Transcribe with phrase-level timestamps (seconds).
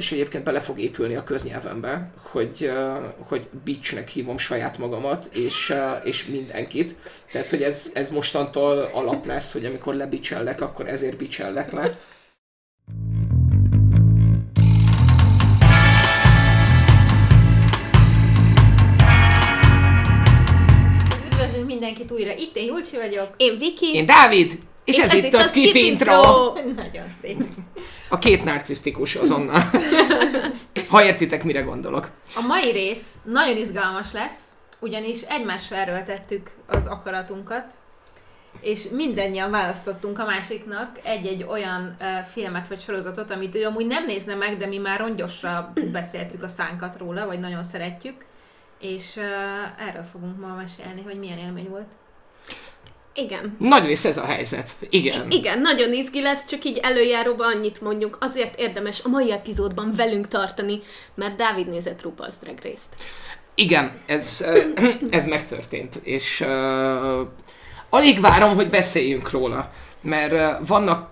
[0.00, 2.70] és egyébként bele fog épülni a köznyelvembe, hogy,
[3.18, 6.94] hogy beachnek hívom saját magamat, és, és mindenkit.
[7.32, 11.98] Tehát, hogy ez, ez mostantól alap lesz, hogy amikor lebicsellek, akkor ezért bicsellek le.
[21.26, 22.32] Üdvözlünk mindenkit újra.
[22.36, 23.28] Itt én Julcsi vagyok.
[23.36, 23.94] Én Viki.
[23.94, 24.50] Én Dávid,
[24.84, 26.14] és, és ez, ez itt a Skip Intro.
[26.14, 26.52] intro.
[26.82, 27.44] Nagyon szép.
[28.12, 29.62] A két narcisztikus azonnal.
[30.88, 32.10] ha értitek, mire gondolok.
[32.36, 37.70] A mai rész nagyon izgalmas lesz, ugyanis egymásra erőltettük az akaratunkat,
[38.60, 44.06] és mindannyian választottunk a másiknak egy-egy olyan uh, filmet vagy sorozatot, amit ő amúgy nem
[44.06, 48.24] nézne meg, de mi már rongyosra beszéltük a szánkat róla, vagy nagyon szeretjük,
[48.80, 51.88] és uh, erről fogunk ma mesélni, hogy milyen élmény volt.
[53.20, 53.56] Igen.
[53.58, 54.70] Nagy rész ez a helyzet.
[54.90, 55.30] Igen.
[55.30, 58.18] I- igen, nagyon izgi lesz, csak így előjáróban annyit mondjuk.
[58.20, 60.80] Azért érdemes a mai epizódban velünk tartani,
[61.14, 62.94] mert Dávid nézett RuPaul's Drag Race-t.
[63.54, 64.44] Igen, ez,
[65.10, 67.26] ez megtörtént, és uh,
[67.90, 71.08] alig várom, hogy beszéljünk róla, mert uh, vannak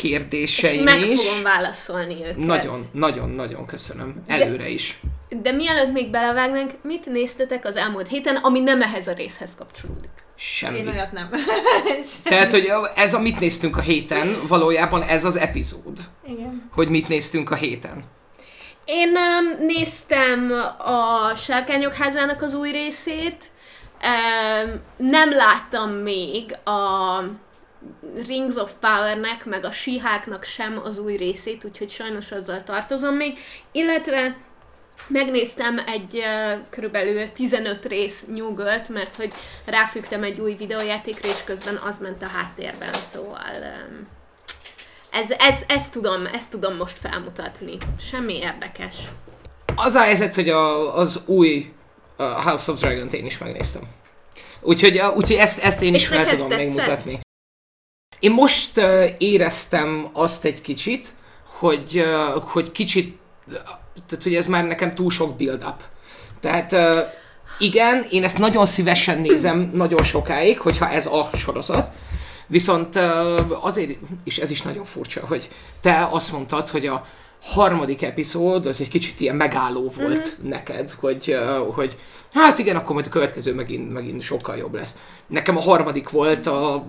[0.00, 1.20] kérdéseim és meg is.
[1.20, 2.36] fogom válaszolni őket.
[2.36, 4.22] Nagyon, nagyon, nagyon köszönöm.
[4.26, 5.00] Előre is.
[5.42, 10.10] De mielőtt még belevágnánk, mit néztetek az elmúlt héten, ami nem ehhez a részhez kapcsolódik?
[10.42, 10.80] Semmit.
[10.80, 11.30] Én olyat nem.
[12.22, 15.98] Tehát, hogy ez, amit néztünk a héten, valójában ez az epizód.
[16.26, 16.70] Igen.
[16.72, 18.02] Hogy mit néztünk a héten.
[18.84, 23.50] Én um, néztem a Sárkányok házának az új részét,
[24.02, 27.20] um, nem láttam még a
[28.26, 33.38] Rings of Power-nek, meg a Siháknak sem az új részét, úgyhogy sajnos azzal tartozom még,
[33.72, 34.36] illetve
[35.10, 36.22] megnéztem egy
[36.70, 39.32] körülbelül 15 rész New Girl-t, mert hogy
[39.64, 43.40] ráfügtem egy új videójátékra, és közben az ment a háttérben, szóval
[45.10, 47.76] ez, ez, ezt, tudom, ezt tudom most felmutatni.
[48.00, 48.94] Semmi érdekes.
[49.74, 51.72] Az a helyzet, hogy a, az új
[52.18, 53.82] uh, House of Dragon-t én is megnéztem.
[54.60, 56.66] Úgyhogy, úgyhogy ezt, ezt én is fel tudom tetszett?
[56.66, 57.20] megmutatni.
[58.18, 61.08] Én most uh, éreztem azt egy kicsit,
[61.44, 63.18] hogy, uh, hogy kicsit,
[64.06, 65.82] tehát hogy ez már nekem túl sok build-up.
[66.40, 66.76] Tehát
[67.58, 71.92] igen, én ezt nagyon szívesen nézem nagyon sokáig, hogyha ez a sorozat.
[72.46, 72.96] Viszont
[73.60, 73.90] azért,
[74.24, 75.48] és ez is nagyon furcsa, hogy
[75.80, 77.04] te azt mondtad, hogy a
[77.42, 80.48] harmadik epizód az egy kicsit ilyen megálló volt uh-huh.
[80.48, 81.36] neked, hogy,
[81.70, 81.96] hogy
[82.32, 84.96] hát igen, akkor majd a következő megint, megint sokkal jobb lesz.
[85.26, 86.84] Nekem a harmadik volt a...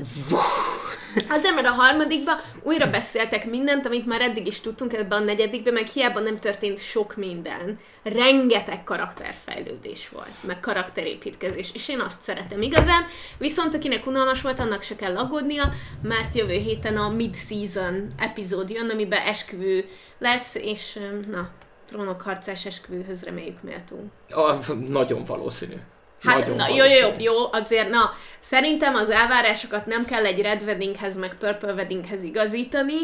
[1.29, 5.73] Azért, mert a harmadikban újra beszéltek mindent, amit már eddig is tudtunk ebben a negyedikben,
[5.73, 7.79] meg hiába nem történt sok minden.
[8.03, 13.05] Rengeteg karakterfejlődés volt, meg karakterépítkezés, és én azt szeretem igazán.
[13.37, 15.73] Viszont akinek unalmas volt, annak se kell aggódnia,
[16.03, 19.85] mert jövő héten a mid-season epizód jön, amiben esküvő
[20.19, 20.99] lesz, és
[21.31, 21.49] na,
[21.87, 24.11] trónok harcás esküvőhöz reméljük méltó.
[24.29, 25.75] a nagyon valószínű.
[26.21, 30.61] Hát, nagyon na, jó, jó, jó, azért, na, szerintem az elvárásokat nem kell egy Red
[30.61, 32.99] Weddinghez, meg Purple Weddinghez igazítani,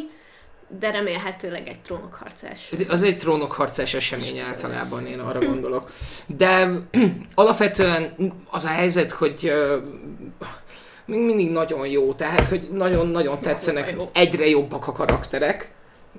[0.80, 2.70] de remélhetőleg egy trónokharcás.
[2.88, 5.90] Az egy trónokharcás esemény általában, én arra gondolok.
[6.28, 6.70] De
[7.36, 8.14] alapvetően
[8.50, 9.54] az a helyzet, hogy
[11.06, 15.70] még mindig nagyon jó, tehát hogy nagyon-nagyon tetszenek, egyre jobbak a karakterek,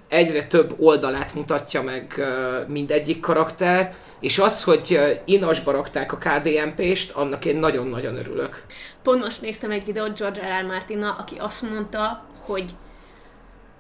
[0.09, 2.21] egyre több oldalát mutatja meg
[2.67, 8.65] mindegyik karakter, és az, hogy inasba rakták a KDMP-st, annak én nagyon-nagyon örülök.
[9.03, 10.63] Pont most néztem egy videót George R.
[10.63, 10.67] R.
[10.67, 12.65] Martinnal, aki azt mondta, hogy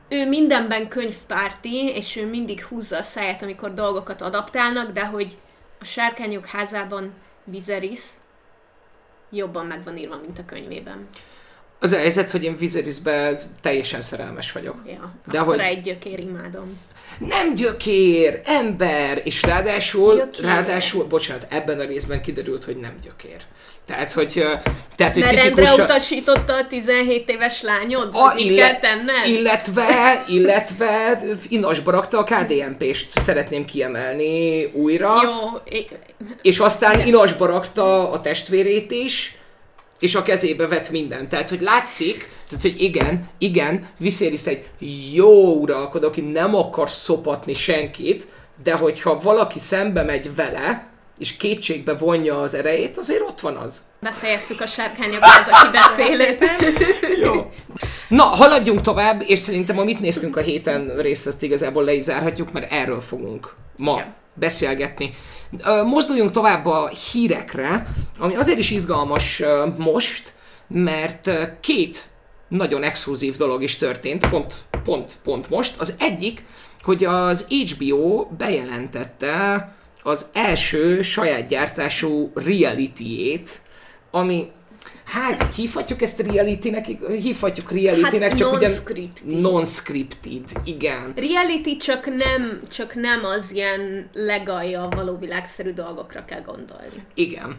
[0.09, 5.39] ő mindenben könyvpárti, és ő mindig húzza a száját, amikor dolgokat adaptálnak, de hogy
[5.81, 7.13] a Sárkányok házában
[7.45, 8.03] Viserys
[9.31, 11.01] jobban meg van írva, mint a könyvében.
[11.81, 14.77] Az a helyzet, hogy én Viserysbe teljesen szerelmes vagyok.
[14.87, 16.79] Ja, De akkor hogy- egy gyökér imádom.
[17.19, 20.45] Nem gyökér, ember, és ráadásul, Gyökér.
[20.45, 23.37] ráadásul, bocsánat, ebben a részben kiderült, hogy nem gyökér.
[23.87, 24.45] Tehát, hogy,
[24.97, 25.85] tehát, hogy Mert rendre tipikusan...
[25.85, 29.27] utasította a 17 éves lányod, A, hogy itt kell tenned?
[29.27, 35.15] illetve, illetve inasba rakta a KDMP-st, szeretném kiemelni újra.
[35.23, 35.99] Jó, é-
[36.43, 39.37] És aztán inasba rakta a testvérét is,
[40.01, 41.29] és a kezébe vett mindent.
[41.29, 44.69] Tehát, hogy látszik, tehát, hogy igen, igen, Viserys egy
[45.13, 48.27] jó uralkodó, aki nem akar szopatni senkit,
[48.63, 50.87] de hogyha valaki szembe megy vele,
[51.19, 53.87] és kétségbe vonja az erejét, azért ott van az.
[54.01, 56.45] befejeztük a sárkányok háza kibeszélőt.
[57.25, 57.51] Jó.
[58.09, 62.53] Na, haladjunk tovább, és szerintem amit néztünk a héten részt, azt igazából le is zárhatjuk,
[62.53, 64.15] mert erről fogunk ma Igen.
[64.35, 65.11] beszélgetni.
[65.85, 67.87] Mozduljunk tovább a hírekre,
[68.19, 69.43] ami azért is izgalmas
[69.77, 70.35] most,
[70.67, 71.31] mert
[71.61, 72.03] két
[72.49, 74.55] nagyon exkluzív dolog is történt, pont,
[74.85, 75.75] pont, pont most.
[75.79, 76.45] Az egyik
[76.89, 79.73] hogy az HBO bejelentette
[80.03, 83.61] az első saját gyártású reality-ét,
[84.11, 84.51] ami
[85.09, 86.87] Hát hívhatjuk ezt reality-nek,
[87.23, 88.73] hívhatjuk reality-nek, Hát csak ugyan
[89.25, 90.43] non-scripted.
[90.65, 91.15] igen.
[91.17, 97.05] Reality csak nem, csak nem az ilyen legalja való világszerű dolgokra kell gondolni.
[97.15, 97.57] Igen.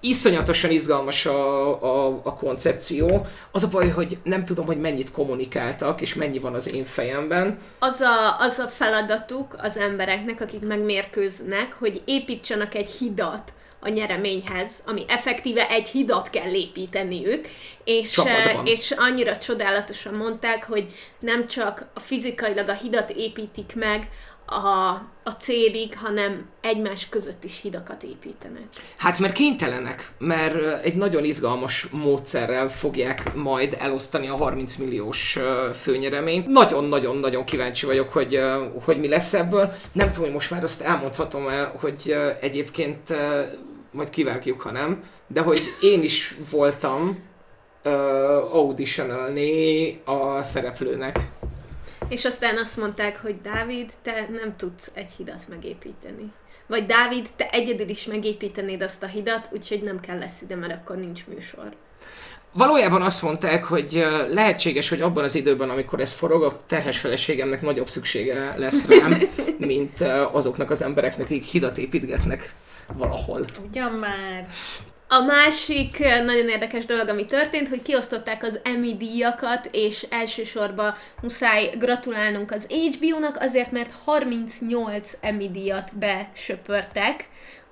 [0.00, 3.26] Iszonyatosan izgalmas a, a, a koncepció.
[3.52, 7.58] Az a baj, hogy nem tudom, hogy mennyit kommunikáltak, és mennyi van az én fejemben.
[7.78, 14.82] Az a, az a feladatuk az embereknek, akik megmérkőznek, hogy építsenek egy hidat a nyereményhez,
[14.86, 17.48] ami effektíve egy hidat kell építeniük,
[17.84, 18.66] és, Csapatban.
[18.66, 20.86] eh, és annyira csodálatosan mondták, hogy
[21.20, 24.08] nem csak a fizikailag a hidat építik meg
[24.48, 24.88] a,
[25.22, 28.66] a célig, hanem egymás között is hidakat építenek.
[28.96, 35.38] Hát mert kénytelenek, mert egy nagyon izgalmas módszerrel fogják majd elosztani a 30 milliós
[35.72, 36.46] főnyereményt.
[36.46, 38.40] Nagyon-nagyon-nagyon kíváncsi vagyok, hogy,
[38.84, 39.72] hogy mi lesz ebből.
[39.92, 43.14] Nem tudom, hogy most már azt elmondhatom el, hogy egyébként
[43.90, 47.18] majd kivágjuk, ha nem, de hogy én is voltam
[47.82, 47.90] ö,
[48.52, 51.28] auditionalni a szereplőnek.
[52.08, 56.32] És aztán azt mondták, hogy Dávid, te nem tudsz egy hidat megépíteni.
[56.66, 60.72] Vagy Dávid, te egyedül is megépítenéd azt a hidat, úgyhogy nem kell lesz ide, mert
[60.72, 61.72] akkor nincs műsor.
[62.52, 67.62] Valójában azt mondták, hogy lehetséges, hogy abban az időben, amikor ez forog, a terhes feleségemnek
[67.62, 69.22] nagyobb szüksége lesz rám,
[69.58, 70.00] mint
[70.32, 72.54] azoknak az embereknek, akik hidat építgetnek
[72.92, 73.44] valahol.
[73.68, 74.48] Ugyan már.
[75.10, 80.94] A másik eh, nagyon érdekes dolog, ami történt, hogy kiosztották az Emmy díjakat, és elsősorban
[81.22, 87.28] muszáj gratulálnunk az HBO-nak, azért, mert 38 Emmy díjat besöpörtek,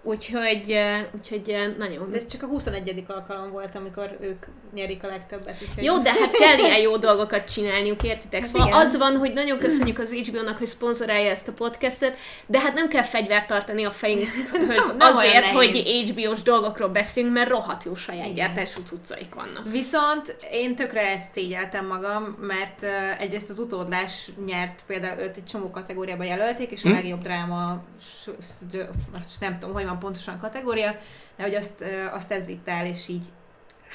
[0.07, 0.79] úgyhogy,
[1.15, 2.11] úgyhogy nagyon...
[2.11, 3.05] De ez csak a 21.
[3.09, 4.45] alkalom volt, amikor ők
[4.75, 5.57] nyerik a legtöbbet.
[5.69, 5.85] Úgyhogy...
[5.85, 8.41] Jó, de hát kell ilyen jó dolgokat csinálniuk, értitek?
[8.41, 8.81] Hát Szóval igen.
[8.81, 12.17] az van, hogy nagyon köszönjük az HBO-nak, hogy szponzorálja ezt a podcastet,
[12.47, 15.77] de hát nem kell fegyvert tartani a fejünkhöz azért, hogy
[16.11, 19.71] HBO-s dolgokról beszélünk, mert rohadt jó saját gyártású cuccaik vannak.
[19.71, 25.45] Viszont én tökre ezt szégyeltem magam, mert uh, egyrészt az utódlás nyert, például őt egy
[25.45, 26.95] csomó kategóriába jelölték, és a Hm?
[26.95, 28.77] legjobb dráma, s- s-
[29.13, 30.97] most nem tudom, hogy van pontosan a kategória,
[31.37, 33.25] de hogy azt, uh, azt ez vitt el, és így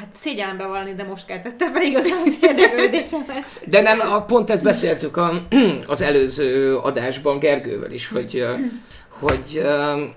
[0.01, 3.45] hát szégyelembe valni, de most keltette fel igazán az érdeklődésemet.
[3.65, 5.41] De nem, a, pont ezt beszéltük a,
[5.87, 8.45] az előző adásban Gergővel is, hogy,
[9.09, 9.61] hogy,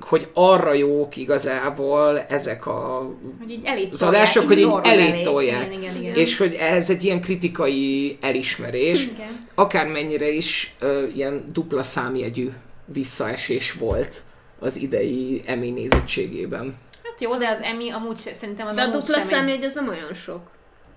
[0.01, 5.21] hogy arra jók igazából ezek a Hogy Az adások, hogy így orrod elé.
[5.21, 6.15] Igen, igen, igen.
[6.15, 9.47] és hogy ez egy ilyen kritikai elismerés, igen.
[9.55, 12.51] akármennyire is ö, ilyen dupla számjegyű
[12.85, 14.23] visszaesés volt
[14.65, 16.77] az idei Emmy nézettségében.
[17.05, 19.89] Hát jó, de az Emmy amúgy szerintem az De a dupla sem egy- az nem
[19.89, 20.51] olyan sok.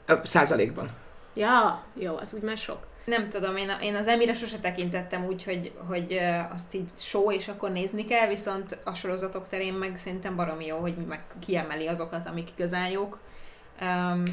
[0.06, 0.90] Ö, százalékban.
[1.34, 2.88] Ja, jó, az úgy már sok.
[3.06, 6.18] Nem tudom, én, én az Emire sose tekintettem úgy, hogy, hogy
[6.54, 10.78] azt így show, és akkor nézni kell, viszont a sorozatok terén meg szerintem baromi jó,
[10.78, 13.20] hogy meg kiemeli azokat, amik igazán jók.
[13.82, 14.24] Um,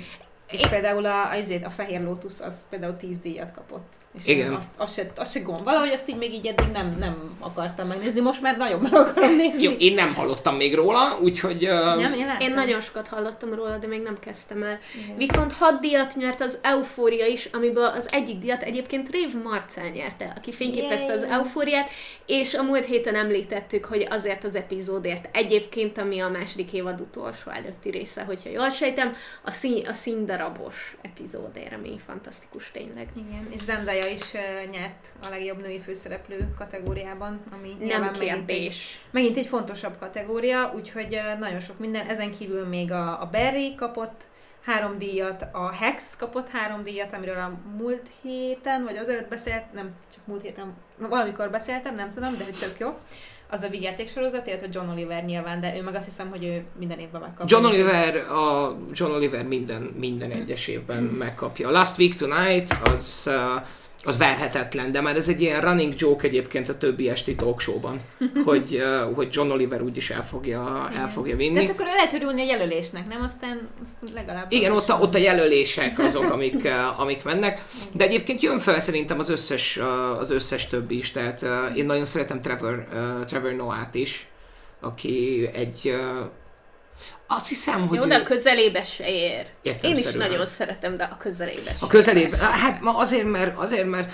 [0.50, 3.92] és Én- például a, azért a Fehér Lótusz az például 10 díjat kapott.
[4.18, 4.54] És Igen.
[4.54, 5.62] Azt, azt, se, azt se gond.
[5.64, 9.36] Valahogy azt így még így eddig nem, nem akartam megnézni, most már nagyon meg akarom
[9.36, 9.62] nézni.
[9.62, 11.64] Jó, én nem hallottam még róla, úgyhogy...
[11.64, 12.48] ö, Nem, én, láttam.
[12.48, 14.78] Én nagyon sokat hallottam róla, de még nem kezdtem el.
[15.04, 15.16] Igen.
[15.16, 20.32] Viszont hat díjat nyert az Eufória is, amiből az egyik díjat egyébként Rév Marcel nyerte,
[20.36, 21.22] aki fényképezte az!
[21.22, 21.88] Eufóriát,
[22.26, 27.50] és a múlt héten említettük, hogy azért az epizódért egyébként, ami a második évad utolsó
[27.50, 33.08] előtti része, hogyha jól sejtem, a, szín, a színdarabos epizódért, ami fantasztikus tényleg.
[33.16, 38.50] Igen, és Zendaya is uh, nyert a legjobb női főszereplő kategóriában, ami Nem nyilván megint
[38.50, 39.00] egy, kérdés.
[39.10, 42.06] megint egy fontosabb kategória, úgyhogy nagyon sok minden.
[42.06, 44.26] Ezen kívül még a, a Barry kapott
[44.64, 49.90] három díjat, a Hex kapott három díjat, amiről a múlt héten, vagy azelőtt beszélt, nem,
[50.14, 52.98] csak múlt héten, valamikor beszéltem, nem tudom, de tök jó.
[53.50, 56.98] Az a vígjátéksorozat, illetve John Oliver nyilván, de ő meg azt hiszem, hogy ő minden
[56.98, 57.58] évben megkapja.
[57.58, 61.68] John Oliver, a John Oliver minden, minden egyes évben megkapja.
[61.68, 63.62] A Last Week Tonight az, uh,
[64.04, 68.00] az verhetetlen, de már ez egy ilyen running joke egyébként a többi esti talkshowban,
[68.44, 71.54] hogy, uh, hogy John Oliver úgyis el fogja, el fogja vinni.
[71.54, 73.22] Tehát akkor lehet örülni a jelölésnek, nem?
[73.22, 74.52] Aztán, aztán legalább...
[74.52, 79.18] Igen, ott a, ott a jelölések azok, amik, amik mennek, de egyébként jön fel szerintem
[79.18, 79.80] az összes,
[80.18, 82.86] az összes többi is, tehát eh, én nagyon szeretem Trevor,
[83.26, 84.26] Trevor Noah-t is,
[84.80, 85.96] aki egy,
[87.26, 89.46] azt hiszem, hogy Jó, de a közelébe se ér.
[89.82, 93.86] Én is nagyon szeretem, de a közelébe se A közelében, hát ma azért, mert, azért,
[93.86, 94.12] mert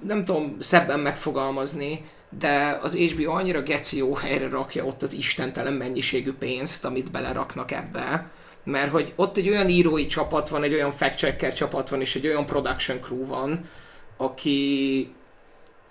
[0.00, 5.72] nem tudom szebben megfogalmazni, de az HBO annyira geci jó helyre rakja ott az istentelen
[5.72, 8.30] mennyiségű pénzt, amit beleraknak ebbe,
[8.64, 12.26] mert hogy ott egy olyan írói csapat van, egy olyan fact-checker csapat van, és egy
[12.26, 13.68] olyan production crew van,
[14.16, 15.08] aki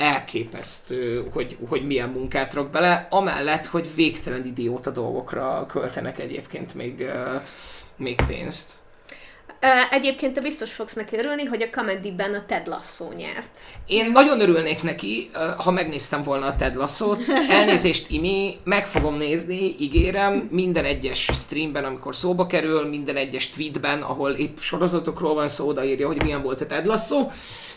[0.02, 7.06] elképesztő, hogy, hogy milyen munkát rak bele, amellett, hogy végtelen idióta dolgokra költenek egyébként még,
[7.96, 8.81] még pénzt.
[9.92, 13.50] Egyébként te biztos fogsz neki örülni, hogy a Comedy-ben a Ted Lasso nyert.
[13.86, 17.30] Én nagyon örülnék neki, ha megnéztem volna a Ted Lasso-t.
[17.50, 24.02] Elnézést, Imi, meg fogom nézni, ígérem, minden egyes streamben, amikor szóba kerül, minden egyes tweetben,
[24.02, 27.28] ahol épp sorozatokról van szó, odaírja, hogy milyen volt a Ted Lasso.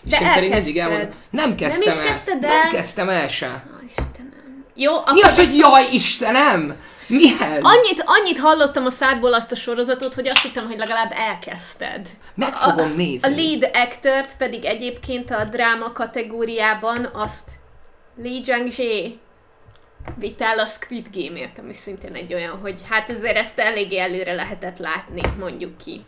[0.02, 1.08] De és én mindig elmondom.
[1.30, 2.12] Nem kezdtem nem is el.
[2.12, 2.50] Kezdted el?
[2.50, 3.66] Nem kezdtem el se.
[3.74, 4.64] Ó, Istenem.
[4.74, 6.76] Jó, Mi az, hogy jaj, Istenem?
[7.06, 7.60] Mi ez?
[7.62, 12.08] Annyit, annyit hallottam a szádból azt a sorozatot, hogy azt hittem, hogy legalább elkezdted.
[12.34, 13.32] Meg fogom a, nézni.
[13.32, 17.50] A lead actort pedig egyébként a dráma kategóriában azt
[18.16, 19.10] Lee Jung-jae
[20.18, 24.32] vitt el a Squid Game-ért, ami szintén egy olyan, hogy hát ezért ezt eléggé előre
[24.32, 26.04] lehetett látni, mondjuk ki.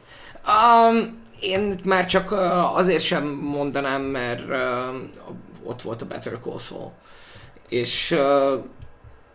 [0.47, 4.95] Um, én már csak uh, azért sem mondanám, mert uh,
[5.65, 6.93] ott volt a Better Call Saul.
[7.69, 8.65] És uh,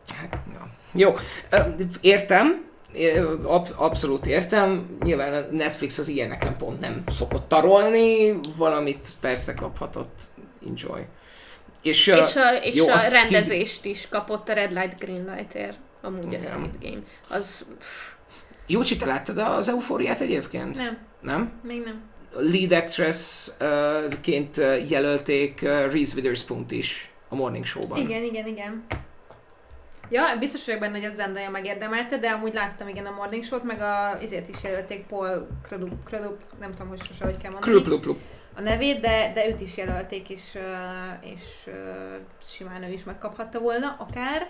[0.08, 0.70] hát, ja.
[0.94, 1.14] Jó,
[2.02, 2.70] értem,
[3.44, 10.20] Ab- abszolút értem, nyilván a Netflix az ilyeneken pont nem szokott tarolni, valamit persze kaphatott,
[10.68, 11.06] enjoy.
[11.82, 13.90] És, és a, és jó, a rendezést ki...
[13.90, 16.40] is kapott a Red Light Green Lightért, amúgy Igen.
[16.40, 17.02] a Squid Game.
[17.30, 17.66] Az...
[18.68, 20.78] Jó, te láttad az eufóriát egyébként?
[20.78, 20.98] Nem.
[21.22, 21.52] Nem?
[21.64, 22.02] Még nem.
[22.34, 24.58] Lead actress-ként
[24.90, 28.00] jelölték Reese Witherspoon-t is a Morning Show-ban.
[28.00, 28.86] Igen, igen, igen.
[30.12, 33.64] Ja, biztos vagyok benne, hogy a Zendaya megérdemelte, de amúgy láttam igen a Morning Show-t,
[33.64, 37.82] meg a, ezért is jelölték Paul Krulup, Krulup, nem tudom, hogy sose, hogy kell mondani.
[37.82, 38.18] Krulup,
[38.56, 40.58] a nevét, de, de őt is jelölték, és,
[41.22, 41.70] és
[42.42, 44.50] simán ő is megkaphatta volna, akár.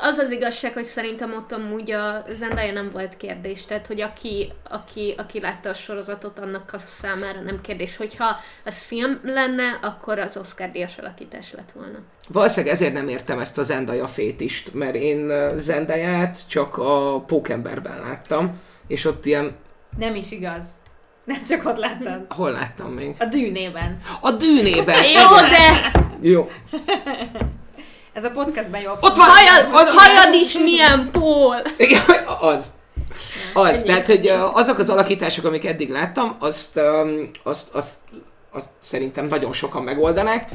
[0.00, 4.52] Az az igazság, hogy szerintem ott amúgy a Zendaya nem volt kérdés, tehát hogy aki,
[4.70, 7.96] aki, aki látta a sorozatot, annak a számára nem kérdés.
[7.96, 11.98] Hogyha az film lenne, akkor az Oscar díjas alakítás lett volna.
[12.28, 18.60] Valószínűleg ezért nem értem ezt a Zendaya fétist, mert én Zendayát csak a Pókemberben láttam,
[18.86, 19.56] és ott ilyen...
[19.98, 20.66] Nem is igaz.
[21.28, 22.24] Nem csak ott láttad.
[22.28, 23.14] Hol láttam még?
[23.18, 23.98] A dűnében.
[24.20, 25.04] A dűnében!
[25.04, 25.90] Jó, de...
[26.20, 26.50] Jó.
[28.12, 31.62] Ez a podcastben jól Ott van, hajad, ott hajad is milyen pól!
[31.76, 32.02] Igen,
[32.40, 32.72] az.
[33.54, 33.86] Az, Ennyi.
[33.86, 36.80] tehát, hogy azok az alakítások, amik eddig láttam, azt,
[37.42, 37.96] azt, azt,
[38.52, 40.48] azt szerintem nagyon sokan megoldanák,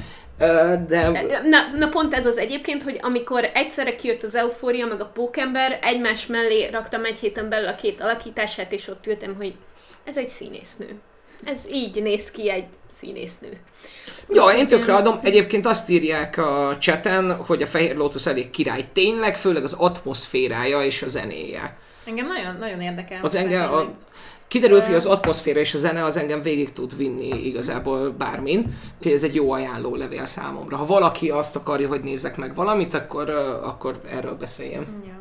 [0.88, 1.26] de...
[1.44, 5.80] Na, na pont ez az egyébként, hogy amikor egyszerre kijött az eufória, meg a pókember,
[5.82, 9.54] egymás mellé raktam egy héten belül a két alakítását, és ott ültem, hogy
[10.04, 11.00] ez egy színésznő.
[11.44, 13.60] Ez így néz ki egy színésznő.
[14.30, 15.20] Ja, én tökre adom.
[15.22, 20.84] Egyébként azt írják a cseten, hogy a Fehér Lotus elég király tényleg, főleg az atmoszférája
[20.84, 21.78] és a zenéje.
[22.06, 23.20] Engem nagyon, nagyon érdekel.
[23.24, 23.92] Az engem, a,
[24.54, 29.12] Kiderült, hogy az atmoszféra és a zene az engem végig tud vinni igazából bármin, úgyhogy
[29.12, 30.78] ez egy jó ajánló levél számomra.
[30.78, 33.30] Ha valaki azt akarja, hogy nézzek meg valamit, akkor,
[33.64, 35.04] akkor erről beszéljem.
[35.06, 35.20] Ja.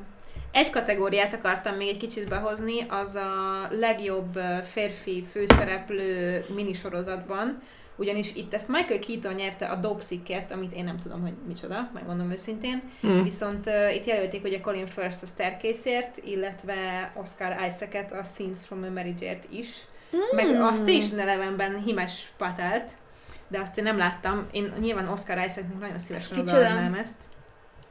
[0.51, 7.63] Egy kategóriát akartam még egy kicsit behozni, az a legjobb férfi főszereplő minisorozatban,
[8.03, 12.31] ugyanis itt ezt Michael Keaton nyerte a Dobsikért, amit én nem tudom, hogy micsoda, megmondom
[12.31, 13.23] őszintén, mm.
[13.23, 18.83] viszont uh, itt jelölték ugye Colin First a Staircase-ért, illetve Oscar Isaac-et a Scenes from
[18.83, 19.81] a Marriage-ért is,
[20.17, 20.37] mm.
[20.37, 22.91] meg a Station Elevenben Himes Patált,
[23.49, 24.47] de azt én nem láttam.
[24.53, 27.17] Én nyilván Oscar Isaacnek nagyon szívesen odaadnám ezt,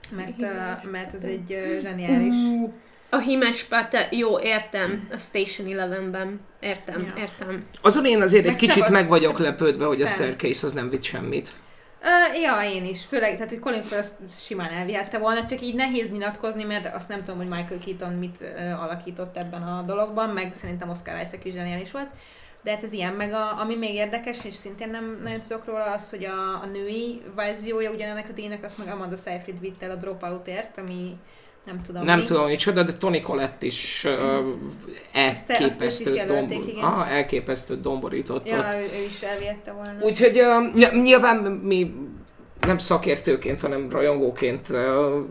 [0.10, 2.36] mert, uh, mert ez egy uh, zseniális...
[2.36, 2.74] Uh
[3.14, 6.40] a Himes Pate, jó, értem, a Station Eleven-ben.
[6.60, 7.22] Értem, ja.
[7.22, 7.66] értem.
[7.82, 11.04] Azon én azért meg egy kicsit meg vagyok lepődve, hogy a Staircase az nem vitt
[11.04, 11.52] semmit.
[12.02, 13.06] Uh, ja, én is.
[13.06, 17.24] Főleg, tehát, hogy Colin First simán elvihette volna, csak így nehéz nyilatkozni, mert azt nem
[17.24, 21.54] tudom, hogy Michael Keaton mit uh, alakított ebben a dologban, meg szerintem Oscar Isaac is
[21.54, 22.12] zseniális volt.
[22.64, 25.94] De hát ez ilyen, meg a, ami még érdekes, és szintén nem nagyon tudok róla,
[25.94, 29.92] az, hogy a, a női verziója ugyanennek a díjnak, azt meg Amanda Seyfried vitt el
[29.92, 31.18] a Dropoutért, ami
[31.66, 32.26] nem tudom Nem mi.
[32.26, 34.14] tudom, hogy csoda, de Tony Collette is uh,
[35.14, 36.68] elképesztő, azt is dombor...
[36.68, 36.84] igen.
[36.84, 38.76] ah, elképesztő domborított ja, ott.
[38.76, 40.02] Ő, ő is elvihette volna.
[40.02, 41.94] Úgyhogy uh, nyilván mi
[42.66, 44.78] nem szakértőként, hanem rajongóként uh,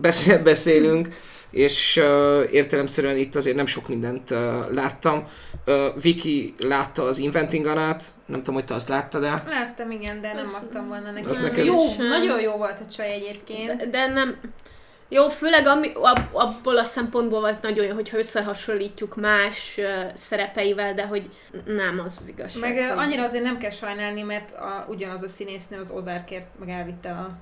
[0.01, 1.09] beszél, beszélünk,
[1.51, 4.39] és uh, értelemszerűen itt azért nem sok mindent uh,
[4.73, 5.23] láttam.
[5.67, 9.39] Uh, Viki látta az Inventing Anát, nem tudom, hogy te azt láttad el.
[9.49, 11.29] Láttam, igen, de nem adtam volna neki.
[11.29, 13.77] Az jó, nagyon jó volt a csaj egyébként.
[13.77, 14.37] De, de nem,
[15.13, 20.95] jó, főleg ami, ab, abból a szempontból volt nagyon jó, hogyha összehasonlítjuk más uh, szerepeivel,
[20.95, 21.31] de hogy
[21.65, 22.61] nem az az igazság.
[22.61, 22.99] Meg hogy...
[22.99, 27.39] annyira azért nem kell sajnálni, mert a, ugyanaz a színésznő az Ozárkért meg elvitte a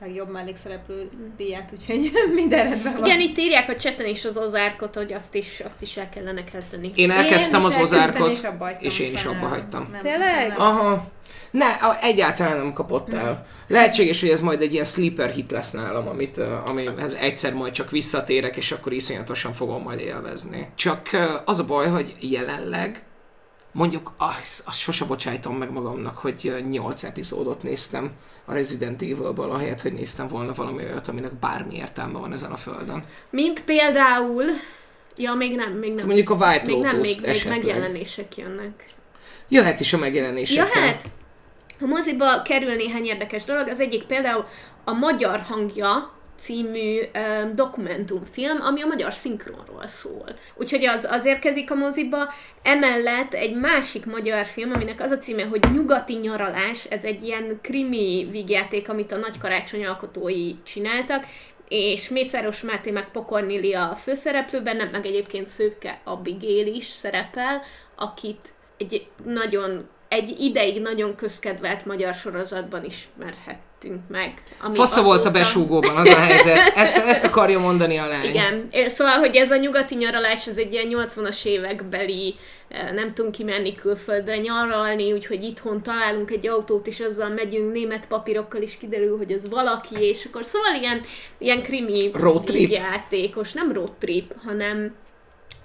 [0.00, 3.04] legjobb mellékszereplő díját, úgyhogy minden rendben van.
[3.04, 6.44] Igen, itt írják a cseten is az Ozárkot, hogy azt is, azt is el kellene
[6.44, 6.90] kezdeni.
[6.94, 8.38] Én elkezdtem én az Ozárkot, és,
[8.80, 9.88] és én is abba hagytam.
[9.92, 10.48] Nem, Tényleg?
[10.48, 11.10] Nem, Aha.
[11.50, 13.42] Ne, a- egyáltalán nem kapott el.
[13.66, 17.90] Lehetséges, hogy ez majd egy ilyen sleeper hit lesz nálam, amit, amihez egyszer majd csak
[17.90, 20.68] visszatérek, és akkor iszonyatosan fogom majd élvezni.
[20.74, 21.08] Csak
[21.44, 23.02] az a baj, hogy jelenleg
[23.72, 28.10] mondjuk azt, azt sose bocsájtom meg magamnak, hogy ö, 8 epizódot néztem
[28.44, 32.56] a Resident Evil-ből, ahelyett, hogy néztem volna valami olyat, aminek bármi értelme van ezen a
[32.56, 33.04] földön.
[33.30, 34.44] Mint például...
[35.16, 36.06] Ja, még nem, még nem.
[36.06, 37.58] Mondjuk a White még nem, Lotus még, még esetleg.
[37.58, 38.84] megjelenések jönnek.
[39.48, 40.80] Jöhet is a megjelenésekkel.
[40.80, 41.04] Jöhet!
[41.80, 43.68] A moziba kerül néhány érdekes dolog.
[43.68, 44.44] Az egyik például
[44.84, 50.26] a Magyar Hangja című ö, dokumentumfilm, ami a magyar szinkronról szól.
[50.54, 52.32] Úgyhogy az, az érkezik a moziba.
[52.62, 57.58] Emellett egy másik magyar film, aminek az a címe, hogy Nyugati nyaralás, ez egy ilyen
[57.62, 61.26] krimi vígjáték, amit a Nagy Karácsony alkotói csináltak,
[61.68, 67.62] és Mészáros Máté meg Pokornili a főszereplőben, nem meg egyébként Szőke Abigail is szerepel,
[67.96, 72.84] akit egy nagyon egy ideig nagyon közkedvelt magyar sorozatban
[73.82, 74.42] ismerhettünk meg.
[74.60, 76.72] Ami Fasza volt a azóta- besúgóban az a helyzet.
[76.76, 78.24] Ezt, ezt akarja mondani a lány.
[78.24, 82.34] Igen, szóval, hogy ez a nyugati nyaralás, ez egy ilyen 80-as évekbeli,
[82.68, 88.06] eh, nem tudunk kimenni külföldre nyaralni, úgyhogy itthon találunk egy autót, és azzal megyünk német
[88.06, 91.00] papírokkal, is kiderül, hogy az valaki, és akkor szóval ilyen,
[91.38, 92.70] ilyen krimi Road trip?
[92.70, 94.94] játékos, nem road trip, hanem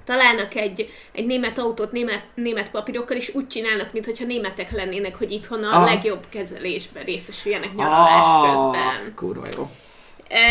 [0.06, 5.32] találnak egy, egy német autót német, német papírokkal, és úgy csinálnak, mintha németek lennének, hogy
[5.32, 5.86] itthon a Ah.
[5.86, 9.14] legjobb kezelésben részesüljenek nyaralás Ah, közben.
[9.16, 9.70] Kurva jó.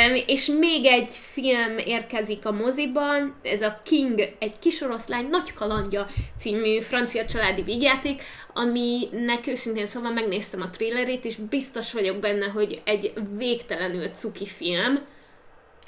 [0.09, 5.53] Um, és még egy film érkezik a moziban, ez a King, egy kis oroszlány nagy
[5.53, 6.07] kalandja
[6.39, 8.23] című francia családi vígjáték,
[8.55, 14.99] aminek őszintén szóval megnéztem a trailerét, és biztos vagyok benne, hogy egy végtelenül cuki film.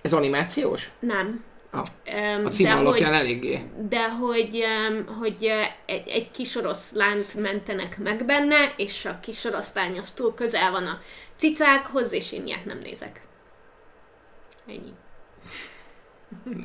[0.02, 0.88] Ez animációs?
[0.98, 1.44] Nem.
[1.74, 3.60] Ah, a cím de hogy, alapján eléggé.
[3.88, 4.64] de hogy,
[5.20, 10.34] hogy uh, egy, egy kis oroszlánt mentenek meg benne, és a kis oroszlány az túl
[10.34, 10.98] közel van a
[11.36, 13.20] cicákhoz, és én ilyet nem nézek.
[14.68, 14.92] Ennyi.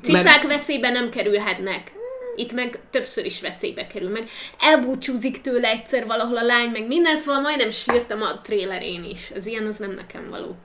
[0.01, 1.91] Cicák veszélybe nem kerülhetnek.
[2.35, 4.29] Itt meg többször is veszélybe kerül meg.
[4.59, 9.31] Elbúcsúzik tőle egyszer valahol a lány, meg minden, szóval majdnem sírtam a trélerén is.
[9.35, 10.57] Az ilyen az nem nekem való.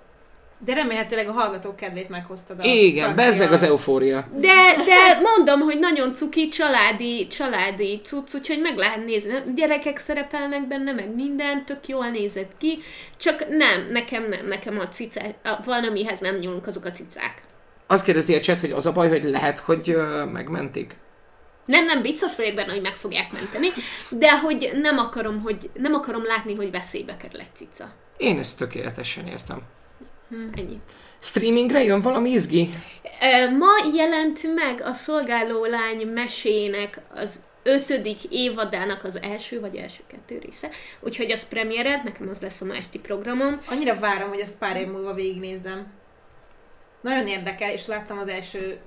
[0.64, 4.28] De remélhetőleg a hallgatók kedvét meghoztad a Igen, bezzeg az eufória.
[4.32, 9.32] De, de mondom, hogy nagyon cuki, családi, családi cucc, úgyhogy meg lehet nézni.
[9.54, 12.78] Gyerekek szerepelnek benne, meg minden, tök jól nézett ki.
[13.16, 17.42] Csak nem, nekem nem, nekem a cicák, a, valamihez nem nyúlunk azok a cicák.
[17.86, 20.96] Azt kérdezi a chat, hogy az a baj, hogy lehet, hogy ö, megmentik.
[21.66, 23.68] Nem, nem, biztos vagyok benne, hogy meg fogják menteni,
[24.08, 27.92] de hogy nem akarom, hogy nem akarom látni, hogy veszélybe kerül egy cica.
[28.16, 29.62] Én ezt tökéletesen értem.
[30.30, 30.80] Ennyi.
[31.18, 32.68] Streamingre jön valami izgi?
[33.58, 40.38] Ma jelent meg a szolgáló lány mesének az ötödik évadának az első vagy első kettő
[40.38, 40.68] része,
[41.00, 43.60] úgyhogy az premiered, nekem az lesz a ma esti programom.
[43.66, 45.86] Annyira várom, hogy azt pár év múlva végignézzem.
[47.00, 48.78] Nagyon érdekel, és láttam az első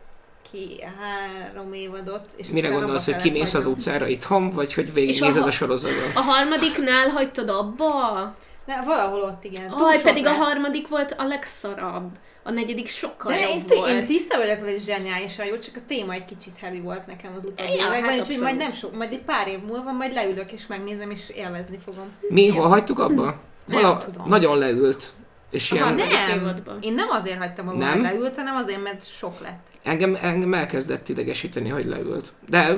[0.51, 2.25] ki három évadot.
[2.35, 6.15] És Mire gondolsz, hogy kimész az utcára itthon, vagy hogy végignézed a a sorozatot?
[6.15, 8.35] A harmadiknál hagytad abba?
[8.67, 9.67] Ne, valahol ott igen.
[9.67, 10.39] Túl Aj, sok pedig a lett.
[10.39, 12.09] harmadik volt a legszarabb.
[12.43, 13.89] A negyedik sokkal De én, jobb t- volt.
[13.89, 17.31] én tiszta vagyok vele, hogy zseniálisan jó, csak a téma egy kicsit heavy volt nekem
[17.37, 20.13] az utóbbi Ja, években, hát úgyhogy majd nem sok, majd egy pár év múlva majd
[20.13, 22.05] leülök és megnézem és élvezni fogom.
[22.29, 23.23] Mi, hol hagytuk abba?
[23.65, 24.27] Nem Vala, tudom.
[24.27, 25.11] nagyon leült.
[25.51, 26.77] És Aha, ilyen, Nem, évadban.
[26.81, 27.91] én nem azért hagytam abba, Nem?
[27.93, 29.67] hogy leült, hanem azért, mert sok lett.
[29.83, 32.33] engem, engem elkezdett idegesíteni, hogy leült.
[32.49, 32.77] De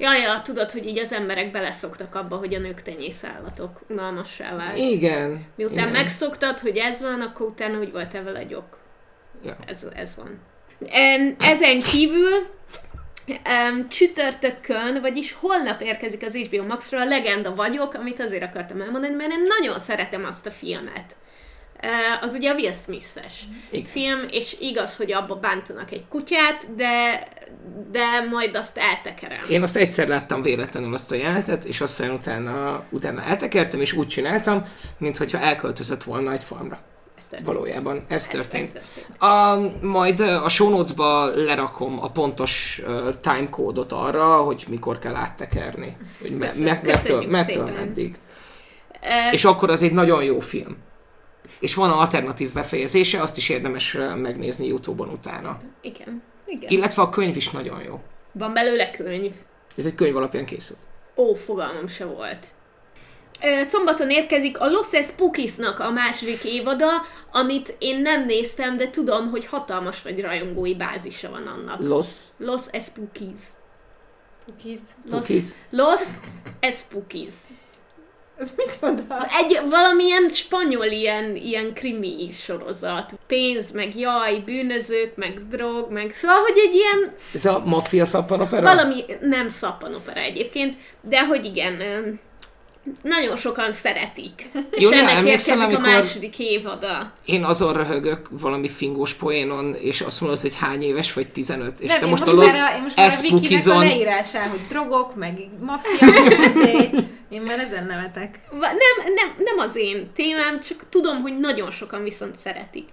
[0.00, 3.80] Ja, ja, tudod, hogy így az emberek beleszoktak abba, hogy a nők tenyészállatok.
[3.88, 4.76] Unalmassá vált.
[4.76, 5.46] igen.
[5.56, 5.90] Miután igen.
[5.90, 8.78] megszoktad, hogy ez van, akkor utána úgy voltál vele, hogy ok.
[9.44, 9.56] Ja.
[9.66, 10.40] Ez, ez van.
[11.38, 12.46] Ezen kívül
[13.88, 19.30] csütörtökön, vagyis holnap érkezik az HBO Maxra a Legenda vagyok, amit azért akartam elmondani, mert
[19.30, 21.16] én nagyon szeretem azt a filmet.
[22.20, 23.84] Az ugye a Will Smith-es Igen.
[23.84, 27.22] film, és igaz, hogy abba bántanak egy kutyát, de,
[27.90, 29.44] de majd azt eltekerem.
[29.48, 34.06] Én azt egyszer láttam véletlenül azt a jelenetet, és aztán utána, utána eltekertem, és úgy
[34.08, 34.64] csináltam,
[34.98, 36.78] mintha elköltözött volna egy farmra.
[37.18, 37.46] Ez történt.
[37.54, 38.62] Valójában ez Ez, történt.
[38.64, 39.22] ez történt.
[39.22, 45.96] A, majd a show notes-ba lerakom a pontos uh, timecode-ot arra, hogy mikor kell áttekerni.
[46.20, 47.72] Hogy me- me- mettől szépen.
[47.72, 48.18] meddig.
[49.00, 50.76] Ez, És akkor az egy nagyon jó film.
[51.60, 55.60] És van alternatív befejezése, azt is érdemes megnézni Youtube-on utána.
[55.80, 56.22] Igen.
[56.46, 56.70] Igen.
[56.70, 58.00] Illetve a könyv is nagyon jó.
[58.32, 59.32] Van belőle könyv.
[59.76, 60.78] Ez egy könyv alapján készült.
[61.16, 62.46] Ó, fogalmam se volt.
[63.64, 66.88] Szombaton érkezik a Los Espukisnak a második évada,
[67.32, 71.80] amit én nem néztem, de tudom, hogy hatalmas nagy rajongói bázisa van annak.
[71.80, 73.38] Los Los Espukis.
[74.46, 74.80] Cookies.
[75.10, 75.44] Los, Pukis.
[75.70, 76.00] Los
[76.60, 77.34] Espukis.
[78.40, 79.26] Az micsoda?
[79.38, 83.12] Egy valamilyen spanyol ilyen, ilyen krimi sorozat.
[83.26, 88.62] Pénz, meg jaj, bűnözők, meg drog, meg szóval, hogy egy ilyen Ez a maffia szappanopera?
[88.62, 91.80] valami, nem szappanopera egyébként, de hogy igen,
[93.02, 94.48] nagyon sokan szeretik.
[94.70, 97.12] És Jó, de ennek érkezik amikor- a második évada.
[97.24, 101.88] Én azon röhögök valami fingós poénon, és azt mondod, hogy hány éves vagy 15, és
[101.88, 103.78] Nem, te én most, most a Los már a, én most már a Wikinek a
[103.78, 106.08] leírásán, hogy drogok, meg maffia,
[106.54, 106.94] meg
[107.30, 108.38] én már ezen nevetek.
[108.50, 112.88] Nem, nem, nem az én témám, csak tudom, hogy nagyon sokan viszont szeretik.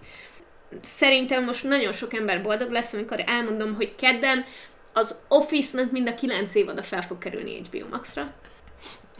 [0.82, 4.46] Szerintem most nagyon sok ember boldog lesz, amikor elmondom, hogy kedden
[4.94, 8.28] az Office-nak mind a kilenc évada fel fog kerülni HBO Max-ra.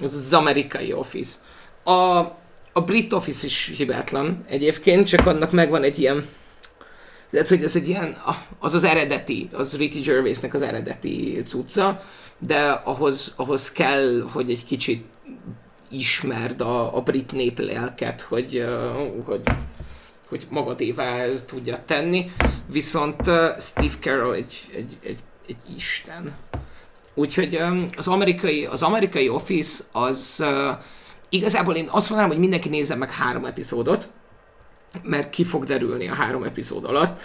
[0.02, 1.36] Ez az amerikai Office.
[1.84, 2.18] A,
[2.74, 6.28] a brit Office is hibátlan egyébként, csak annak megvan egy ilyen
[7.32, 8.18] tehát, hogy ez egy ilyen,
[8.60, 12.02] az az eredeti, az Ricky Gervaisnek az eredeti cucca,
[12.40, 15.06] de ahhoz, ahhoz kell, hogy egy kicsit
[15.90, 18.66] ismerd a, a brit néplelket, hogy,
[19.26, 19.42] hogy,
[20.28, 22.32] hogy magadévá tudja tenni.
[22.66, 23.22] Viszont
[23.60, 26.36] Steve Carell egy, egy, egy, egy isten.
[27.18, 27.60] Úgyhogy
[27.96, 30.44] az amerikai, az amerikai Office az
[31.30, 34.08] igazából én azt mondanám, hogy mindenki nézze meg három epizódot,
[35.04, 37.20] mert ki fog derülni a három epizód alatt,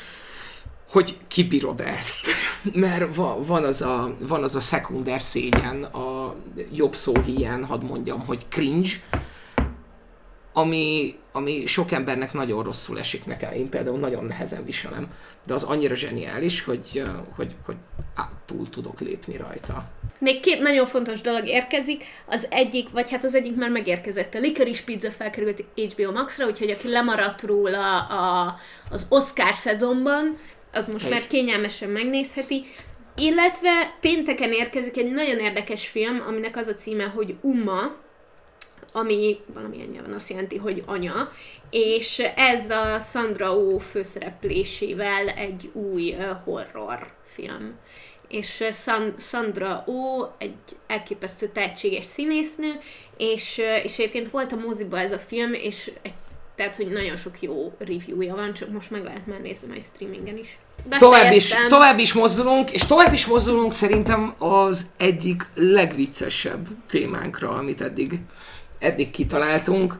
[0.90, 2.26] hogy kibírod ezt.
[2.72, 6.34] Mert va, van, az a, van az a szekunder szégyen, a
[6.72, 8.90] jobb szó hiány, hadd mondjam, hogy cringe,
[10.52, 13.52] ami, ami sok embernek nagyon rosszul esik nekem.
[13.52, 15.08] Én például nagyon nehezen viselem,
[15.46, 17.02] de az annyira zseniális, hogy,
[17.36, 17.76] hogy, hogy
[18.14, 19.90] á, túl tudok lépni rajta.
[20.18, 22.04] Még két nagyon fontos dolog érkezik.
[22.26, 24.34] Az egyik, vagy hát az egyik már megérkezett.
[24.34, 28.56] A Licorice Pizza felkerült HBO Max-ra, úgyhogy aki lemaradt róla a,
[28.90, 30.36] az Oscar szezonban,
[30.72, 32.64] az most már kényelmesen megnézheti.
[33.16, 38.01] Illetve pénteken érkezik egy nagyon érdekes film, aminek az a címe, hogy Uma,
[38.92, 41.32] ami valamilyen nyelven azt jelenti, hogy anya,
[41.70, 47.74] és ez a Sandra Oh főszereplésével egy új uh, horror film.
[48.28, 50.54] És San- Sandra Oh egy
[50.86, 52.80] elképesztő tehetséges színésznő,
[53.16, 56.14] és, és egyébként volt a moziba ez a film, és egy,
[56.54, 60.38] tehát, hogy nagyon sok jó reviewja van, csak most meg lehet már nézni majd streamingen
[60.38, 60.58] is.
[60.98, 67.80] Tovább is, tovább is mozdulunk, és tovább is mozdulunk szerintem az egyik legviccesebb témánkra, amit
[67.80, 68.20] eddig,
[68.82, 69.98] eddig kitaláltunk.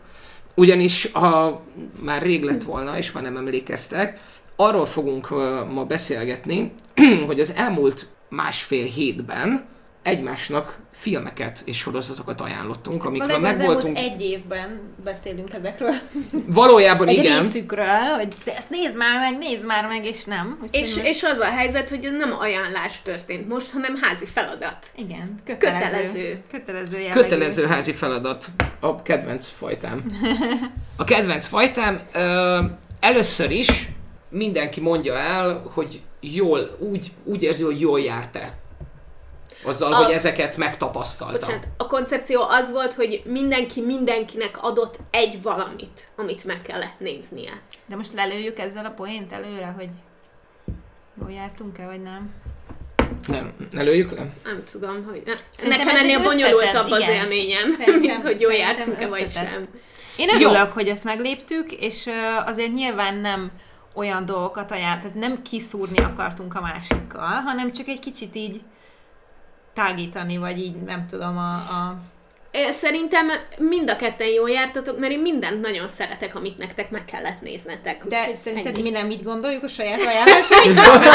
[0.54, 1.62] Ugyanis, ha
[2.02, 4.20] már rég lett volna, és már nem emlékeztek,
[4.56, 5.30] arról fogunk
[5.72, 6.72] ma beszélgetni,
[7.26, 9.64] hogy az elmúlt másfél hétben
[10.02, 13.96] egymásnak filmeket és sorozatokat ajánlottunk, az megvoltunk.
[13.98, 15.92] egy évben beszélünk ezekről.
[16.46, 17.40] Valójában Egy igen.
[17.40, 17.86] részükről,
[18.16, 20.58] hogy de ezt nézd már meg, nézd már meg, és nem.
[20.70, 24.86] És, most- és az a helyzet, hogy ez nem ajánlás történt most, hanem házi feladat.
[24.96, 25.84] Igen, kötelező.
[25.86, 26.42] Kötelező.
[26.50, 27.20] Kötelező jellegű.
[27.20, 28.46] Kötelező házi feladat.
[28.80, 30.04] A kedvenc fajtám.
[30.96, 32.00] A kedvenc fajtám.
[32.12, 32.58] Ö,
[33.00, 33.88] először is
[34.28, 38.60] mindenki mondja el, hogy jól, úgy, úgy érzi, hogy jól járt-e.
[39.64, 41.38] Azzal, A- hogy ezeket megtapasztalta.
[41.38, 47.61] Bocsánat, a koncepció az volt, hogy mindenki mindenkinek adott egy valamit, amit meg kellett néznie.
[47.87, 49.88] De most lelőjük ezzel a poént előre, hogy
[51.20, 52.31] jól jártunk-e, vagy nem?
[53.27, 54.27] Nem, ne lőjük le?
[54.44, 55.22] Nem tudom, hogy...
[55.27, 55.35] Ne.
[55.57, 57.14] Szerintem Nekem ennél bonyolultabb összetett, az igen.
[57.14, 59.68] élményem, Szerintem- mint hogy jól jártunk-e vagy sem.
[60.16, 60.35] Én Jó.
[60.51, 62.11] örülök, hogy ezt megléptük, és
[62.46, 63.51] azért nyilván nem
[63.94, 68.61] olyan dolgokat ajánl, tehát nem kiszúrni akartunk a másikkal, hanem csak egy kicsit így
[69.74, 71.96] tágítani, vagy így nem tudom, a, a
[72.70, 73.26] Szerintem
[73.58, 78.04] mind a ketten jól jártatok, mert én mindent nagyon szeretek, amit nektek meg kellett néznetek.
[78.04, 78.82] de Úgyhogy szerinted ennyi.
[78.82, 81.04] mi nem így gondoljuk a saját ajánlásainkat?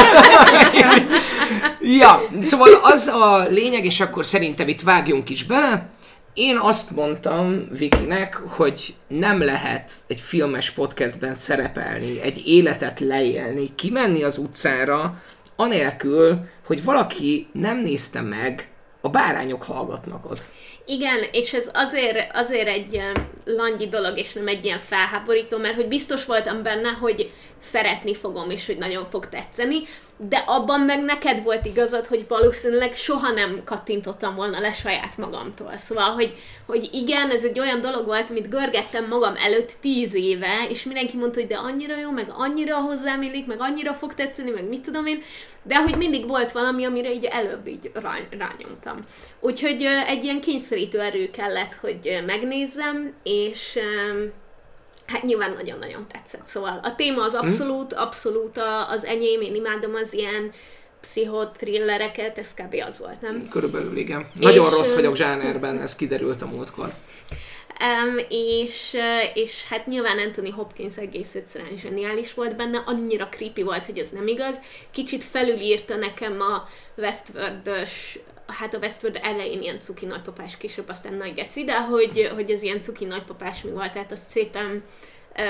[1.82, 5.90] Ja, szóval az a lényeg, és akkor szerintem itt vágjunk is bele.
[6.34, 14.24] Én azt mondtam Vikinek, hogy nem lehet egy filmes podcastben szerepelni, egy életet leélni, kimenni
[14.24, 15.22] az utcára,
[15.56, 18.70] anélkül, hogy valaki nem nézte meg
[19.02, 20.42] a bárányok hallgatnak ott.
[20.86, 23.02] Igen, és ez azért, azért egy
[23.46, 28.50] langyi dolog, és nem egy ilyen felháborító, mert hogy biztos voltam benne, hogy szeretni fogom,
[28.50, 29.78] és hogy nagyon fog tetszeni,
[30.18, 35.78] de abban meg neked volt igazad, hogy valószínűleg soha nem kattintottam volna le saját magamtól.
[35.78, 36.34] Szóval, hogy,
[36.66, 41.18] hogy igen, ez egy olyan dolog volt, amit görgettem magam előtt tíz éve, és mindenki
[41.18, 44.82] mondta, hogy de annyira jó, meg annyira hozzám illik, meg annyira fog tetszeni, meg mit
[44.82, 45.22] tudom én,
[45.64, 49.00] de hogy mindig volt valami, amire így előbb így rá- rányomtam.
[49.40, 53.80] Úgyhogy egy ilyen kényszerítő erő kellett, hogy megnézzem, és
[55.08, 56.48] hát nyilván nagyon-nagyon tetszett.
[56.48, 60.52] Szóval a téma az abszolút, abszolút a- az enyém, én imádom az ilyen
[61.02, 62.84] pszichotrillereket, ez kb.
[62.88, 63.48] az volt, nem?
[63.50, 64.28] Körülbelül igen.
[64.34, 66.94] Nagyon És, rossz vagyok zsánerben, ez kiderült a múltkor.
[68.06, 68.98] Um, és,
[69.34, 74.10] és hát nyilván Anthony Hopkins egész egyszerűen zseniális volt benne, annyira creepy volt, hogy ez
[74.10, 74.62] nem igaz.
[74.92, 76.68] Kicsit felülírta nekem a
[76.98, 77.62] westworld
[78.48, 82.64] hát a Westworld elején ilyen cuki nagypapás, később aztán nagy geci, de hogy, hogy az
[82.64, 84.84] ilyen cuki nagypapás mi volt, tehát azt szépen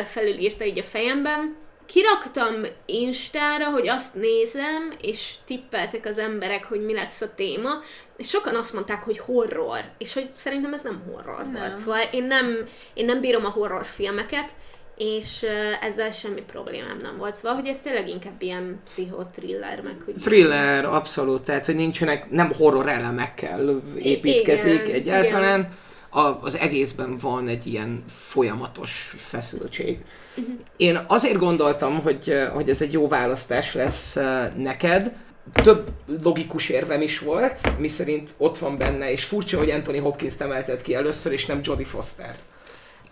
[0.05, 1.55] felülírta így a fejemben
[1.87, 2.53] kiraktam
[2.85, 7.69] Instára, hogy azt nézem, és tippeltek az emberek, hogy mi lesz a téma,
[8.17, 11.53] és sokan azt mondták, hogy horror, és hogy szerintem ez nem horror nem.
[11.53, 11.75] volt.
[11.75, 14.55] Szóval én nem, én nem bírom a horror filmeket,
[14.97, 15.45] és
[15.81, 17.35] ezzel semmi problémám nem volt.
[17.35, 20.13] Szóval, hogy ez tényleg inkább ilyen pszichotriller, meg hogy...
[20.13, 25.59] Thriller, abszolút, tehát, hogy nincsenek, nem horror elemekkel építkezik igen, egyáltalán.
[25.59, 29.99] Igen a, az egészben van egy ilyen folyamatos feszültség.
[30.37, 30.55] Uh-huh.
[30.77, 34.17] Én azért gondoltam, hogy, hogy ez egy jó választás lesz
[34.57, 35.15] neked,
[35.53, 35.87] több
[36.23, 40.95] logikus érvem is volt, miszerint ott van benne, és furcsa, hogy Anthony Hopkins emelted ki
[40.95, 42.39] először, és nem Jodie Foster-t.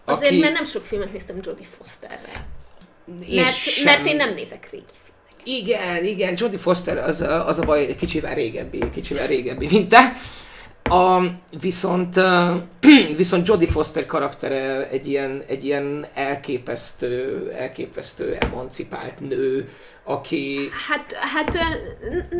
[0.06, 0.40] Azért, aki...
[0.40, 2.46] mert nem sok filmet néztem Jodie Fosterre.
[3.30, 3.84] Mert, sem...
[3.86, 5.48] mert én nem nézek régi filmeket.
[5.48, 10.14] Igen, igen, Jodie Foster az, az a baj, kicsivel régebbi, kicsivel régebbi, mint te.
[10.90, 11.24] A,
[11.62, 12.20] viszont,
[13.18, 19.70] viszont Jodie Foster karaktere egy ilyen, egy ilyen elképesztő, elképesztő emancipált nő,
[20.06, 20.70] aki...
[20.88, 21.58] Hát, hát...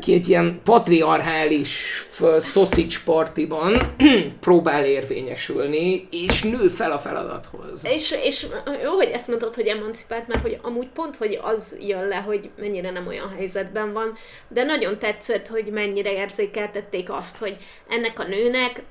[0.08, 2.08] Egy ilyen patriarchális
[2.42, 3.96] sausage partiban
[4.40, 7.86] próbál érvényesülni, és nő fel a feladathoz.
[7.86, 8.48] És, és
[8.84, 12.50] jó, hogy ezt mondod, hogy emancipált, mert hogy amúgy pont, hogy az jön le, hogy
[12.58, 17.58] mennyire nem olyan helyzetben van, de nagyon tetszett, hogy mennyire érzékeltették azt, hogy
[17.90, 18.84] ennek a nőnek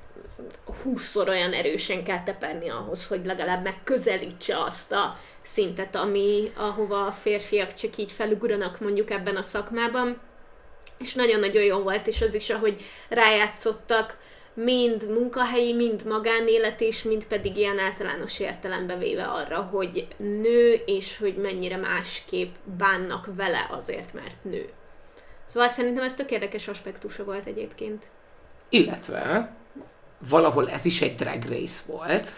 [0.83, 7.11] húszszor olyan erősen kell teperni ahhoz, hogy legalább megközelítse azt a szintet, ami, ahova a
[7.11, 10.19] férfiak csak így felugranak mondjuk ebben a szakmában.
[10.99, 14.17] És nagyon-nagyon jó volt, és az is, ahogy rájátszottak
[14.53, 21.17] mind munkahelyi, mind magánélet, és mind pedig ilyen általános értelembe véve arra, hogy nő, és
[21.17, 24.69] hogy mennyire másképp bánnak vele azért, mert nő.
[25.45, 28.09] Szóval szerintem ez tök érdekes aspektusa volt egyébként.
[28.69, 29.55] Illetve
[30.29, 32.31] valahol ez is egy drag race volt.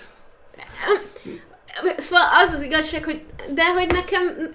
[1.97, 4.53] Szóval az az igazság, hogy de hogy nekem...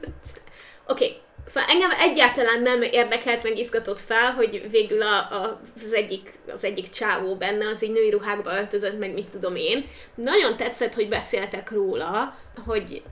[0.86, 1.20] Oké, okay.
[1.46, 6.64] Szóval engem egyáltalán nem érdekelt, meg izgatott fel, hogy végül a, a, az, egyik, az
[6.64, 9.86] egyik csávó benne az így női ruhákba öltözött, meg mit tudom én.
[10.14, 13.02] Nagyon tetszett, hogy beszéltek róla, hogy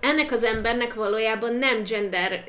[0.00, 2.44] ennek az embernek valójában nem gender,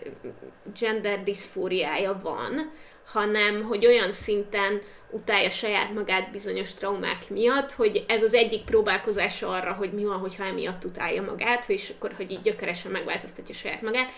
[0.79, 2.71] gender diszfóriája van,
[3.05, 4.81] hanem hogy olyan szinten
[5.12, 10.17] utálja saját magát bizonyos traumák miatt, hogy ez az egyik próbálkozás arra, hogy mi van,
[10.17, 14.12] hogyha emiatt utálja magát, és akkor, hogy így gyökeresen megváltoztatja saját magát.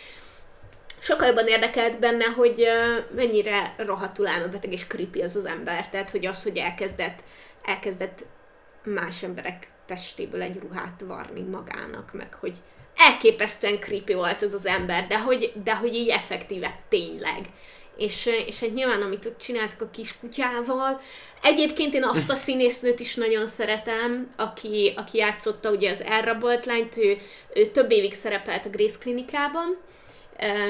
[0.99, 2.67] Sokkal jobban érdekelt benne, hogy
[3.15, 5.89] mennyire rohadtul álmabeteg és creepy az az ember.
[5.89, 7.23] Tehát, hogy az, hogy elkezdett,
[7.63, 8.25] elkezdett
[8.83, 12.55] más emberek testéből egy ruhát varni magának, meg hogy
[12.95, 17.45] elképesztően creepy volt az az ember, de hogy, de hogy így effektíve tényleg
[17.97, 21.01] és, és egy nyilván, amit ott csináltak a kis kutyával.
[21.41, 26.97] Egyébként én azt a színésznőt is nagyon szeretem, aki, aki játszotta ugye az elrabolt lányt,
[26.97, 27.17] ő,
[27.53, 29.77] ő több évig szerepelt a Grace klinikában,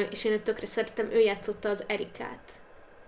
[0.10, 2.52] és én őt tökre szeretem, ő játszotta az Erikát.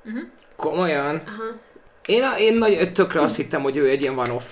[0.06, 0.23] Uh-huh.
[0.56, 1.15] Komolyan?
[1.15, 1.60] Aha.
[2.06, 4.45] Én, én nagy, tökre azt hittem, hogy ő egy ilyen one-off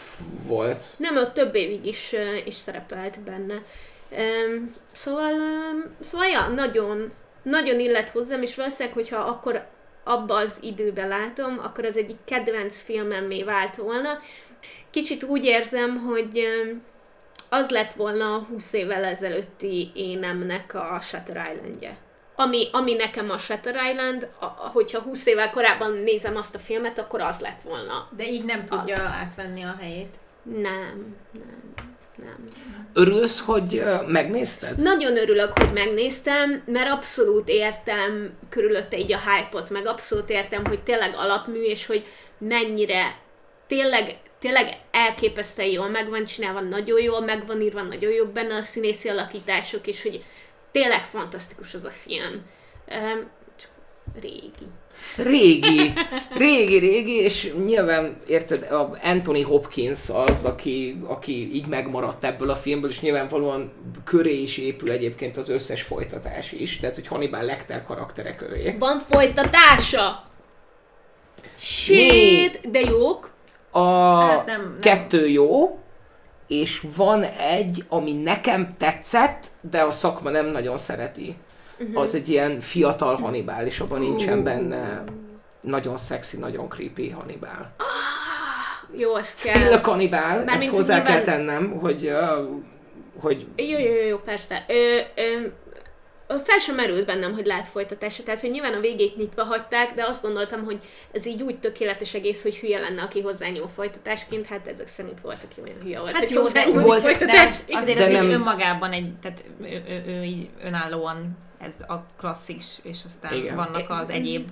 [0.47, 0.83] volt.
[0.97, 3.61] Nem, ott több évig is, is szerepelt benne.
[4.11, 7.11] Um, szóval, um, szóval ja, nagyon,
[7.43, 9.67] nagyon illet hozzám, és valószínűleg, hogyha akkor
[10.03, 14.09] abba az időben látom, akkor az egyik kedvenc filmemmé vált volna.
[14.89, 16.47] Kicsit úgy érzem, hogy
[17.49, 21.97] az lett volna a 20 évvel ezelőtti énemnek a Shutter Islandje.
[22.35, 26.99] Ami, ami nekem a Shutter Island, a, hogyha 20 évvel korábban nézem azt a filmet,
[26.99, 28.09] akkor az lett volna.
[28.15, 29.11] De így nem tudja az.
[29.11, 30.15] átvenni a helyét.
[30.43, 31.73] Nem, nem,
[32.17, 32.43] nem.
[32.93, 34.81] Örülsz, hogy megnézted?
[34.81, 40.83] Nagyon örülök, hogy megnéztem, mert abszolút értem körülötte így a hype-ot, meg abszolút értem, hogy
[40.83, 42.05] tényleg alapmű, és hogy
[42.37, 43.21] mennyire
[43.67, 48.55] tényleg, tényleg elképesztően jól meg van csinálva, nagyon jól meg van írva, nagyon jók benne
[48.55, 50.23] a színészi alakítások, és hogy
[50.71, 52.41] tényleg fantasztikus az a film.
[53.57, 53.69] Csak
[54.21, 54.67] régi.
[55.17, 55.93] Régi,
[56.37, 62.55] régi, régi, és nyilván, érted, a Anthony Hopkins az, aki, aki így megmaradt ebből a
[62.55, 63.71] filmből, és nyilvánvalóan
[64.03, 68.75] köré is épül egyébként az összes folytatás is, tehát hogy Hannibal Lecter karakterek köré.
[68.79, 70.23] Van folytatása!
[71.57, 73.31] Shit, de jók.
[73.71, 74.77] A hát nem, nem.
[74.81, 75.79] kettő jó,
[76.47, 81.35] és van egy, ami nekem tetszett, de a szakma nem nagyon szereti
[81.87, 82.01] uh-huh.
[82.01, 85.03] az egy ilyen fiatal Hannibal, és abban nincsen benne
[85.61, 87.73] nagyon szexi, nagyon creepy Hannibal.
[87.77, 87.85] Ah,
[88.99, 89.79] Jó, azt Still a kell.
[89.81, 92.49] cannibal, ezt Mármint, hogy hozzá kell nyilván- tennem, hogy, uh,
[93.19, 94.65] hogy Jó, jó, jó, jó, persze.
[94.67, 95.23] Ö, ö,
[96.43, 100.03] fel sem merült bennem, hogy lát folytatása, tehát hogy nyilván a végét nyitva hagyták, de
[100.07, 100.79] azt gondoltam, hogy
[101.11, 105.37] ez így úgy tökéletes egész, hogy hülye lenne, aki hozzányúl folytatásként, hát ezek szerint volt,
[105.51, 107.79] aki olyan hülye volt, Hát hogy jó, de, hozzányúl volt- de folytatásként.
[107.79, 108.33] azért De ez nem- nem...
[108.33, 113.55] önmagában egy, tehát ő, ő, ő, így önállóan ez a klasszis, és aztán Igen.
[113.55, 114.49] Vannak az egyéb.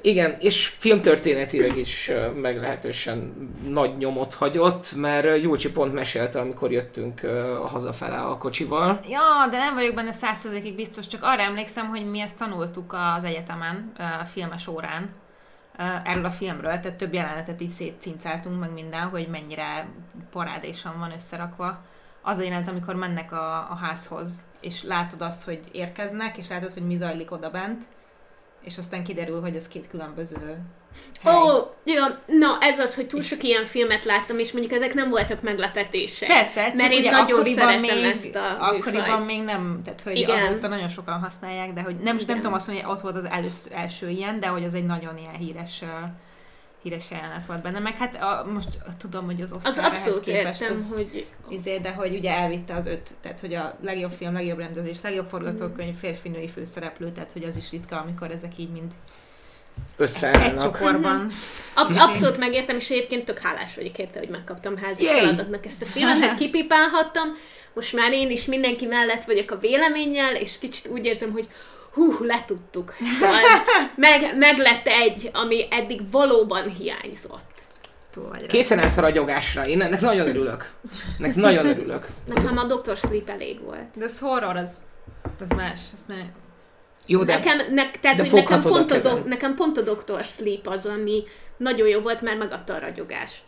[0.00, 7.20] Igen, és filmtörténetileg is meglehetősen nagy nyomot hagyott, mert Júlcsi pont mesélte, amikor jöttünk
[7.66, 9.00] hazafele a kocsival.
[9.08, 13.24] Ja, de nem vagyok benne százszerzékig biztos, csak arra emlékszem, hogy mi ezt tanultuk az
[13.24, 15.10] egyetemen, a filmes órán,
[16.04, 19.88] erről a filmről, tehát több jelenetet így szétcincáltunk meg minden, hogy mennyire
[20.30, 21.78] parádésan van összerakva.
[22.28, 26.72] Az a jelenet, amikor mennek a, a házhoz, és látod azt, hogy érkeznek, és látod,
[26.72, 27.82] hogy mi zajlik oda bent,
[28.62, 30.60] és aztán kiderül, hogy ez két különböző
[31.26, 34.94] Ó, oh, ja, na ez az, hogy túl sok ilyen filmet láttam, és mondjuk ezek
[34.94, 36.28] nem voltak meglepetések.
[36.28, 39.26] Persze, csak Mert én ugye nagyon szeretem még, ezt a Akkoriban műfajt.
[39.26, 40.36] még nem, tehát hogy Igen.
[40.36, 43.24] Azóta nagyon sokan használják, de hogy nem, nem tudom azt mondani, hogy ott volt az
[43.24, 45.82] elősz, első ilyen, de hogy az egy nagyon ilyen híres
[46.82, 47.78] híres jelenet volt benne.
[47.78, 51.78] Meg hát a, most tudom, hogy az Az Oscar abszolút képest értem, az, hogy izé,
[51.78, 55.94] de hogy ugye elvitte az öt, tehát hogy a legjobb film, legjobb rendezés, legjobb forgatókönyv,
[55.94, 55.98] Mm.
[55.98, 60.62] férfi-női főszereplő, tehát hogy az is ritka, amikor ezek így mind egy Összeállnak.
[60.62, 61.30] csokorban.
[61.74, 65.20] Ab- abszolút megértem, és egyébként tök hálás vagyok érte, hogy megkaptam házi Yay!
[65.20, 67.28] feladatnak ezt a filmet, hogy kipipálhattam.
[67.74, 71.48] Most már én is mindenki mellett vagyok a véleménnyel, és kicsit úgy érzem, hogy
[71.92, 72.94] hú, letudtuk.
[73.18, 73.40] Szóval
[73.96, 77.46] meg, meg lett egy, ami eddig valóban hiányzott.
[78.48, 80.70] Készen állsz a ragyogásra, én ennek nagyon örülök.
[81.18, 82.06] Ennek nagyon örülök.
[82.26, 82.96] Nekem a Dr.
[82.96, 83.86] Sleep elég volt.
[83.96, 84.70] De ez horror, az,
[85.40, 86.16] az más, azt ne...
[87.06, 90.24] Jó, de Nekem, ne, tehát, de hogy nekem, pont a, do, nekem pont a Dr.
[90.24, 91.22] Sleep az, ami
[91.56, 93.42] nagyon jó volt, mert megadta a ragyogást.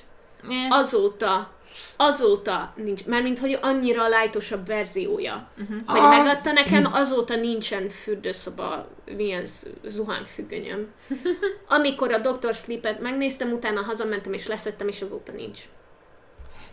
[0.49, 1.51] Eh, Azóta,
[1.97, 5.49] azóta nincs, már mint hogy annyira lightosabb verziója.
[5.63, 5.77] uh-huh.
[5.87, 6.09] Hogy Ah.
[6.19, 9.45] megadta nekem, azóta nincsen fürdőszoba, milyen
[9.85, 10.87] zuhanyfüggönyöm.
[11.69, 12.55] Amikor a Dr.
[12.55, 15.61] Sleep-et megnéztem, utána hazamentem és leszettem, és azóta nincs.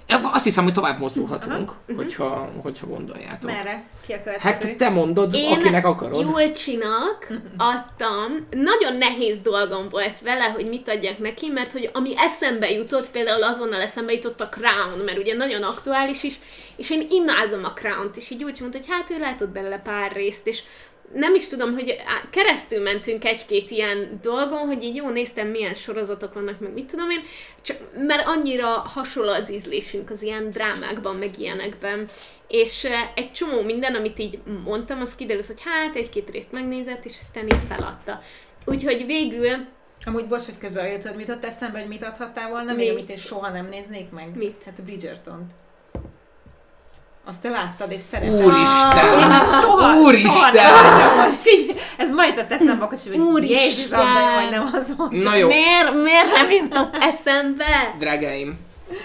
[0.08, 3.52] Azt hiszem, hogy tovább mozdulhatunk, hogyha, hogyha gondoljátok.
[3.52, 3.84] Merre?
[4.06, 4.68] Ki a következő?
[4.68, 6.28] Hát te mondod, Én akinek akarod.
[6.28, 12.70] Julcsinak adtam, nagyon nehéz dolgom volt vele, hogy mit adjak neki, mert hogy ami eszembe
[12.70, 16.40] jutott, például azonnal eszembe jutott a Crown, mert ugye nagyon aktuális is,
[16.76, 20.12] és én imádom a Crown-t, és így Julcsi mondta, hogy hát ő látott belőle pár
[20.12, 20.64] részt, és
[21.14, 21.96] nem is tudom, hogy
[22.30, 27.10] keresztül mentünk egy-két ilyen dolgon, hogy így jó néztem, milyen sorozatok vannak, meg mit tudom
[27.10, 27.22] én,
[27.62, 32.06] csak mert annyira hasonló az ízlésünk az ilyen drámákban, meg ilyenekben.
[32.48, 37.18] És egy csomó minden, amit így mondtam, az kiderült, hogy hát egy-két részt megnézett, és
[37.20, 38.22] aztán így feladta.
[38.66, 42.74] Úgyhogy végül Amúgy bocs, hogy közben jött, hogy mit ott eszembe, hogy mit adhattál volna,
[42.74, 42.78] Mit?
[42.78, 44.36] még amit én soha nem néznék meg.
[44.36, 44.64] Mit?
[44.66, 45.52] Hát a Bridgerton-t.
[47.30, 48.46] Azt te láttad és szeretted.
[48.46, 49.20] Úristen!
[49.20, 50.30] Én azt soha, Úristen!
[50.30, 53.62] soha nem láttam, és így, ez majd jutott eszembe, akkor hogy Úristen!
[53.62, 55.12] Jézus, abban hogy nem az volt.
[55.12, 57.96] Na jó, miért, miért nem jutott eszembe?
[58.00, 58.58] drágáim,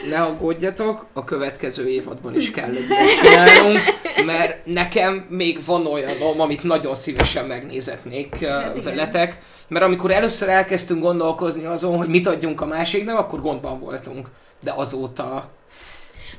[0.09, 2.87] ne aggódjatok, a következő évadban is kell egy
[3.23, 3.79] csinálnunk,
[4.27, 10.49] mert nekem még van olyanom, amit nagyon szívesen megnézetnék Hát uh, veletek, mert amikor először
[10.49, 14.29] elkezdtünk gondolkozni azon, hogy mit adjunk a másiknak, akkor gondban voltunk,
[14.63, 15.51] de azóta...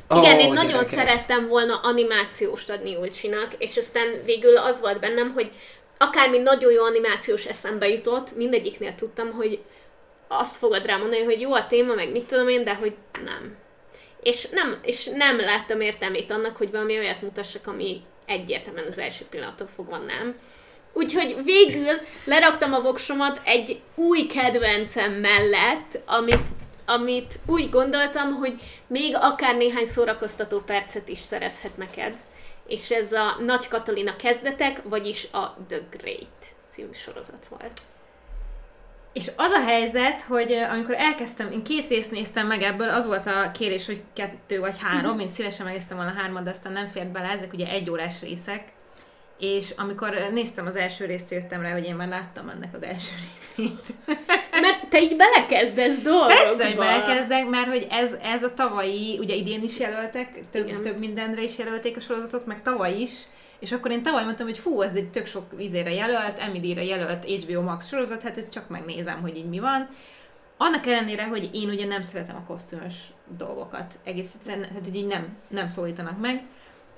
[0.10, 1.00] Igen, Ó, én nagyon gyerekek.
[1.00, 5.52] szerettem volna animációst adni Julcsinak, és aztán végül az volt bennem, hogy
[5.98, 9.60] akármi nagyon jó animációs eszembe jutott, mindegyiknél tudtam, hogy
[10.28, 12.94] azt fogod rá mondani, hogy jó a téma, meg mit tudom én, de hogy
[13.26, 13.56] nem.
[14.24, 19.26] És nem, és nem láttam értelmét annak, hogy valami olyat mutassak, ami egyértelműen az első
[19.30, 20.36] pillanattól fogva nem.
[20.94, 21.94] Úgyhogy végül
[22.26, 26.48] leraktam a voksomat egy új kedvencem mellett, amit,
[26.86, 32.18] amit úgy gondoltam, hogy még akár néhány szórakoztató percet is szerezhet neked.
[32.68, 37.80] És ez a Nagy Katalina kezdetek, vagyis a The Great című sorozat volt.
[39.14, 43.28] És az a helyzet, hogy amikor elkezdtem, én két részt néztem meg ebből, az volt
[43.28, 47.12] a kérés, hogy kettő vagy három, én szívesen megnéztem volna hármat, de aztán nem fért
[47.12, 48.72] bele, ezek ugye egy órás részek.
[49.40, 53.12] És amikor néztem az első részt, jöttem rá, hogy én már láttam ennek az első
[53.34, 53.86] részét.
[54.94, 56.34] Te így belekezdesz dolgokba.
[56.34, 60.82] Persze, hogy belekezdek, mert hogy ez, ez a tavalyi, ugye idén is jelöltek, több, Igen.
[60.82, 63.12] több mindenre is jelölték a sorozatot, meg tavaly is,
[63.60, 67.26] és akkor én tavaly mondtam, hogy fú, ez egy tök sok vízére jelölt, Emily-re jelölt
[67.26, 69.90] HBO Max sorozat, hát ezt csak megnézem, hogy így mi van.
[70.58, 72.96] Annak ellenére, hogy én ugye nem szeretem a kosztümös
[73.38, 76.44] dolgokat, egész egyszerűen, hát hogy így nem, nem szólítanak meg.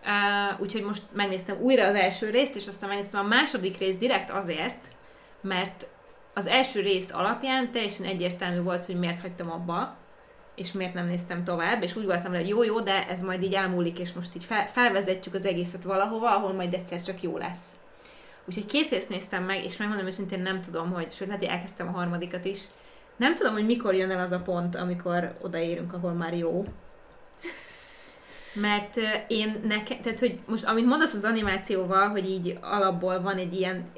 [0.05, 4.31] Uh, úgyhogy most megnéztem újra az első részt, és aztán megnéztem a második részt direkt
[4.31, 4.87] azért,
[5.41, 5.87] mert
[6.37, 9.97] az első rész alapján teljesen egyértelmű volt, hogy miért hagytam abba,
[10.55, 13.53] és miért nem néztem tovább, és úgy voltam hogy jó, jó, de ez majd így
[13.53, 17.69] elmúlik, és most így fel, felvezetjük az egészet valahova, ahol majd egyszer csak jó lesz.
[18.45, 21.97] Úgyhogy két részt néztem meg, és megmondom őszintén nem tudom, hogy, sőt, hát elkezdtem a
[21.97, 22.61] harmadikat is.
[23.15, 26.65] Nem tudom, hogy mikor jön el az a pont, amikor odaérünk, ahol már jó.
[28.53, 33.53] Mert én nekem, tehát hogy most amit mondasz az animációval, hogy így alapból van egy
[33.53, 33.91] ilyen,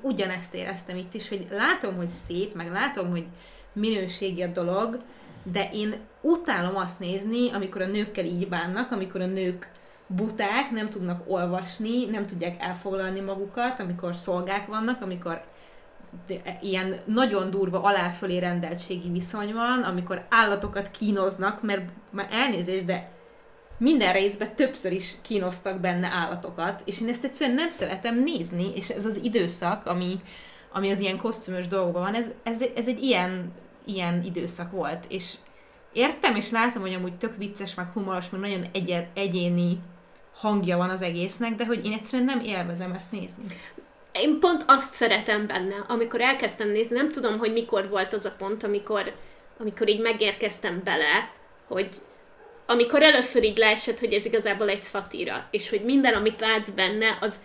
[0.00, 3.26] ugyanezt éreztem itt is, hogy látom, hogy szép, meg látom, hogy
[3.72, 5.02] minőségi a dolog,
[5.42, 9.72] de én utálom azt nézni, amikor a nőkkel így bánnak, amikor a nők
[10.06, 15.44] buták, nem tudnak olvasni, nem tudják elfoglalni magukat, amikor szolgák vannak, amikor
[16.60, 23.13] ilyen nagyon durva aláfölé rendeltségi viszony van, amikor állatokat kínoznak, mert már elnézést, de
[23.78, 28.88] minden részben többször is kínoztak benne állatokat, és én ezt egyszerűen nem szeretem nézni, és
[28.88, 30.20] ez az időszak, ami,
[30.72, 33.52] ami az ilyen kosztümös dolgokban van, ez, ez, ez egy ilyen,
[33.84, 35.34] ilyen időszak volt, és
[35.92, 39.78] értem, és látom, hogy amúgy tök vicces, meg humoros, meg nagyon egy, egyéni
[40.34, 43.44] hangja van az egésznek, de hogy én egyszerűen nem élvezem ezt nézni.
[44.12, 48.34] Én pont azt szeretem benne, amikor elkezdtem nézni, nem tudom, hogy mikor volt az a
[48.38, 49.14] pont, amikor,
[49.58, 51.30] amikor így megérkeztem bele,
[51.66, 51.88] hogy
[52.66, 57.18] amikor először így leesett, hogy ez igazából egy szatíra, és hogy minden, amit látsz benne,
[57.20, 57.40] az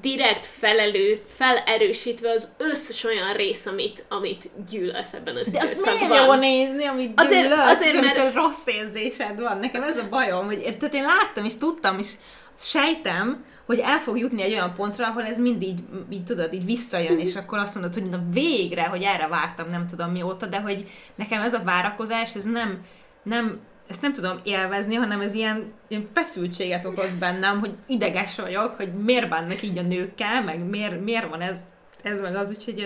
[0.00, 6.24] direkt felelő, felerősítve az összes olyan rész, amit, amit gyűlölsz ebben az De azt miért
[6.24, 9.58] jó nézni, amit gyűlölsz, azért, azért, mert rossz érzésed van.
[9.58, 12.10] Nekem ez a bajom, hogy tehát én láttam és tudtam, és
[12.58, 15.80] sejtem, hogy el fog jutni egy olyan pontra, ahol ez mind így,
[16.10, 19.86] így tudod, így visszajön, és akkor azt mondod, hogy na végre, hogy erre vártam, nem
[19.86, 22.80] tudom mióta, de hogy nekem ez a várakozás, ez nem,
[23.22, 28.76] nem ezt nem tudom élvezni, hanem ez ilyen, ilyen feszültséget okoz bennem, hogy ideges vagyok,
[28.76, 31.58] hogy miért bánnak így a nőkkel, meg miért, miért van ez,
[32.02, 32.78] ez meg az, úgyhogy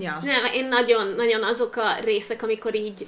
[0.00, 0.20] ja.
[0.22, 3.06] Nem, én nagyon, nagyon azok a részek, amikor így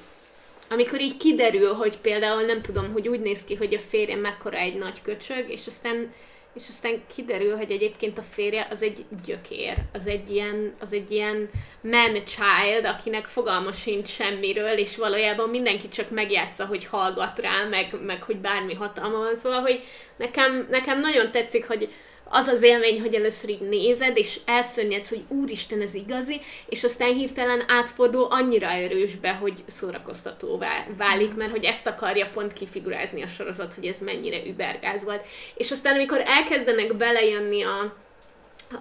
[0.72, 4.56] amikor így kiderül, hogy például nem tudom, hogy úgy néz ki, hogy a férjem mekkora
[4.56, 6.12] egy nagy köcsög, és aztán
[6.54, 11.10] és aztán kiderül, hogy egyébként a férje az egy gyökér, az egy ilyen, az egy
[11.10, 17.98] ilyen man-child, akinek fogalma sincs semmiről, és valójában mindenki csak megjátsza, hogy hallgat rá, meg,
[18.02, 19.34] meg hogy bármi hatalma van.
[19.34, 19.82] Szóval, hogy
[20.16, 21.88] nekem, nekem nagyon tetszik, hogy,
[22.32, 27.14] az az élmény, hogy először így nézed, és elszörnyedsz, hogy úristen, ez igazi, és aztán
[27.14, 33.74] hirtelen átfordul annyira erősbe, hogy szórakoztatóvá válik, mert hogy ezt akarja pont kifigurázni a sorozat,
[33.74, 35.24] hogy ez mennyire übergáz volt.
[35.54, 37.96] És aztán, amikor elkezdenek belejönni a,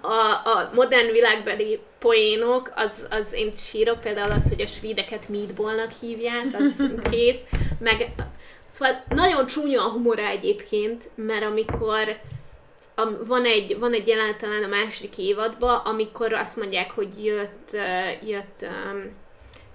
[0.02, 5.90] a, a modern világbeli poénok, az, az én sírok, például az, hogy a svédeket meatballnak
[6.00, 7.40] hívják, az kész,
[7.78, 8.12] meg
[8.70, 12.20] Szóval nagyon csúnya a humora egyébként, mert amikor
[13.00, 17.76] a, van, egy, van egy jelenet talán a második évadban, amikor azt mondják, hogy jött,
[18.26, 18.66] jött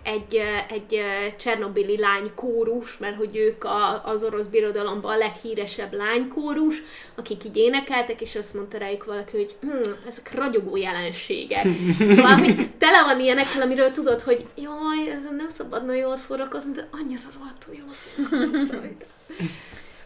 [0.05, 1.01] egy, egy
[1.37, 6.83] Csernobili lánykórus, mert hogy ők a, az orosz birodalomban a leghíresebb lánykórus,
[7.15, 11.65] akik így énekeltek, és azt mondta rájuk valaki, hogy hm, ezek ragyogó jelenségek.
[12.09, 16.87] Szóval, hogy tele van ilyenekkel, amiről tudod, hogy jaj, ezen nem szabadna jól szórakozni, de
[16.91, 18.97] annyira rohadtul jól szórakozni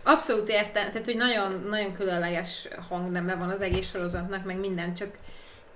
[0.03, 5.17] Abszolút értem, tehát hogy nagyon, nagyon különleges hangneme van az egész sorozatnak, meg minden, csak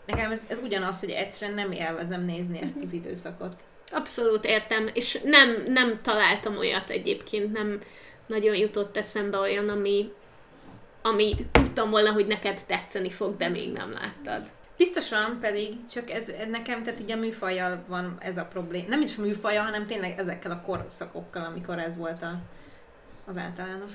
[0.05, 3.55] nekem ez, ez ugyanaz, hogy egyszerűen nem élvezem nézni ezt az időszakot.
[3.91, 7.81] Abszolút értem, és nem, nem találtam olyat egyébként, nem
[8.25, 10.11] nagyon jutott eszembe olyan, ami,
[11.01, 14.51] ami tudtam volna, hogy neked tetszeni fog, de még nem láttad.
[14.77, 18.87] Biztosan pedig, csak ez nekem, tehát így a műfajjal van ez a probléma.
[18.87, 22.39] Nem is a műfaja, hanem tényleg ezekkel a korszakokkal, amikor ez volt a,
[23.25, 23.91] az általános.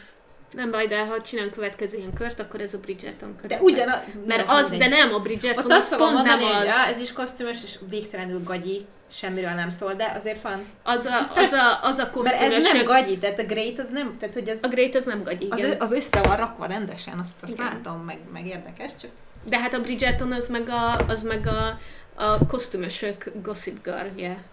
[0.52, 3.48] Nem baj, de ha csinálunk következő ilyen kört, akkor ez a Bridgerton kör.
[3.48, 3.88] De ugyan,
[4.26, 6.64] mert az, de nem a Bridgerton, Ott azt pont mondani, nem az.
[6.64, 10.64] Ja, ez is kosztümös, és végtelenül gagyi, semmiről nem szól, de azért van.
[10.82, 12.40] Az a, az a, az a kosztümös...
[12.52, 14.62] Mert ez nem gagyi, tehát a Great az nem, tehát hogy ez...
[14.62, 15.70] A Great az nem gagyi, igen.
[15.70, 19.10] Az, az össze van rakva rendesen, azt, azt látom, meg, meg érdekes, csak...
[19.44, 21.78] De hát a Bridgerton az meg a, az meg a,
[22.24, 24.44] a kosztümösök Gossip Girl-je.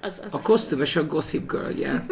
[0.00, 2.04] Az, az a kosztümös a Gossip girl -je.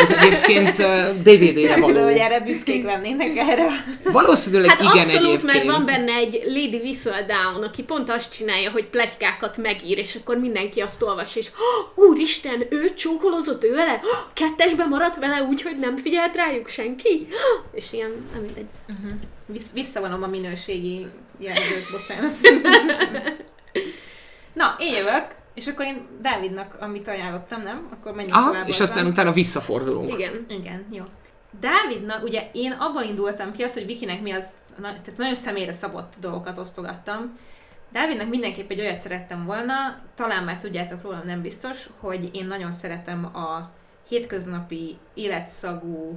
[0.00, 0.76] Ez egyébként
[1.22, 2.04] DVD-re való.
[2.04, 3.66] hogy erre büszkék lennének erre.
[4.04, 5.42] Valószínűleg hát igen abszolút, egyébként.
[5.42, 10.36] mert van benne egy Lady Whistledown, aki pont azt csinálja, hogy pletykákat megír, és akkor
[10.36, 11.50] mindenki azt olvas, és
[11.94, 14.00] úristen, ő csókolózott ő vele?
[14.32, 17.28] Kettesbe maradt vele úgy, hogy nem figyelt rájuk senki?
[17.72, 18.66] És ilyen, nem mindegy.
[18.88, 19.18] Uh-huh.
[19.46, 21.06] Vissz, visszavonom a minőségi
[21.38, 22.36] jelzőt, bocsánat.
[24.52, 25.44] Na, én jövök.
[25.56, 27.88] És akkor én Dávidnak, amit ajánlottam, nem?
[27.92, 28.68] Akkor menjünk Aha, tovább.
[28.68, 30.12] és aztán utána visszafordulunk.
[30.12, 30.46] Igen.
[30.48, 31.04] Igen, jó.
[31.60, 35.72] Dávidnak, ugye én abban indultam ki az, hogy Vikinek mi az, na, tehát nagyon személyre
[35.72, 37.38] szabott dolgokat osztogattam.
[37.92, 39.74] Dávidnak mindenképp egy olyat szerettem volna,
[40.14, 43.70] talán már tudjátok rólam, nem biztos, hogy én nagyon szeretem a
[44.08, 46.14] hétköznapi, életszagú,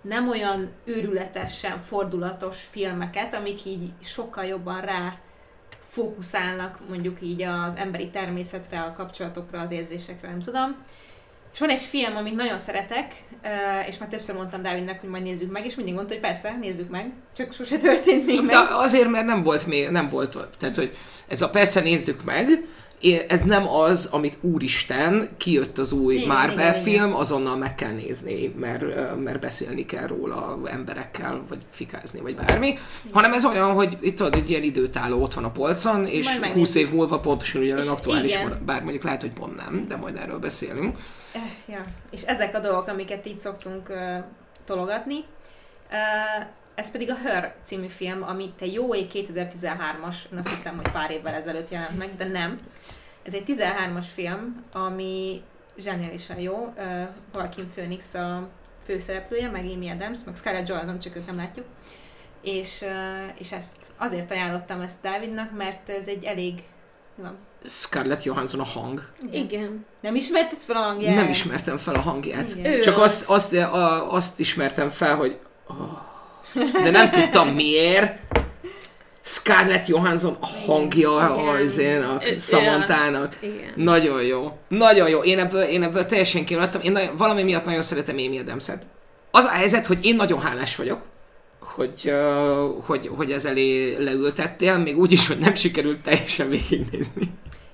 [0.00, 5.16] nem olyan őrületesen fordulatos filmeket, amik így sokkal jobban rá
[5.92, 10.76] fókuszálnak mondjuk így az emberi természetre, a kapcsolatokra, az érzésekre, nem tudom.
[11.52, 15.22] És van egy film, amit nagyon szeretek, eh, és már többször mondtam Dávidnak, hogy majd
[15.22, 18.66] nézzük meg, és mindig mondta, hogy persze, nézzük meg, csak sose történt még De meg.
[18.70, 20.96] azért, mert nem volt még, nem volt, tehát hogy
[21.28, 22.48] ez a persze nézzük meg,
[23.28, 27.90] ez nem az, amit úristen, kijött az új Igen, Marvel igen, film, azonnal meg kell
[27.92, 28.84] nézni, mert,
[29.18, 32.78] mert beszélni kell róla emberekkel, vagy fikázni, vagy bármi,
[33.12, 36.36] hanem ez olyan, hogy itt tudod, egy ilyen időtálló ott van a polcon, és Majd
[36.36, 36.80] 20 megnézzük.
[36.80, 38.42] év múlva pontosan ugyanolyan És aktuális igen.
[38.42, 40.96] marad, bár mondjuk lehet, hogy pont nem, de majd erről beszélünk.
[41.32, 41.84] Eh, Ja.
[42.10, 44.24] És ezek a dolgok, amiket így szoktunk uh,
[44.66, 45.24] tologatni.
[45.90, 50.76] Uh, ez pedig a Her című film, amit egy jó ég 2013-as, én azt hittem,
[50.76, 52.60] hogy pár évvel ezelőtt jelent meg, de nem.
[53.22, 55.42] Ez egy 13-as film, ami
[55.78, 56.54] zseniálisan jó.
[56.54, 58.48] Uh, Joaquin Phoenix a
[58.84, 61.66] főszereplője, meg Amy Adams, meg Scarlett Johansson, csak őt nem látjuk.
[62.42, 66.62] És, uh, és ezt azért ajánlottam ezt Dávidnak, mert ez egy elég...
[67.14, 67.38] van?
[67.64, 69.12] Scarlett Johansson a hang.
[69.30, 69.86] Igen.
[70.00, 71.14] Nem ismerted fel a hangját?
[71.14, 72.54] Nem ismertem fel a hangját.
[72.56, 72.72] Igen.
[72.72, 73.02] Ő Csak az.
[73.02, 75.38] azt, azt, a, azt ismertem fel, hogy...
[75.66, 76.10] Oh,
[76.54, 78.20] de nem tudtam miért.
[79.24, 81.68] Scarlett Johansson a hangja a ő
[82.38, 83.36] Samanthának.
[83.40, 83.72] Igen.
[83.74, 84.58] Nagyon jó.
[84.68, 85.22] Nagyon jó.
[85.22, 86.80] Én ebből, én ebből teljesen kimaradtam.
[86.84, 88.68] Én nagyon, valami miatt nagyon szeretem Amy adams
[89.30, 91.02] Az a helyzet, hogy én nagyon hálás vagyok,
[91.60, 92.12] hogy,
[92.86, 97.30] hogy, hogy ez elé leültettél, még úgy is, hogy nem sikerült teljesen végignézni.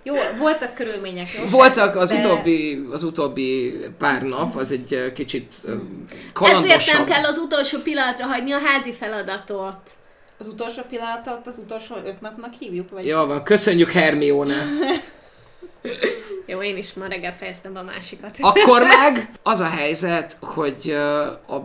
[0.08, 1.32] Jó, voltak körülmények.
[1.32, 6.96] Jó, Voltak az, de- utóbbi, az utóbbi pár nap, az egy kicsit ö, Ezért kalandosabb.
[6.96, 9.90] nem kell az utolsó pillanatra hagyni a házi feladatot.
[10.38, 12.90] Az utolsó pillanatot az utolsó öt napnak hívjuk?
[12.90, 13.06] Vagy...
[13.06, 14.66] Jó van, köszönjük Hermione.
[16.46, 18.36] Jó, én is ma reggel fejeztem be a másikat.
[18.52, 20.96] Akkor meg az a helyzet, hogy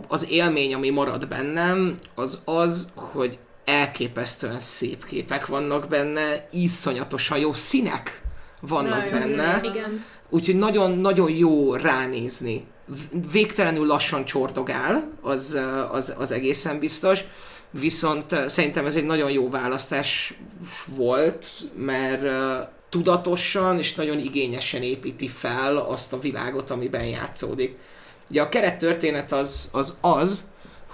[0.08, 7.52] az élmény, ami marad bennem, az az, hogy elképesztően szép képek vannak benne, iszonyatosan jó
[7.52, 8.22] színek
[8.68, 9.60] vannak Nagyon benne.
[9.62, 10.04] Igen.
[10.28, 12.66] Úgyhogy nagyon-nagyon jó ránézni.
[13.32, 17.20] Végtelenül lassan csordogál, az, ö, az, az egészen biztos.
[17.70, 20.38] Viszont ö, szerintem ez egy nagyon jó választás
[20.86, 21.46] volt,
[21.76, 22.58] mert ö,
[22.88, 27.76] tudatosan és nagyon igényesen építi fel azt a világot, amiben játszódik.
[28.30, 30.44] Ugye a kerettörténet az az, az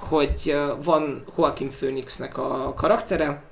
[0.01, 3.43] hogy van Joaquin Phoenixnek a karaktere,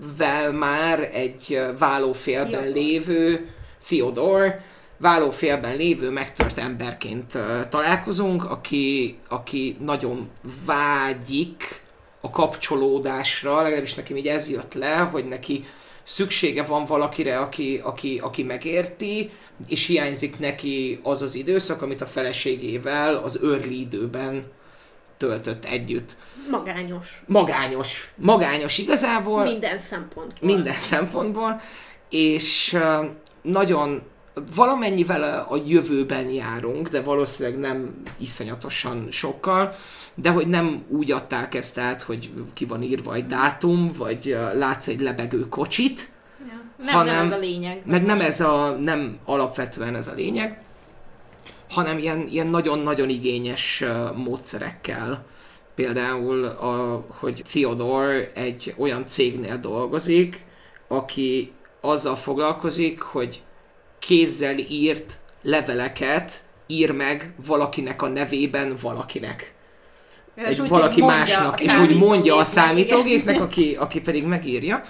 [0.00, 3.48] akivel már egy vállófélben lévő
[3.86, 4.64] Theodore,
[4.96, 7.38] vállófélben lévő megtört emberként
[7.68, 10.30] találkozunk, aki, aki nagyon
[10.64, 11.82] vágyik
[12.20, 15.64] a kapcsolódásra, legalábbis nekem így ez jött le, hogy neki
[16.02, 19.30] szüksége van valakire, aki, aki, aki megérti,
[19.68, 24.44] és hiányzik neki az az időszak, amit a feleségével az early időben
[25.16, 26.16] töltött együtt.
[26.50, 27.22] Magányos.
[27.26, 28.12] Magányos.
[28.16, 30.48] Magányos igazából Minden szempontból.
[30.54, 31.60] minden szempontból,
[32.08, 32.78] és
[33.42, 34.02] nagyon
[34.54, 39.74] valamennyivel a jövőben járunk, de valószínűleg nem iszonyatosan sokkal,
[40.14, 44.86] de hogy nem úgy adták ezt át, hogy ki van írva egy dátum, vagy látsz
[44.88, 46.08] egy lebegő kocsit,
[46.48, 46.84] Ja.
[46.84, 47.82] Nem, hanem- nem ez a lényeg.
[47.86, 50.62] meg nem ez a, nem alapvetően ez a lényeg,
[51.70, 53.84] hanem ilyen, ilyen nagyon-nagyon igényes
[54.14, 55.24] módszerekkel.
[55.80, 60.44] Például, a, hogy Theodore egy olyan cégnél dolgozik,
[60.88, 63.42] aki azzal foglalkozik, hogy
[63.98, 66.32] kézzel írt leveleket
[66.66, 69.54] ír meg valakinek a nevében valakinek.
[70.34, 74.82] És Egy úgy, valaki másnak, és úgy mondja a számítógépnek, aki, aki pedig megírja.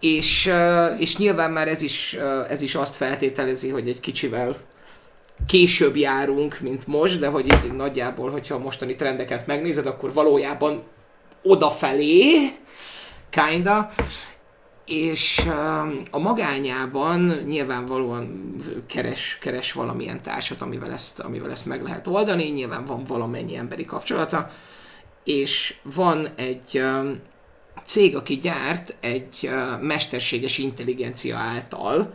[0.00, 0.52] És,
[0.98, 2.16] és nyilván már ez is,
[2.48, 4.56] ez is azt feltételezi, hogy egy kicsivel
[5.46, 10.82] később járunk, mint most, de hogy így nagyjából, hogyha a mostani trendeket megnézed, akkor valójában
[11.42, 12.50] odafelé,
[13.30, 13.90] kinda,
[14.86, 18.54] és um, a magányában nyilvánvalóan
[18.86, 23.84] keres, keres valamilyen társat, amivel ezt, amivel ezt meg lehet oldani, nyilván van valamennyi emberi
[23.84, 24.50] kapcsolata,
[25.24, 27.20] és van egy um,
[27.84, 32.12] cég, aki gyárt egy uh, mesterséges intelligencia által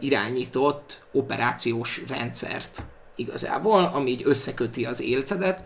[0.00, 2.82] irányított operációs rendszert
[3.16, 5.64] igazából, ami így összeköti az életedet,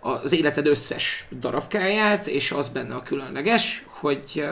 [0.00, 4.48] az életed összes darabkáját, és az benne a különleges, hogy,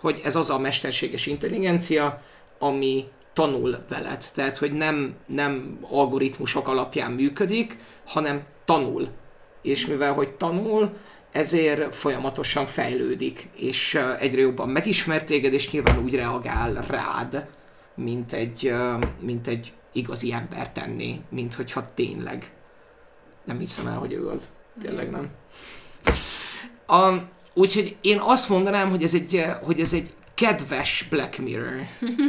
[0.00, 2.22] hogy ez az a mesterséges intelligencia,
[2.58, 4.24] ami tanul veled.
[4.34, 9.08] Tehát, hogy nem, nem algoritmusok alapján működik, hanem tanul.
[9.62, 10.96] És mivel, hogy tanul,
[11.32, 17.46] ezért folyamatosan fejlődik, és egyre jobban megismer téged, és nyilván úgy reagál rád,
[17.98, 18.74] mint egy,
[19.20, 22.52] mint egy igazi ember tenni, mint hogyha tényleg.
[23.44, 24.48] Nem hiszem el, hogy ő az.
[24.82, 25.28] Tényleg nem.
[26.86, 27.16] A,
[27.54, 31.86] úgyhogy én azt mondanám, hogy ez egy, hogy ez egy kedves Black Mirror.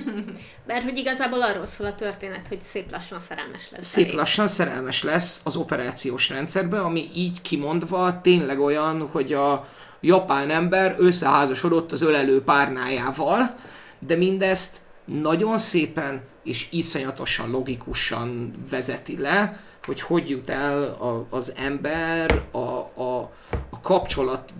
[0.67, 3.85] Mert hogy igazából arról szól a történet, hogy szép lassan szerelmes lesz.
[3.87, 4.17] Szép belé.
[4.17, 9.67] lassan szerelmes lesz az operációs rendszerbe, ami így kimondva tényleg olyan, hogy a
[10.01, 13.55] japán ember összeházasodott az ölelő párnájával,
[13.99, 14.77] de mindezt
[15.09, 22.57] nagyon szépen és iszonyatosan logikusan vezeti le, hogy hogy jut el a, az ember a,
[22.57, 23.31] a,
[23.69, 24.53] a kapcsolat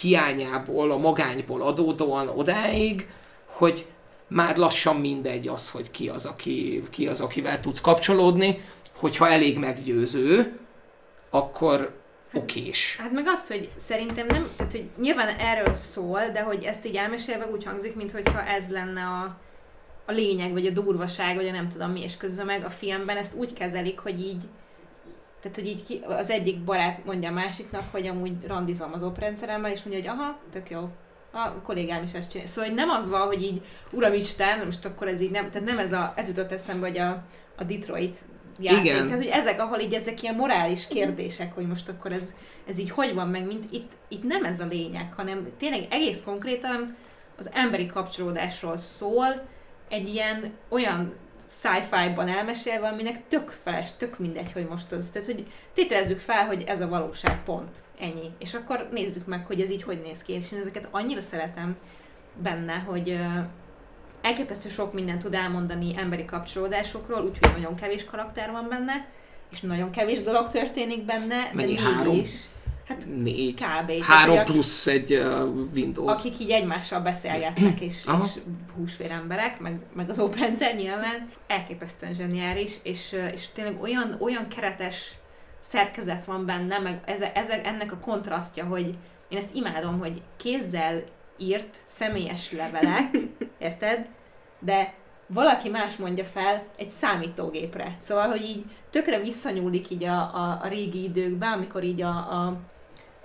[0.00, 3.08] hiányából, a magányból adódóan odáig,
[3.44, 3.86] hogy
[4.28, 8.60] már lassan mindegy az, hogy ki az, aki, ki az, akivel tudsz kapcsolódni,
[8.96, 10.58] hogyha elég meggyőző,
[11.30, 11.96] akkor
[12.32, 12.96] okés.
[13.00, 16.96] Hát meg az, hogy szerintem nem, tehát hogy nyilván erről szól, de hogy ezt így
[16.96, 19.38] elmesélve úgy hangzik, mintha ez lenne a,
[20.06, 23.16] a lényeg, vagy a durvaság, vagy a nem tudom mi, és közben meg a filmben
[23.16, 24.42] ezt úgy kezelik, hogy így
[25.40, 29.82] tehát, hogy így az egyik barát mondja a másiknak, hogy amúgy randizom az oprendszeremmel, és
[29.82, 30.88] mondja, hogy aha, tök jó.
[31.32, 32.50] A kollégám is ezt csinálja.
[32.50, 35.78] Szóval hogy nem az van, hogy így, uramisten, most akkor ez így nem, tehát nem
[35.78, 37.24] ez, a, ez jutott eszembe, hogy a,
[37.56, 38.16] a Detroit
[38.60, 38.84] játék.
[38.84, 39.06] Igen.
[39.06, 42.34] Tehát, hogy ezek, ahol így ezek ilyen morális kérdések, hogy most akkor ez,
[42.68, 46.22] ez így hogy van meg, mint itt, itt nem ez a lényeg, hanem tényleg egész
[46.22, 46.96] konkrétan
[47.38, 49.46] az emberi kapcsolódásról szól,
[49.88, 51.14] egy ilyen olyan
[51.48, 55.10] sci-fi-ban elmesélve, aminek tök feles, tök mindegy, hogy most az.
[55.10, 57.82] Tehát, hogy tételezzük fel, hogy ez a valóság pont.
[58.00, 58.30] Ennyi.
[58.38, 60.32] És akkor nézzük meg, hogy ez így hogy néz ki.
[60.32, 61.76] És én ezeket annyira szeretem
[62.42, 63.18] benne, hogy
[64.22, 69.06] elképesztő sok mindent tud elmondani emberi kapcsolódásokról, úgyhogy nagyon kevés karakter van benne,
[69.50, 72.14] és nagyon kevés dolog történik benne, Mennyi, de három?
[72.14, 72.44] mégis.
[72.88, 73.54] Hát Négy.
[73.54, 74.02] kb.
[74.02, 76.18] Három akik- plusz egy uh, Windows.
[76.18, 78.24] akik így egymással beszélgetnek, és, Aha.
[78.24, 78.40] és
[78.76, 85.14] húsvér emberek, meg, meg az oprendszer nyilván, elképesztően zseniális, és, és tényleg olyan, olyan keretes
[85.58, 88.96] szerkezet van benne, meg ez, ez, ennek a kontrasztja, hogy
[89.28, 91.02] én ezt imádom, hogy kézzel
[91.38, 93.16] írt személyes levelek,
[93.58, 94.06] érted?
[94.58, 94.94] De
[95.26, 97.96] valaki más mondja fel egy számítógépre.
[97.98, 102.56] Szóval, hogy így tökre visszanyúlik így a, a, a régi időkbe, amikor így a, a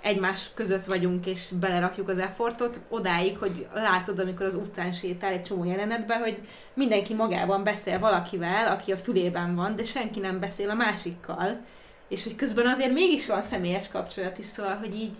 [0.04, 5.42] egymás között vagyunk, és belerakjuk az effortot, odáig, hogy látod, amikor az utcán sétál egy
[5.42, 6.38] csomó jelenetben, hogy
[6.74, 11.60] mindenki magában beszél valakivel, aki a fülében van, de senki nem beszél a másikkal,
[12.08, 15.14] és hogy közben azért mégis van személyes kapcsolat is, szóval, hogy így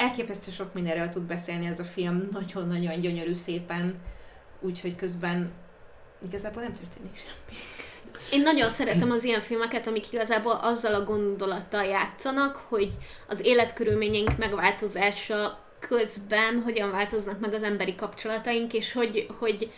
[0.00, 3.94] elképesztő sok mindenről tud beszélni ez a film, nagyon-nagyon gyönyörű szépen,
[4.60, 5.50] úgyhogy közben
[6.26, 7.58] igazából nem történik semmi.
[8.32, 12.88] Én nagyon szeretem az ilyen filmeket, amik igazából azzal a gondolattal játszanak, hogy
[13.28, 19.72] az életkörülményeink megváltozása közben hogyan változnak meg az emberi kapcsolataink, és hogy, hogy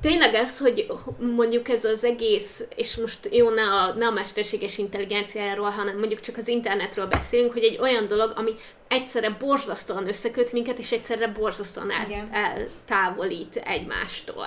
[0.00, 0.86] tényleg ez, hogy
[1.18, 6.20] mondjuk ez az egész, és most jó, ne a, ne a mesterséges intelligenciáról, hanem mondjuk
[6.20, 8.50] csak az internetről beszélünk, hogy egy olyan dolog, ami
[8.88, 14.46] egyszerre borzasztóan összeköt minket, és egyszerre borzasztóan el, eltávolít egymástól.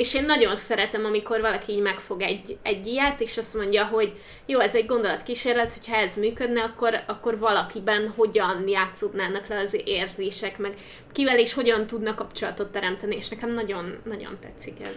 [0.00, 4.14] És én nagyon szeretem, amikor valaki így megfog egy, egy ilyet, és azt mondja, hogy
[4.46, 10.58] jó, ez egy gondolatkísérlet, hogyha ez működne, akkor, akkor valakiben hogyan játszódnának le az érzések,
[10.58, 10.74] meg
[11.12, 14.96] kivel és hogyan tudnak kapcsolatot teremteni, és nekem nagyon, nagyon tetszik ez.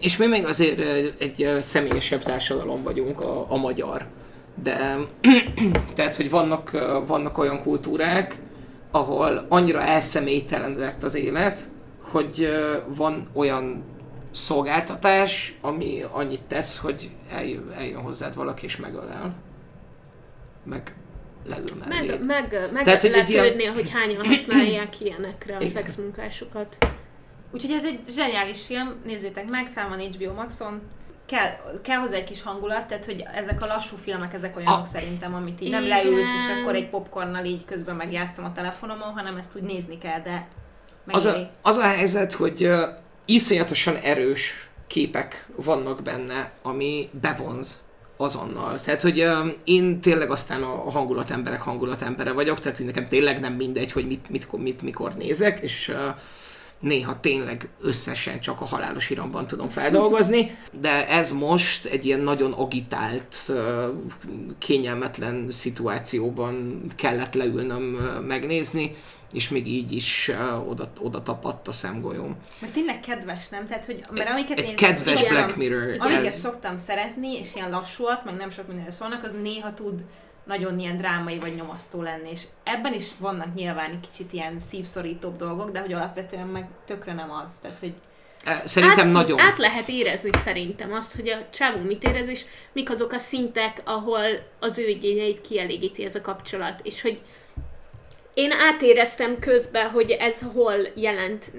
[0.00, 0.78] És mi még azért
[1.20, 4.06] egy személyesebb társadalom vagyunk, a, a magyar.
[4.62, 4.96] De,
[5.94, 6.70] tehát, hogy vannak,
[7.06, 8.36] vannak olyan kultúrák,
[8.90, 11.60] ahol annyira elszemélytelenedett az élet,
[12.10, 12.48] hogy
[12.86, 13.96] van olyan
[14.38, 19.34] szolgáltatás, ami annyit tesz, hogy eljön, eljön hozzád valaki és megölel.
[20.64, 20.94] Meg
[21.46, 22.26] leül Meg, melléd.
[22.26, 25.70] meg, meg Tehát, hogy egy lepődni, hogy hányan használják ilyenekre a Igen.
[25.72, 26.76] szexmunkásokat.
[27.52, 30.80] Úgyhogy ez egy zseniális film, nézzétek meg, fel van HBO Maxon.
[31.26, 34.84] Kell, kell hozzá egy kis hangulat, tehát hogy ezek a lassú filmek, ezek olyanok A-
[34.84, 35.96] szerintem, amit így nem Igen.
[35.98, 40.20] leülsz, és akkor egy popcornnal így közben megjátszom a telefonomon, hanem ezt úgy nézni kell,
[40.20, 40.48] de
[41.06, 41.44] Az megéri.
[41.62, 42.82] a, az a helyzet, hogy uh,
[43.28, 47.82] iszonyatosan erős képek vannak benne, ami bevonz
[48.16, 48.80] azonnal.
[48.80, 53.52] Tehát, hogy uh, én tényleg aztán a hangulatemberek hangulatembere vagyok, tehát hogy nekem tényleg nem
[53.52, 55.96] mindegy, hogy mit, mit, mit mikor nézek, és uh,
[56.80, 62.52] néha tényleg összesen csak a halálos iramban tudom feldolgozni, de ez most egy ilyen nagyon
[62.52, 63.52] agitált,
[64.58, 67.82] kényelmetlen szituációban kellett leülnöm
[68.26, 68.96] megnézni,
[69.32, 72.36] és még így is ö, oda, oda tapadt a szemgolyóm.
[72.60, 73.66] Mert tényleg kedves, nem?
[73.66, 75.96] Tehát, hogy, mert amiket Egy én kedves szoktam- Black Mirror.
[75.98, 76.38] Amiket ez.
[76.38, 80.04] szoktam szeretni, és ilyen lassúak, meg nem sok mindenről szólnak, az néha tud
[80.44, 85.36] nagyon ilyen drámai vagy nyomasztó lenni, és ebben is vannak nyilván egy kicsit ilyen szívszorítóbb
[85.36, 87.94] dolgok, de hogy alapvetően meg tökre nem az, tehát hogy
[88.64, 89.40] Szerintem át, nagyon.
[89.40, 93.82] Át lehet érezni szerintem azt, hogy a csávó mit érez, és mik azok a szintek,
[93.84, 94.20] ahol
[94.60, 96.80] az ő igényeit kielégíti ez a kapcsolat.
[96.82, 97.20] És hogy
[98.38, 101.52] én átéreztem közben, hogy ez hol jelent,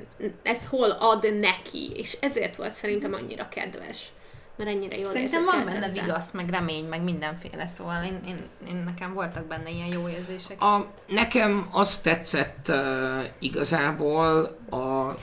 [0.43, 4.11] ez hol ad neki, és ezért volt szerintem annyira kedves.
[4.57, 8.83] Mert ennyire jól Szerintem van benne vigasz, meg remény, meg mindenféle, szóval én, én, én
[8.85, 10.61] nekem voltak benne ilyen jó érzések.
[10.61, 12.77] A, nekem azt tetszett uh,
[13.39, 15.17] igazából a, a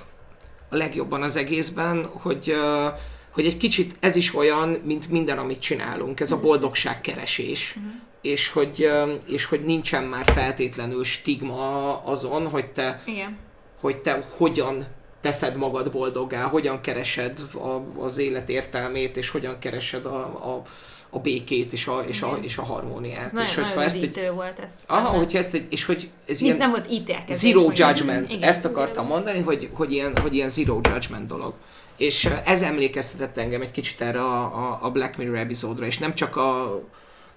[0.71, 2.99] legjobban az egészben, hogy, uh,
[3.31, 7.79] hogy egy kicsit ez is olyan, mint minden, amit csinálunk, ez a boldogságkeresés.
[8.27, 8.91] És hogy,
[9.27, 13.37] és hogy nincsen már feltétlenül stigma azon, hogy te, Igen.
[13.81, 14.87] hogy te hogyan
[15.21, 20.19] teszed magad boldoggá, hogyan keresed a, az élet értelmét, és hogyan keresed a,
[20.55, 20.63] a,
[21.11, 23.25] a békét és a, és a, és a harmóniát.
[23.25, 24.83] Ez nagyon, és nagyon hogyha ezt egy, volt ez.
[24.87, 25.17] aha, benne.
[25.17, 27.53] hogyha ezt egy, és hogy ez Mint ilyen, nem volt ítélkezés.
[27.53, 28.33] Zero judgment.
[28.33, 28.49] Igen.
[28.49, 31.55] Ezt akartam mondani, hogy, hogy, ilyen, hogy ilyen zero judgment dolog.
[31.97, 36.15] És ez emlékeztetett engem egy kicsit erre a, a, a Black Mirror epizódra, és nem
[36.15, 36.81] csak a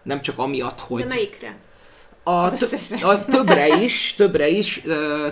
[0.04, 1.58] nem csak amiatt, hogy De melyikre?
[2.24, 4.82] a, Az tö- a többre is, többre is,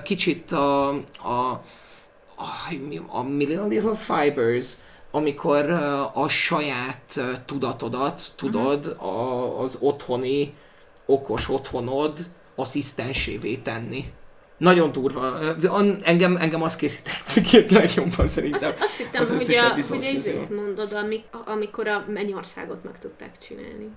[0.03, 1.61] kicsit a, a,
[2.36, 2.45] a,
[3.07, 4.74] a Million Little Fibers,
[5.11, 5.70] amikor
[6.13, 10.53] a saját tudatodat tudod a, az otthoni,
[11.05, 12.20] okos otthonod
[12.55, 14.05] asszisztensévé tenni.
[14.57, 15.39] Nagyon durva.
[16.03, 18.70] Engem, engem azt készített ki legjobban szerintem.
[18.70, 23.38] Azt, azt hittem, az hogy, a, hogy ezért mondod, amik, amikor a mennyországot meg tudták
[23.38, 23.89] csinálni.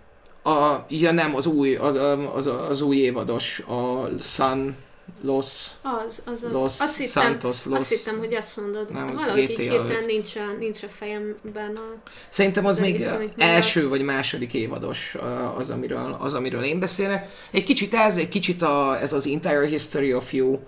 [0.43, 1.99] A, ja nem, az új, az,
[2.34, 4.76] az, az új évados, a Sun
[5.22, 7.78] Los, Az, az a, Los azt hittem, Santos Los.
[7.78, 8.93] azt hittem, hogy azt mondod.
[8.93, 10.07] Nem, az Valahogy így GTA hirtelen öt.
[10.07, 12.11] nincs a, nincs a fejemben a...
[12.28, 13.99] Szerintem az Nem még első mondasz.
[13.99, 15.16] vagy második évados
[15.57, 17.28] az, amiről, az, amiről én beszélek.
[17.51, 20.59] Egy kicsit ez, egy kicsit a, ez az Entire History of You,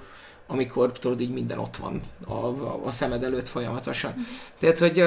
[0.46, 4.14] amikor tudod, így minden ott van a, a, a szemed előtt folyamatosan.
[4.58, 5.04] Tehát, hogy,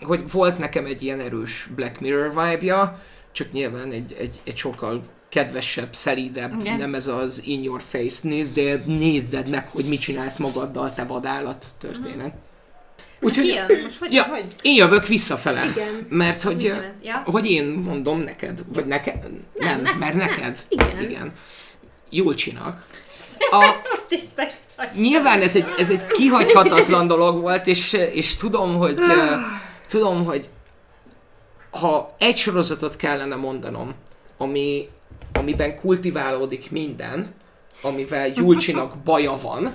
[0.00, 3.00] hogy volt nekem egy ilyen erős Black Mirror vibe-ja,
[3.34, 6.76] csak nyilván egy, egy, egy sokkal kedvesebb, szelídebb, Igen.
[6.76, 11.66] nem ez az in your face, nézd, nézd meg, hogy mit csinálsz magaddal, te vadállat
[11.78, 12.34] történet.
[13.20, 13.46] Úgyhogy...
[13.46, 13.82] Jön?
[13.82, 14.12] Most hogy?
[14.12, 14.22] Ja.
[14.22, 14.46] hogy?
[14.62, 15.64] én jövök visszafele.
[15.64, 16.06] Igen.
[16.08, 16.94] Mert hogy, jelent?
[17.02, 17.22] Ja?
[17.24, 19.16] hogy én mondom neked, vagy neked,
[19.54, 21.02] nem, nem, mert neked, Igen.
[21.02, 21.32] igen.
[22.10, 22.86] Julcsinak.
[23.50, 23.74] A,
[24.08, 24.52] Tisztek.
[24.94, 28.98] nyilván ez egy, ez egy kihagyhatatlan dolog volt, és, és tudom, hogy
[29.88, 30.48] tudom, hogy
[31.80, 33.94] ha egy sorozatot kellene mondanom,
[34.36, 34.88] ami,
[35.32, 37.34] amiben kultiválódik minden,
[37.82, 39.74] amivel Julcsinak baja van,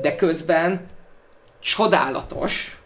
[0.00, 0.88] de közben
[1.60, 2.78] csodálatos,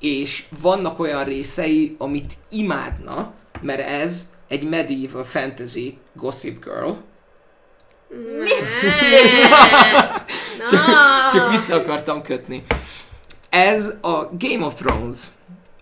[0.00, 6.90] és vannak olyan részei, amit imádna, mert ez egy medieval fantasy Gossip Girl.
[10.58, 12.64] Na, Csak vissza akartam kötni.
[13.48, 15.18] Ez a Game of Thrones.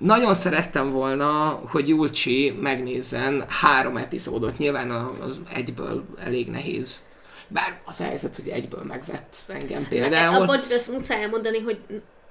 [0.01, 4.59] Nagyon szerettem volna, hogy Julcsi megnézzen három epizódot.
[4.59, 7.09] Nyilván a- az egyből elég nehéz.
[7.49, 10.47] Bár az a helyzet, hogy egyből megvett engem A például.
[10.47, 11.79] bocs, de azt muszáj elmondani, hogy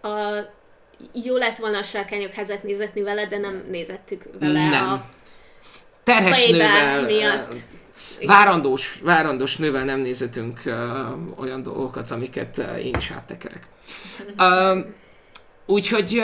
[0.02, 0.10] a,
[1.24, 4.90] jó lett volna a sárkányok házát nézetni vele, de nem nézettük vele Nem.
[4.92, 5.06] a
[6.04, 7.56] Terhes nővel, miatt.
[8.26, 10.74] várandós, várandós nővel nem nézetünk uh,
[11.40, 13.68] olyan dolgokat, amiket uh, én is áttekerek.
[14.38, 14.86] Uh,
[15.70, 16.24] úgyhogy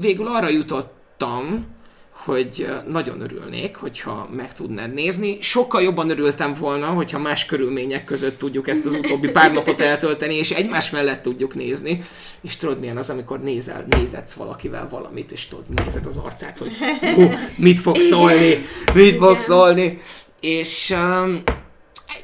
[0.00, 1.74] végül arra jutottam,
[2.10, 5.38] hogy nagyon örülnék, hogyha meg tudnád nézni.
[5.40, 10.34] Sokkal jobban örültem volna, hogyha más körülmények között tudjuk ezt az utóbbi pár napot eltölteni,
[10.34, 12.04] és egymás mellett tudjuk nézni.
[12.40, 16.72] És tudod milyen az, amikor nézel, nézetsz valakivel valamit, és tudod, nézed az arcát, hogy
[17.14, 19.98] hú, mit fog szólni, mit fog szólni.
[20.40, 20.94] És,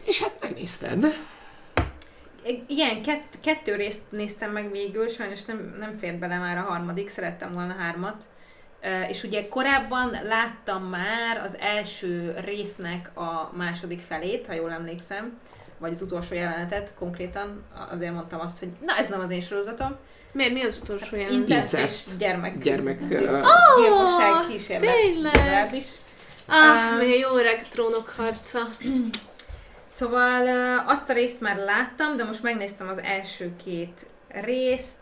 [0.05, 1.15] és hát megnézted.
[2.67, 7.09] Igen, kett, kettő részt néztem meg végül, sajnos nem, nem fért bele már a harmadik,
[7.09, 8.23] szerettem volna hármat.
[9.09, 15.39] És ugye korábban láttam már az első résznek a második felét, ha jól emlékszem,
[15.79, 19.97] vagy az utolsó jelenetet konkrétan, azért mondtam azt, hogy na ez nem az én sorozatom.
[20.33, 20.53] Miért?
[20.53, 21.49] Mi az utolsó jelenet?
[21.49, 23.01] Incest gyermek, Gyermek...
[23.01, 24.95] Uh, gyilkosság kísérlet.
[24.95, 25.35] tényleg?
[25.35, 25.85] legalábbis.
[26.47, 26.99] Ah, Ah.
[26.99, 28.59] milyen jó öreg trónok harca.
[29.93, 30.47] Szóval
[30.87, 34.99] azt a részt már láttam, de most megnéztem az első két részt,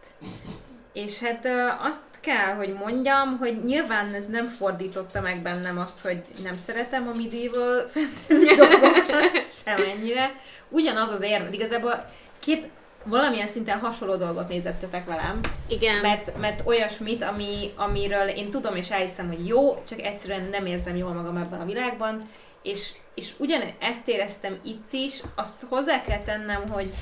[0.92, 1.48] és hát
[1.82, 7.08] azt kell, hogy mondjam, hogy nyilván ez nem fordította meg bennem azt, hogy nem szeretem
[7.08, 10.34] a medieval fantasy dolgokat semennyire.
[10.68, 12.04] Ugyanaz az érve, igazából
[12.38, 12.68] két
[13.04, 16.00] valamilyen szinten hasonló dolgot nézettetek velem, Igen.
[16.00, 20.96] mert, mert olyasmit, ami, amiről én tudom és elhiszem, hogy jó, csak egyszerűen nem érzem
[20.96, 22.28] jól magam ebben a világban,
[22.62, 26.92] És, és ugyan ezt éreztem itt is, azt hozzá kell tennem, hogy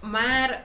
[0.00, 0.64] már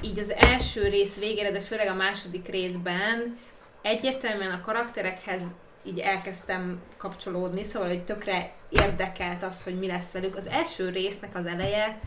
[0.00, 3.36] így az első rész végére, de főleg a második részben
[3.82, 5.42] egyértelműen a karakterekhez
[5.86, 10.36] így elkezdtem kapcsolódni, szóval, hogy tökre érdekelt az, hogy mi lesz velük.
[10.36, 12.00] Az első résznek az eleje,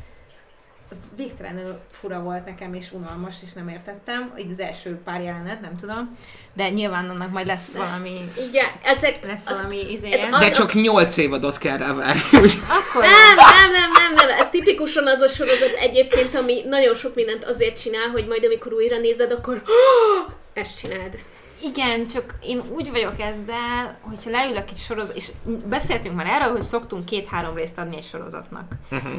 [0.90, 4.34] az végtelenül fura volt nekem, és unalmas, és nem értettem.
[4.38, 6.18] Így az első pár jelenet, nem tudom.
[6.54, 8.32] De nyilván annak majd lesz valami...
[8.50, 9.26] Igen, ezek...
[9.26, 10.12] Lesz az- valami izé.
[10.12, 12.22] ez De csak 8 évadot kell rá várni.
[12.80, 17.16] Akkor Nem, nem, nem, nem, nem, ez tipikusan az a sorozat egyébként, ami nagyon sok
[17.16, 19.62] mindent azért csinál, hogy majd amikor újra nézed, akkor
[20.54, 21.16] ezt csináld.
[21.64, 26.62] Igen, csak én úgy vagyok ezzel, hogyha leülök egy sorozat, és beszéltünk már erről, hogy
[26.62, 28.72] szoktunk két-három részt adni egy sorozatnak.
[28.90, 29.16] Mhm.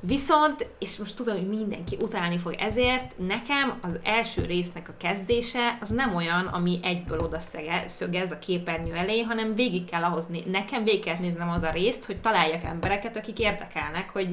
[0.00, 5.78] Viszont, és most tudom, hogy mindenki utálni fog ezért, nekem az első résznek a kezdése
[5.80, 7.38] az nem olyan, ami egyből oda
[7.86, 11.70] szögez a képernyő elé, hanem végig kell ahhoz, né- nekem végig kell néznem az a
[11.70, 14.28] részt, hogy találjak embereket, akik érdekelnek, hogy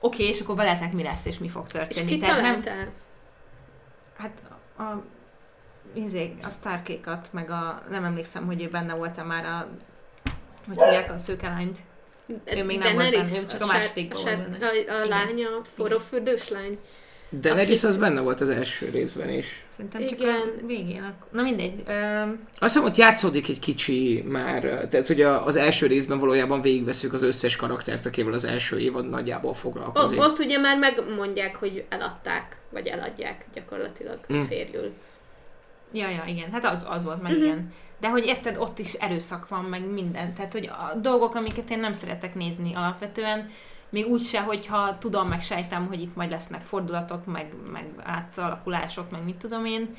[0.00, 2.06] oké, okay, és akkor veletek mi lesz, és mi fog És történni.
[2.06, 2.92] ki Tehát nem, találtál?
[4.16, 4.42] Hát
[4.76, 5.02] a, a,
[5.94, 9.68] izé, a Starkékat, meg a, nem emlékszem, hogy benne volt már a,
[10.66, 11.78] hogy hívják a szőkelányt.
[12.28, 14.66] Ő még nem volt Daenerys, benne, ő csak a sár- másodikban sár- volt benne.
[14.66, 15.08] A, a Igen.
[15.08, 16.78] lánya, forrófürdős lány.
[17.40, 19.64] Daenerys az benne volt az első részben is.
[19.76, 20.34] Szerintem csak Igen.
[20.62, 21.02] a végén.
[21.02, 21.82] Akkor, na mindegy.
[21.86, 22.32] Ö, Azt
[22.72, 24.60] hiszem, ott játszódik egy kicsi már,
[24.90, 29.08] tehát hogy a- az első részben valójában végigveszünk az összes karaktert, akivel az első évad
[29.08, 30.20] nagyjából foglalkozik.
[30.20, 34.42] O, ott ugye már megmondják, hogy eladták, vagy eladják gyakorlatilag Mm.
[34.42, 34.92] férjül.
[35.94, 36.50] Ja, ja, igen.
[36.52, 37.42] Hát az, az volt meg, Mhm.
[37.42, 37.72] igen.
[38.00, 40.34] De hogy érted, ott is erőszak van, meg minden.
[40.34, 43.48] Tehát, hogy a dolgok, amiket én nem szeretek nézni alapvetően,
[43.88, 49.10] még úgy se, hogyha tudom, meg sejtem, hogy itt majd lesznek fordulatok, meg, meg átalakulások,
[49.10, 49.96] meg mit tudom én.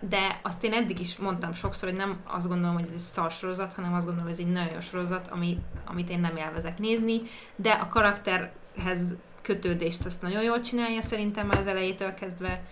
[0.00, 3.30] De azt én eddig is mondtam sokszor, hogy nem azt gondolom, hogy ez egy szar
[3.30, 6.78] sorozat, hanem azt gondolom, hogy ez egy nagyon jó sorozat, ami, amit én nem élvezek
[6.78, 7.20] nézni,
[7.56, 12.62] de a karakterhez kötődést azt nagyon jól csinálja szerintem már az elejétől kezdve.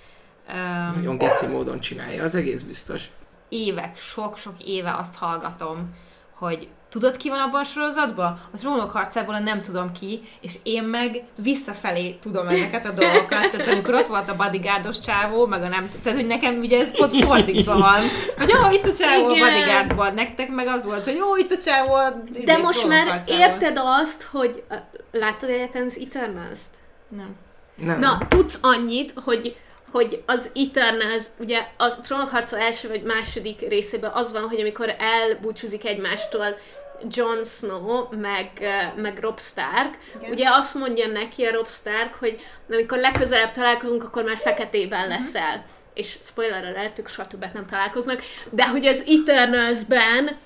[0.49, 3.05] Öm, Nagyon geci módon csinálja, az egész biztos.
[3.49, 5.95] évek, sok-sok éve azt hallgatom,
[6.34, 8.41] hogy tudod ki van abban a sorozatban?
[8.53, 13.51] A trónok harcából a nem tudom ki, és én meg visszafelé tudom ezeket a dolgokat.
[13.51, 16.97] Tehát amikor ott volt a bodyguardos csávó, meg a nem tehát hogy nekem ugye ez
[16.99, 18.01] pont fordítva van.
[18.38, 19.53] Hogy jó, itt a csávó a Igen.
[19.53, 22.99] bodyguardban, nektek meg az volt, hogy jó, itt a csávó a izé, De most trónok
[22.99, 23.41] már harcából.
[23.47, 24.74] érted azt, hogy a-
[25.12, 26.70] láttad egyáltalán az Eternals-t?
[27.09, 27.36] Nem.
[27.76, 27.99] Nem.
[27.99, 29.57] Na, tudsz annyit, hogy
[29.91, 35.84] hogy az Eternals, ugye a trónokharca első vagy második részében az van, hogy amikor elbúcsúzik
[35.84, 36.57] egymástól
[37.09, 40.30] Jon Snow, meg, eh, meg Robb Stark, Igen.
[40.30, 45.64] ugye azt mondja neki a Robb Stark, hogy amikor legközelebb találkozunk, akkor már feketében leszel.
[45.95, 50.38] És spoiler alert, ők soha többet nem találkoznak, de hogy az Eternals-ben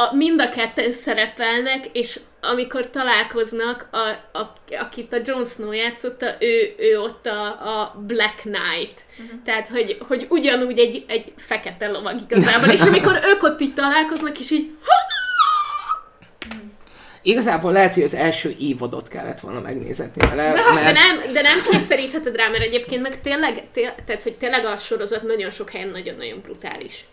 [0.00, 6.26] a, mind a ketten szerepelnek, és amikor találkoznak, a, a, akit a Jon Snow játszotta,
[6.38, 9.04] ő, ő ott a, a Black Knight.
[9.10, 9.42] Uh-huh.
[9.44, 14.38] Tehát, hogy, hogy ugyanúgy egy, egy fekete lovag igazából, és amikor ők ott így találkoznak,
[14.38, 14.70] és így
[17.22, 21.58] Igazából lehet, hogy az első évadot kellett volna megnézetni vele, De mert nem, de nem
[21.70, 25.88] kényszerítheted rá, mert egyébként meg tényleg, té, tehát, hogy tényleg a sorozat nagyon sok helyen
[25.88, 27.04] nagyon-nagyon brutális.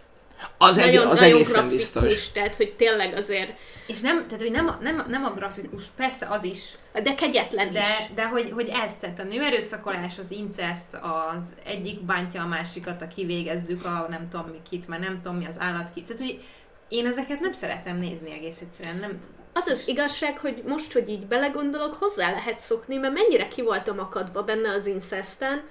[0.58, 2.32] Az, egy, nagyon, az nagyon egészen grafikus, biztos.
[2.32, 6.26] tehát, hogy tényleg azért, És nem, tehát, hogy nem, a- nem, nem a grafikus, persze
[6.30, 6.74] az is,
[7.04, 8.14] de kegyetlen De, is.
[8.16, 13.08] de hogy, hogy ez, tehát a nőerőszakolás, az incest, az egyik bántja a másikat, a
[13.08, 16.08] kivégezzük a nem tudom mi kit, mert nem tudom mi az állat kit.
[16.08, 16.44] Tehát, hogy
[16.88, 18.96] én ezeket nem szeretem nézni egész egyszerűen.
[18.98, 19.20] Nem,
[19.54, 24.00] Az az igazság, hogy most, hogy így belegondolok, hozzá lehet szokni, mert mennyire ki voltam
[24.00, 25.64] akadva benne az incesten,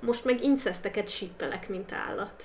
[0.00, 2.42] most meg incesteket sípelek, mint állat.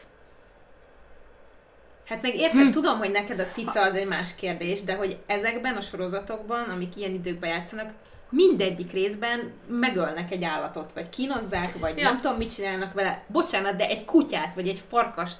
[2.12, 2.72] Hát meg érted, hm.
[2.72, 6.96] tudom, hogy neked a cica az egy más kérdés, de hogy ezekben a sorozatokban, amik
[6.96, 7.90] ilyen időkben játszanak,
[8.30, 12.04] mindegyik részben megölnek egy állatot, vagy kínozzák, vagy Ja.
[12.04, 13.24] nem tudom, mit csinálnak vele.
[13.28, 15.38] Bocsánat, de egy kutyát, vagy egy farkast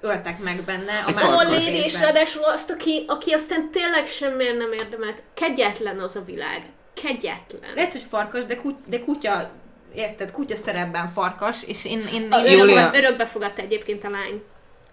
[0.00, 5.22] öltek meg benne a Lane és ráadásul azt, aki, aki aztán tényleg semmiért nem érdemelt.
[5.34, 6.62] Kegyetlen az a világ.
[7.02, 7.74] Kegyetlen.
[7.74, 9.50] Lehet, hogy farkas, de, kut- de kutya,
[9.94, 14.42] érted, kutya szerepben farkas, és én, én, én örökbe, örökbe fogadta egyébként a lány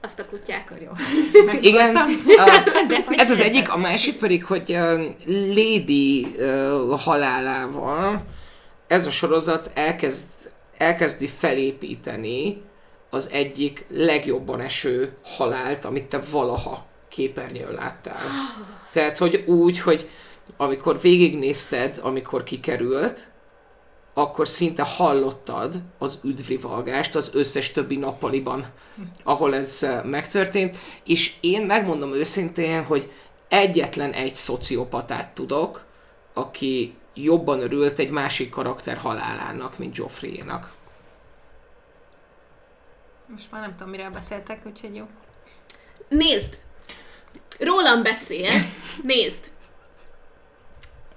[0.02, 0.64] azt a kutyát.
[0.66, 0.92] Akkor jó.
[1.62, 2.10] Igen, a,
[3.10, 8.26] ez az egyik, a másik pedig, hogy uh, Lady uh, halálával
[8.88, 12.62] ez a sorozat elkezd, elkezdi felépíteni
[13.10, 18.24] az egyik legjobban eső halált, amit te valaha képernyőn láttál.
[18.92, 20.10] Tehát, hogy úgy, hogy
[20.58, 23.28] amikor végignézted, amikor kikerült,
[24.18, 28.66] akkor szinte hallottad az üdvrivalgást az összes többi nappaliban,
[29.24, 33.12] ahol ez eh, megtörtént, és én megmondom őszintén, hogy
[33.48, 35.86] egyetlen egy szociopatát tudok,
[36.34, 40.74] aki jobban örült egy másik karakter halálának, mint Joffrey-nak.
[43.28, 45.08] Most már nem tudom, miről beszéltek, úgyhogy jó.
[46.10, 46.60] Nézd!
[47.60, 48.52] Rólam beszél.
[49.04, 49.52] Nézd!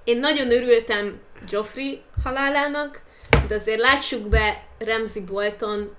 [0.09, 3.01] Én nagyon örültem Joffrey halálának,
[3.49, 5.95] de azért lássuk be Ramsey Bolton,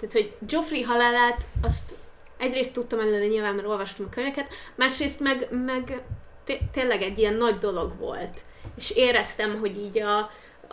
[0.00, 1.94] tehát, hogy Joffrey halálát azt
[2.38, 6.02] egyrészt tudtam előre nyilván, mert olvastam a könyveket, másrészt meg, meg
[6.44, 8.40] té- tényleg egy ilyen nagy dolog volt.
[8.76, 10.18] És éreztem, hogy így a,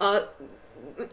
[0.05, 0.35] a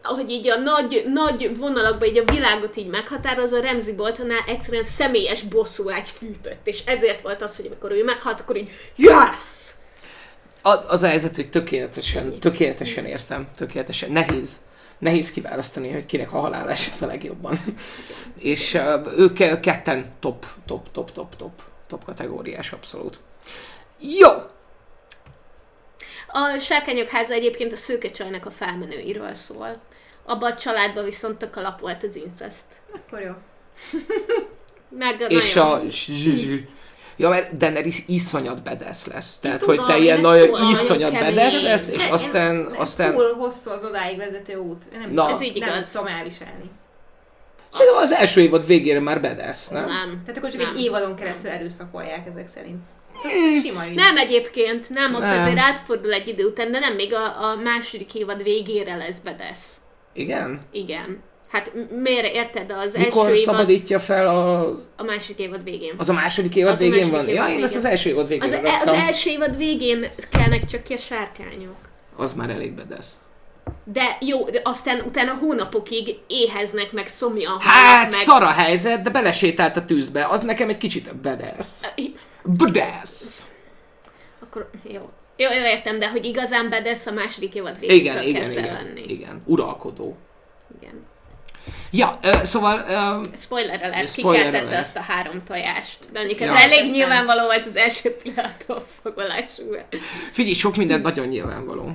[0.03, 5.41] ahogy így a nagy, nagy vonalakban így a világot így meghatározza, Remzi Boltonál egyszerűen személyes
[5.41, 9.63] bosszúágy fűtött, és ezért volt az, hogy amikor ő meghalt, akkor így yes!
[10.65, 14.11] A- Az a helyzet, hogy tökéletesen, tökéletesen értem, tökéletesen.
[14.11, 14.57] Nehéz,
[14.97, 17.59] nehéz kiválasztani, hogy kinek a halála esett a legjobban.
[18.39, 23.19] És uh, ők ke- ketten top, top, top, top, top, top kategóriás abszolút.
[24.19, 24.29] Jó!
[26.27, 29.81] A Sárkányok háza egyébként a szőkecsajnak a felmenőiről szól.
[30.25, 32.65] Abban a családban viszont tök alap volt az incest.
[32.95, 33.31] Akkor jó.
[34.99, 35.87] Meg És nagyon...
[35.87, 35.89] a...
[37.17, 39.37] Ja, mert Daenerys iszonyat bedesz lesz.
[39.37, 42.55] Tehát, tudom, hogy te én ilyen nagyon tudom, iszonyat bedesz lesz, és Ne, aztán...
[42.55, 43.13] én, aztán...
[43.13, 44.83] Túl hosszú az odáig vezető út.
[44.93, 45.29] Én nem, Na.
[45.29, 45.91] Ez így nem igaz.
[45.91, 46.69] tudom elviselni.
[47.71, 49.85] Szerintem az első évad végére már bedesz, nem?
[49.85, 50.21] Nem.
[50.25, 50.69] Tehát akkor csak Nem.
[50.75, 52.81] egy évadon keresztül erőszakolják ezek szerint.
[53.23, 53.95] Ez sima ügy.
[53.95, 55.39] Nem egyébként, nem, ott Nem.
[55.39, 59.75] azért átfordul egy idő után, de nem, még a, a második évad végére lesz bedesz.
[60.13, 60.61] Igen?
[60.71, 61.21] Igen.
[61.53, 64.59] Hát miért érted az Mikor első évad, szabadítja fel a...
[64.97, 65.93] a második évad végén?
[65.97, 67.27] Az a második évad Az végén második van?
[67.27, 67.77] évad Ja, én azt végén.
[67.77, 69.05] az első évad Az, végére e- az raktam.
[69.05, 71.75] első évad végén kelnek csak ki a sárkányok.
[72.15, 73.11] Az már elég bedesz.
[73.83, 78.11] De jó, de aztán utána hónapokig éheznek, meg szomjan Hát, meg...
[78.11, 80.25] szara helyzet, de belesétált a tűzbe.
[80.25, 81.81] Az nekem egy kicsit bedesz.
[82.43, 83.47] Bedesz.
[84.39, 85.09] Akkor jó.
[85.37, 88.73] Jó, jó, értem, de hogy igazán bedesz a második évad végén Igen, igen, kezd igen,
[88.73, 89.03] lenni.
[89.07, 89.41] igen.
[89.45, 90.17] Uralkodó.
[90.81, 91.05] igen.
[91.91, 92.85] Ja, ö, szóval...
[92.89, 94.79] Ö, Spoiler alert, Spoiler kikeltette alert.
[94.85, 95.97] azt a három tojást.
[96.11, 96.57] De mondjuk ez Ja.
[96.59, 99.87] elég nyilvánvaló volt az első pillanattól fogva lássuk be.
[100.31, 101.91] figyelj, sok minden nagyon nyilvánvaló.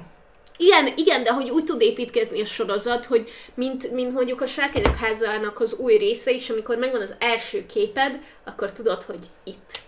[0.61, 4.97] Igen, igen, de hogy úgy tud építkezni a sorozat, hogy mint, mint mondjuk a Sárkányok
[4.97, 9.79] házának az új része is, amikor megvan az első képed, akkor tudod, hogy itt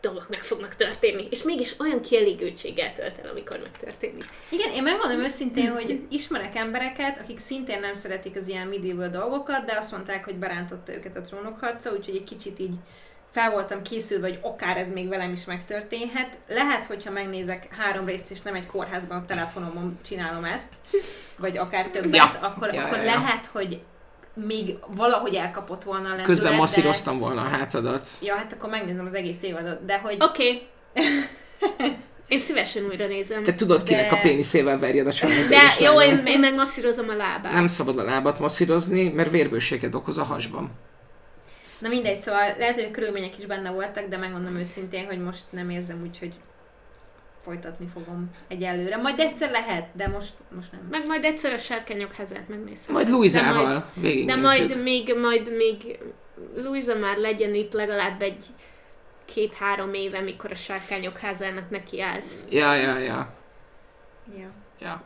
[0.00, 1.26] dolgok meg fognak történni.
[1.30, 4.24] És mégis olyan kielégültséggel tölt el, amikor megtörténik.
[4.48, 9.64] Igen, én megmondom őszintén, hogy ismerek embereket, akik szintén nem szeretik az ilyen medieval dolgokat,
[9.64, 12.74] de azt mondták, hogy berántotta őket a trónokharca, úgyhogy egy kicsit így
[13.30, 16.38] fel voltam készülve, hogy akár ez még velem is megtörténhet.
[16.48, 20.72] Lehet, hogyha megnézek három részt, és nem egy kórházban a telefonomon csinálom ezt,
[21.38, 22.38] vagy akár többet, Ja.
[22.40, 23.14] akkor, Ja, akkor ja, ja.
[23.14, 23.80] lehet, hogy
[24.34, 28.08] még valahogy elkapott volna a lendület, Közben de- masszíroztam volna a hátadat.
[28.22, 30.16] Ja, hát akkor megnézem az egész évadot, de hogy...
[30.20, 30.62] Oké.
[32.28, 33.42] Én szívesen újra nézem.
[33.42, 35.48] Te tudod, kinek De- a péniszével verjed a csajnak.
[35.48, 37.52] De jó, én, én meg masszírozom a lábát.
[37.52, 40.70] Nem szabad a lábat masszírozni, mert vérbőséget okoz a hasban.
[41.78, 45.42] Na mindegy, szóval lehet, hogy a körülmények is benne voltak, de megmondom őszintén, hogy most
[45.50, 46.32] nem érzem úgy, hogy
[47.42, 48.96] folytatni fogom egyelőre.
[48.96, 50.80] Majd egyszer lehet, de most, most nem.
[50.90, 52.92] Meg majd egyszer a Sárkányok házát megnézem.
[52.92, 54.42] Majd De majd- Luizával De végignézzük.
[54.42, 55.98] majd még, majd még
[56.56, 58.44] Luisa már legyen itt legalább egy
[59.24, 62.44] két-három éve, mikor a Sárkányok házának neki állsz.
[62.50, 63.32] Ja, ja, ja,
[64.38, 64.50] Ja.
[64.80, 65.02] ja.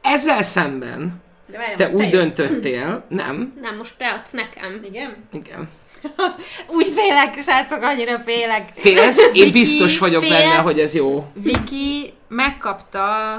[0.00, 2.34] Ezzel szemben De várjál, te úgy jössz.
[2.34, 3.58] döntöttél, nem?
[3.60, 4.80] Nem, most te adsz nekem.
[4.84, 5.16] Igen?
[5.32, 5.68] Igen.
[6.76, 8.70] Úgy félek, srácok, annyira félek.
[8.74, 9.18] Félsz?
[9.18, 10.32] Én Viki, biztos vagyok félsz?
[10.32, 11.26] benne, hogy ez jó.
[11.32, 13.34] Viki megkapta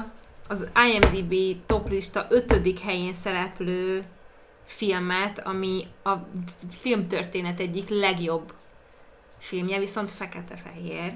[0.48, 1.36] az IMDb
[1.66, 4.04] toplista ötödik helyén szereplő
[4.66, 6.14] filmet, ami a
[6.80, 8.54] filmtörténet egyik legjobb
[9.40, 11.14] filmje, viszont fekete-fehér.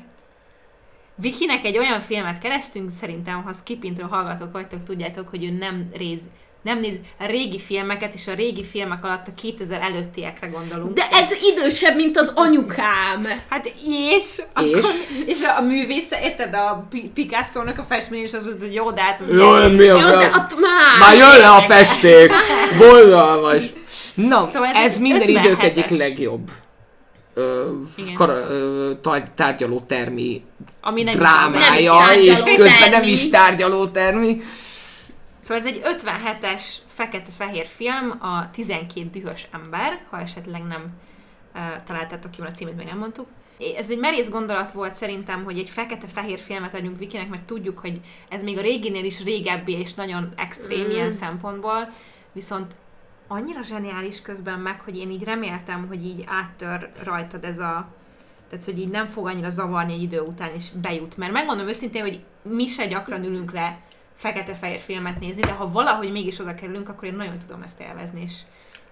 [1.15, 6.23] Vikinek egy olyan filmet kerestünk, szerintem, ha Skipintről hallgatok vagytok, tudjátok, hogy ő nem rész,
[6.61, 10.93] nem néz a régi filmeket, és a régi filmek alatt a 2000 előttiekre gondolunk.
[10.93, 13.27] De ez idősebb, mint az anyukám!
[13.49, 13.73] Hát
[14.11, 14.41] és?
[14.53, 14.83] Akkor,
[15.25, 18.91] és a, a művésze, érted, a Pi- Picasso-nak a festmény, és az volt, hogy jó,
[18.91, 20.99] de hát az Jó, mi a Jó, de ott már!
[20.99, 22.31] Már jön le a festék!
[22.77, 23.63] Boldalmas!
[24.13, 25.29] Na, Szóval ez ez minden 57-es.
[25.29, 26.51] idők egyik legjobb
[27.33, 28.13] ö, Igen.
[28.13, 30.43] kar, ö, tar- tárgyalótermi
[30.81, 32.17] ami nem is drámája, az.
[32.17, 34.41] És közben nem is tárgyalótermi.
[35.49, 40.81] Szóval ez egy 57-es fekete-fehér film, a 12 dühös ember, ha esetleg nem
[41.55, 43.27] uh, találtátok ki, mert a címét még nem mondtuk.
[43.77, 48.01] Ez egy merész gondolat volt szerintem, hogy egy fekete-fehér filmet adjunk Vikinek, mert tudjuk, hogy
[48.29, 50.89] ez még a réginél is régebbi és nagyon extrém Mm.
[50.89, 51.89] ilyen szempontból,
[52.31, 52.75] viszont
[53.27, 57.87] annyira zseniális közben meg, hogy én így reméltem, hogy így áttör rajtad ez a
[58.49, 61.17] Tehát, hogy így nem fog annyira zavarni egy idő után, és bejut.
[61.17, 63.79] Mert megmondom őszintén, hogy mi se gyakran ülünk le
[64.19, 68.21] fekete-fehér filmet nézni, de ha valahogy mégis oda kerülünk, akkor én nagyon tudom ezt élvezni,
[68.25, 68.33] és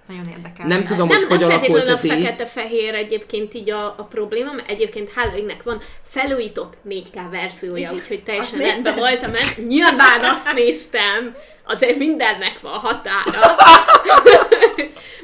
[0.07, 0.67] nagyon érdekel.
[0.67, 2.11] Nem tudom, Nem, hogy nem hogy alakult a ez így.
[2.11, 8.23] fekete-fehér egyébként így a, a probléma, mert egyébként hála égnek van felújított 4K verziója, úgyhogy
[8.23, 13.55] teljesen Azt rendben voltam, mert nyilván azt néztem, azért mindennek van határa.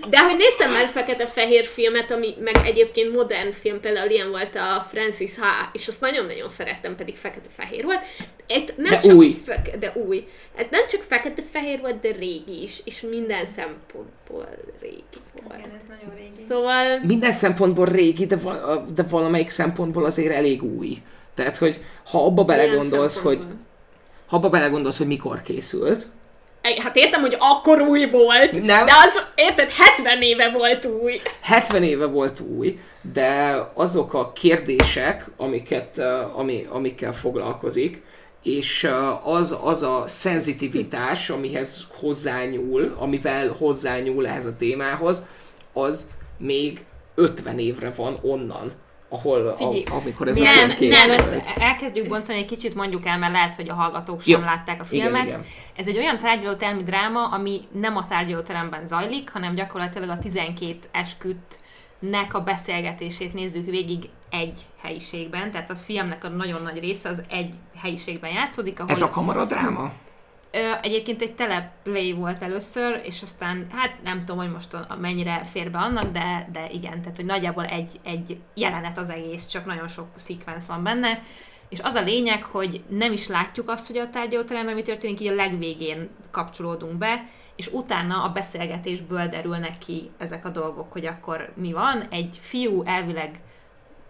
[0.09, 4.85] De hogy néztem már fekete-fehér filmet, ami meg egyébként modern film, például ilyen volt a
[4.89, 5.41] Francis H.
[5.71, 8.01] És azt nagyon-nagyon szerettem, pedig fekete-fehér volt.
[8.47, 9.41] Itt nem De csak új.
[9.45, 10.27] Feke, de új.
[10.57, 14.47] Hát nem csak fekete-fehér volt, de régi is, és minden szempontból
[14.81, 15.03] régi
[15.43, 15.59] volt.
[15.59, 16.31] Igen, ez nagyon régi.
[16.31, 20.97] Szóval Minden szempontból régi, de, val- de valamelyik szempontból azért elég új.
[21.35, 23.43] Tehát, hogy ha abba belegondolsz, hogy
[24.27, 26.07] ha abba belegondolsz, hogy mikor készült,
[26.77, 28.85] Hát értem, hogy akkor új volt, Nem.
[28.85, 31.21] de az, érted, 70 éve volt új.
[31.41, 32.79] 70 éve volt új,
[33.13, 36.01] de azok a kérdések, amiket,
[36.35, 38.01] ami, amikkel foglalkozik,
[38.43, 38.89] és
[39.23, 45.25] az, az a szenzitivitás, amihez hozzányúl, amivel hozzányúl ehhez a témához,
[45.73, 46.07] az
[46.37, 46.85] még
[47.15, 48.71] 50 évre van onnan,
[49.13, 51.41] ahol, Figyelj, a, amikor ez nem, a film nem, nem.
[51.59, 54.45] Elkezdjük bontani, egy kicsit mondjuk el, mert lehet, hogy a hallgatók sem Jó.
[54.45, 55.25] látták a Igen, filmet.
[55.25, 55.45] igen.
[55.75, 62.33] Ez egy olyan tárgyalótermi dráma, ami nem a tárgyalóteremben zajlik, hanem gyakorlatilag a 12 eskütnek
[62.33, 67.53] a beszélgetését nézzük végig egy helyiségben, tehát a filmnek a nagyon nagy része az egy
[67.81, 69.91] helyiségben játszódik, ahol Ez a kamaradráma?
[70.81, 75.77] Egyébként egy teleplay volt először, és aztán, hát nem tudom, hogy most mennyire fér be
[75.77, 80.07] annak, de, de igen, tehát hogy nagyjából egy, egy jelenet az egész, csak nagyon sok
[80.15, 81.23] szekvenc van benne,
[81.69, 85.27] és az a lényeg, hogy nem is látjuk azt, hogy a tárgyalóteremben mi történik, így
[85.27, 87.25] a legvégén kapcsolódunk be,
[87.55, 92.01] és utána a beszélgetésből derülnek ki ezek a dolgok, hogy akkor mi van.
[92.09, 93.41] Egy fiú elvileg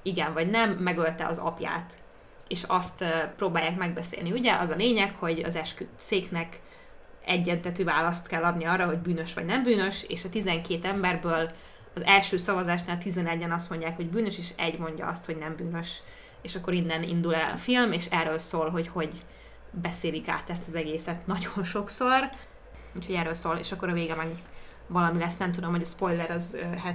[0.02, 1.94] igen vagy nem, megölte az apját,
[2.54, 3.04] és azt
[3.36, 4.32] próbálják megbeszélni.
[4.32, 6.60] Ugye az a lényeg, hogy az esküt széknek
[7.26, 11.52] egyentetű választ kell adni arra, hogy bűnös vagy nem bűnös, és a 12 emberből
[11.96, 16.00] az első szavazásnál 11-en azt mondják, hogy bűnös, és egy mondja azt, hogy nem bűnös.
[16.42, 19.10] És akkor innen indul el a film, és erről szól, hogy hogy
[19.72, 22.30] beszélik át ezt az egészet nagyon sokszor.
[22.96, 24.28] Úgyhogy erről szól, és akkor a vége meg
[24.88, 26.90] valami lesz, nem tudom, hogy a spoiler az ö,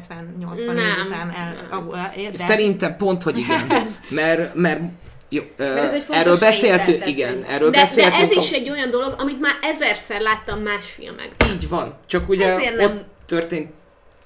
[0.45, 2.37] 70-80 év után el, el, de...
[2.37, 3.67] Szerintem pont, hogy igen.
[4.11, 4.81] Mert, mert
[5.29, 8.23] jó, ez egy fontos erről beszéltünk, igen, erről De, de beszéltünk.
[8.23, 11.49] ez a- is egy olyan dolog, amit már ezerszer láttam más filmekben.
[11.51, 11.99] Így van.
[12.07, 13.77] Csak ugye Ezért ott nem- történt...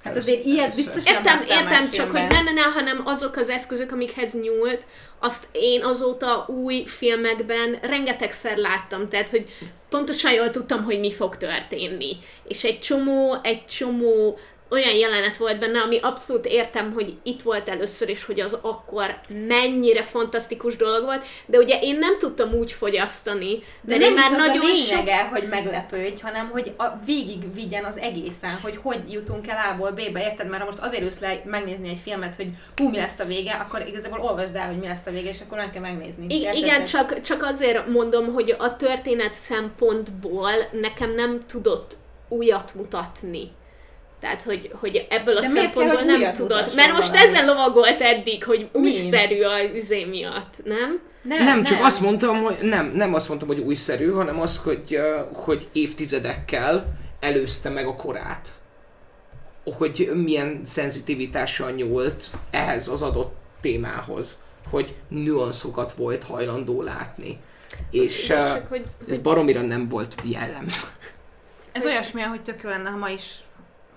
[0.04, 2.22] Hát azért ilyet biztos nem Értem, értem, más csak filmben.
[2.26, 4.86] hogy nem, nem, hanem azok az eszközök, amikhez nyúlt,
[5.20, 9.46] azt én azóta új filmekben rengetegszer láttam, tehát hogy
[9.90, 12.16] pontosan jól tudtam, hogy mi fog történni.
[12.48, 14.38] És egy csomó, egy csomó
[14.72, 19.18] olyan jelenet volt benne, ami abszolút értem, hogy itt volt először, és hogy az akkor
[19.46, 24.30] mennyire fantasztikus dolog volt, de ugye én nem tudtam úgy fogyasztani, de, De nem már
[24.30, 28.58] is az nagyon a sok lényege, hogy meglepődj, hanem hogy a, végig vigyen az egészen,
[28.62, 30.48] hogy hogy jutunk el A-ból B-be, érted?
[30.48, 33.52] Mert ha most azért ülsz le megnézni egy filmet, hogy hú, mi lesz a vége,
[33.52, 36.26] akkor igazából olvasd el, hogy mi lesz a vége, és akkor nem kell megnézni.
[36.28, 36.56] I- Érted?
[36.56, 40.50] igen, csak, csak azért mondom, hogy a történet szempontból
[40.80, 41.96] nekem nem tudott
[42.28, 43.50] újat mutatni.
[44.22, 47.28] Tehát, hogy, hogy ebből a De kell, szempontból hogy nem mutasson Mert most valami?
[47.28, 51.00] ezzel lovagolt eddig, hogy újszerű a üzé miatt, nem?
[51.22, 54.82] Nem, nem, csak azt mondtam, hogy nem, nem azt mondtam, hogy újszerű, hanem azt, hogy,
[54.90, 58.48] uh, hogy évtizedekkel előzte meg a korát.
[59.76, 64.40] Hogy milyen szenzitivitással nyúlt ehhez az adott témához.
[64.70, 67.38] Hogy nüanszokat volt hajlandó látni.
[67.90, 70.86] És uh, igazság, hogy- ez baromira nem volt jellemző.
[71.72, 73.34] Ez olyasmi, hogy tök jó lenne, ha ma is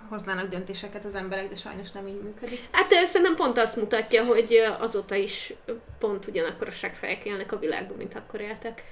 [0.09, 2.59] hoznának döntéseket az emberek, de sajnos nem így működik.
[2.71, 5.53] Hát szerintem pont azt mutatja, hogy azóta is
[5.99, 8.83] pont ugyanakkor a segfejek élnek a világban, mint akkor éltek.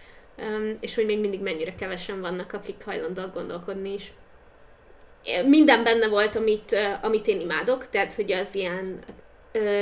[0.79, 4.13] És hogy még mindig mennyire kevesen vannak, akik hajlandóak gondolkodni is.
[5.45, 8.99] Minden benne volt, amit, amit én imádok, tehát hogy az ilyen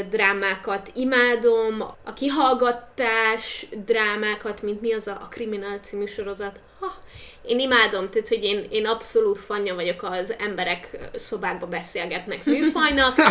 [0.09, 6.59] drámákat imádom, a kihallgatás drámákat, mint mi az a, a Criminal című sorozat.
[6.79, 6.93] Ha,
[7.45, 13.15] én imádom, tehát hogy én, én abszolút fanya vagyok az emberek szobákba beszélgetnek műfajnak.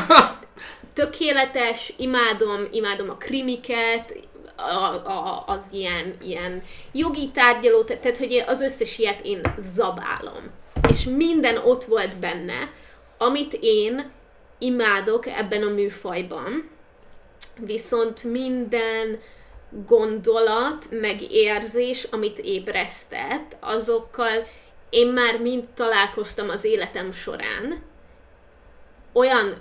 [0.95, 4.15] Tökéletes, imádom, imádom a krimiket,
[4.57, 6.63] a, a, az ilyen, ilyen
[6.93, 9.41] jogi tárgyaló, te- tehát hogy én az összes ilyet én
[9.75, 10.51] zabálom.
[10.89, 12.73] És minden ott volt benne,
[13.19, 14.11] amit én
[14.59, 16.71] imádok ebben a műfajban,
[17.59, 19.21] viszont minden
[19.87, 24.47] gondolat, meg érzés, amit ébresztett, azokkal
[24.91, 27.83] én már mind találkoztam az életem során,
[29.13, 29.55] olyan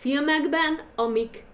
[0.00, 1.44] filmekben, amik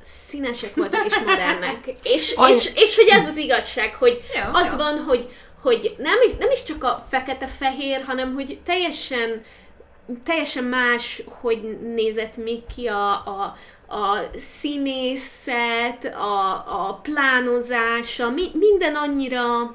[0.00, 1.86] színesek voltak és modernek.
[2.02, 2.50] És, Aj.
[2.50, 4.76] és, és hogy ez az igazság, hogy Ja, az ja.
[4.76, 5.26] van, hogy,
[5.62, 9.44] hogy nem, is, nem is csak a fekete-fehér, hanem hogy teljesen
[10.24, 13.56] teljesen más, hogy nézett még ki a, a,
[13.88, 16.52] a színészet, a,
[16.88, 19.74] a plánozása, mi, minden annyira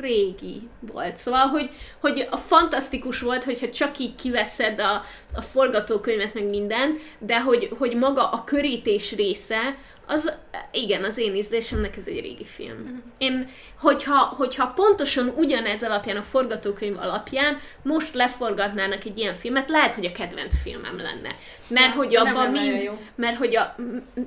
[0.00, 1.16] régi volt.
[1.16, 1.70] Szóval, hogy,
[2.00, 5.02] hogy a fantasztikus volt, hogyha csak így kiveszed a,
[5.34, 9.76] a forgatókönyvet, meg mindent, de hogy, hogy maga a körítés része,
[10.06, 10.32] az
[10.72, 13.02] igen, az én ízlésemnek ez egy régi film.
[13.18, 13.48] Én,
[13.80, 20.06] hogyha, hogyha pontosan ugyanez alapján, a forgatókönyv alapján most leforgatnának egy ilyen filmet, lehet, hogy
[20.06, 21.36] a kedvenc filmem lenne.
[21.68, 23.76] Mert hogy abban mind, mert hogy, a,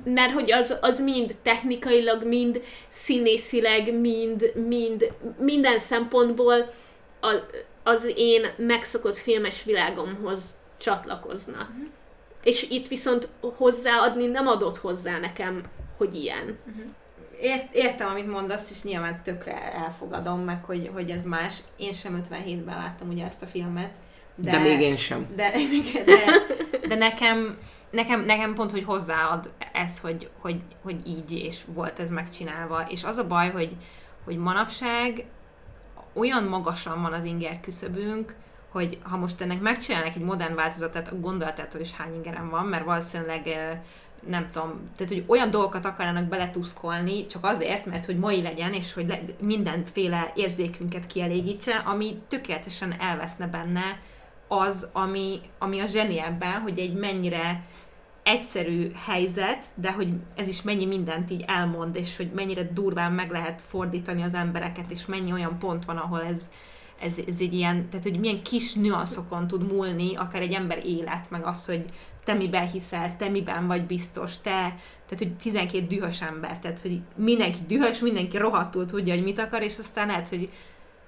[0.04, 6.72] mert hogy az, az mind technikailag, mind színészileg, mind, mind minden szempontból
[7.20, 7.42] az,
[7.82, 11.68] az én megszokott filmes világomhoz csatlakozna.
[11.76, 11.84] Mhm.
[12.46, 15.62] És itt viszont hozzáadni nem adott hozzá nekem,
[15.96, 16.58] hogy ilyen.
[17.40, 21.58] Ért, értem, amit mondasz, és nyilván tökre elfogadom meg, hogy, hogy ez más.
[21.76, 23.90] Én sem 57-ben láttam ugye ezt a filmet.
[24.34, 25.26] De, de még én sem.
[25.36, 25.52] De,
[26.04, 26.16] de,
[26.88, 27.58] de nekem,
[27.90, 32.86] nekem, nekem pont, hogy hozzáad ez, hogy, hogy, hogy így és volt ez megcsinálva.
[32.88, 33.76] És az a baj, hogy,
[34.24, 35.24] hogy manapság
[36.12, 38.34] olyan magasan van az inger küszöbünk,
[38.76, 42.84] hogy ha most ennek megcsinálnak egy modern változatát, a gondolatától is hány ingerem van, mert
[42.84, 43.48] valószínűleg
[44.28, 48.92] nem tudom, tehát hogy olyan dolgokat akarnának beletuszkolni, csak azért, mert hogy mai legyen, és
[48.92, 54.00] hogy le, mindenféle érzékünket kielégítse, ami tökéletesen elveszne benne
[54.48, 57.62] az, ami, ami a zseni ebben, hogy egy mennyire
[58.22, 63.30] egyszerű helyzet, de hogy ez is mennyi mindent így elmond, és hogy mennyire durván meg
[63.30, 66.50] lehet fordítani az embereket, és mennyi olyan pont van, ahol ez,
[67.00, 71.30] ez, ez egy ilyen, tehát hogy milyen kis nüanszokon tud múlni, akár egy ember élet,
[71.30, 71.84] meg az, hogy
[72.24, 74.50] te miben hiszel, te miben vagy biztos, te,
[75.06, 79.62] tehát hogy 12 dühös ember, tehát hogy mindenki dühös, mindenki rohadtul tudja, hogy mit akar,
[79.62, 80.50] és aztán lehet, hogy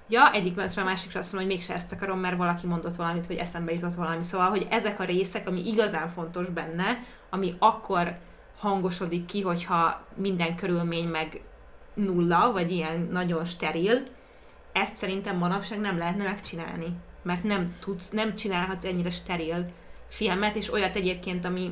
[0.09, 3.27] ja, egyik percre a másikra azt mondom, hogy mégse ezt akarom, mert valaki mondott valamit,
[3.27, 4.23] vagy eszembe jutott valami.
[4.23, 8.17] Szóval, hogy ezek a részek, ami igazán fontos benne, ami akkor
[8.57, 11.41] hangosodik ki, hogyha minden körülmény meg
[11.93, 14.07] nulla, vagy ilyen nagyon steril,
[14.71, 16.93] ezt szerintem manapság nem lehetne megcsinálni.
[17.23, 19.71] Mert nem tudsz, nem csinálhatsz ennyire steril
[20.09, 21.71] filmet, és olyat egyébként, ami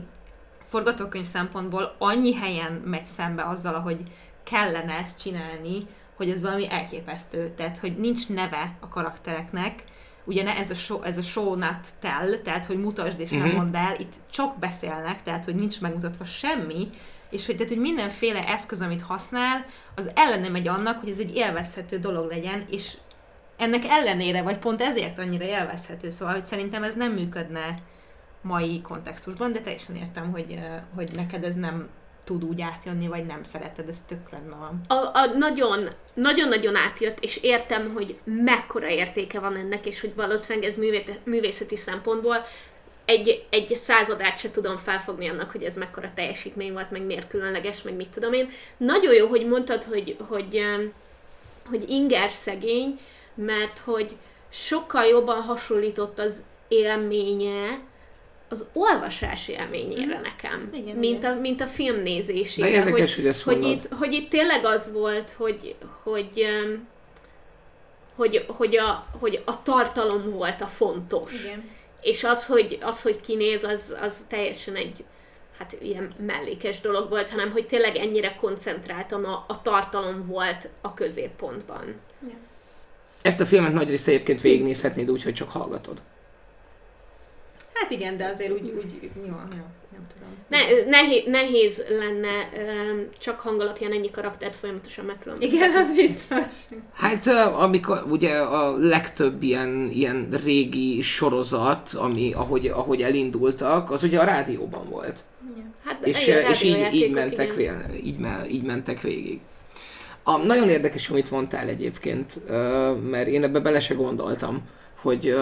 [0.66, 3.98] forgatókönyv szempontból annyi helyen megy szembe azzal, ahogy
[4.44, 7.54] kellene ezt csinálni, hogy ez valami elképesztő.
[7.56, 9.84] Tehát, hogy nincs neve a karaktereknek,
[10.24, 13.48] ugye ne, ez a show, ez a show not tell, tehát, hogy mutasd és nem
[13.48, 13.56] Mhm.
[13.56, 16.90] mondd el, itt csak beszélnek, tehát, hogy nincs megmutatva semmi,
[17.30, 21.36] és hogy, tehát, hogy mindenféle eszköz, amit használ, az ellene megy annak, hogy ez egy
[21.36, 22.98] élvezhető dolog legyen, és
[23.58, 27.80] ennek ellenére, vagy pont ezért annyira élvezhető, szóval, hogy szerintem ez nem működne
[28.42, 30.60] mai kontextusban, de teljesen értem, hogy,
[30.96, 31.90] hogy neked ez nem
[32.24, 34.82] tud úgy átjönni, vagy nem szereted, ez tök rendben van.
[34.88, 40.70] A, a nagyon, nagyon-nagyon átjött, és értem, hogy mekkora értéke van ennek, és hogy valószínűleg
[40.70, 42.46] ez művé- művészeti szempontból
[43.08, 47.82] egy, egy századát se tudom felfogni annak, hogy ez mekkora teljesítmény volt, meg miért különleges,
[47.82, 48.50] meg mit tudom én.
[48.78, 50.62] Nagyon jó, hogy mondtad, hogy, hogy,
[51.70, 53.00] hogy inger szegény,
[53.36, 54.16] mert hogy
[54.50, 57.80] sokkal jobban hasonlított az élménye
[58.50, 61.38] az olvasás élményére nekem, Igen, mint, igen.
[61.38, 65.32] a, mint a film De érdekes, hogy ezt hogy itt, hogy itt tényleg az volt,
[65.32, 66.46] hogy, hogy,
[68.16, 71.44] hogy, hogy, a, hogy a tartalom volt a fontos.
[71.44, 71.76] Igen.
[72.08, 75.04] És az, hogy, az, hogy kinéz, az, az teljesen egy
[75.58, 80.94] hát ilyen mellékes dolog volt, hanem hogy tényleg ennyire koncentráltan a, a tartalom volt a
[80.94, 81.96] középpontban.
[83.22, 86.02] Ezt a filmet nagy része egyébként végignézhetnéd úgy, hogy csak hallgatod.
[87.74, 89.66] Hát igen, de azért úgy, úgy jó, jó,
[89.98, 90.28] nem tudom.
[90.48, 95.66] Ne, nehéz, nehéz lenne öm, csak hang alapján ennyi karaktert folyamatosan megkülönböztetni.
[95.66, 96.80] Igen, az biztos.
[96.94, 104.20] Hát amikor ugye a legtöbb ilyen, ilyen régi sorozat, ami, ahogy, ahogy elindultak, az ugye
[104.20, 105.24] a rádióban volt.
[105.86, 107.86] Hát, És, és így, így, mentek, igen.
[107.92, 109.40] vé- így, így mentek végig.
[110.24, 112.42] A, nagyon érdekes, amit mondtál egyébként,
[113.10, 114.62] mert én ebbe bele se gondoltam,
[115.02, 115.36] hogy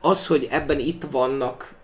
[0.00, 1.74] az, hogy ebben itt vannak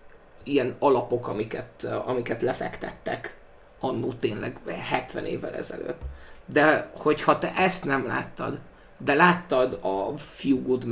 [0.43, 3.35] ilyen alapok, amiket, amiket lefektettek
[3.79, 4.57] annó tényleg
[4.89, 6.01] 70 évvel ezelőtt.
[6.45, 8.59] De hogyha te ezt nem láttad,
[8.97, 10.85] de láttad a Few good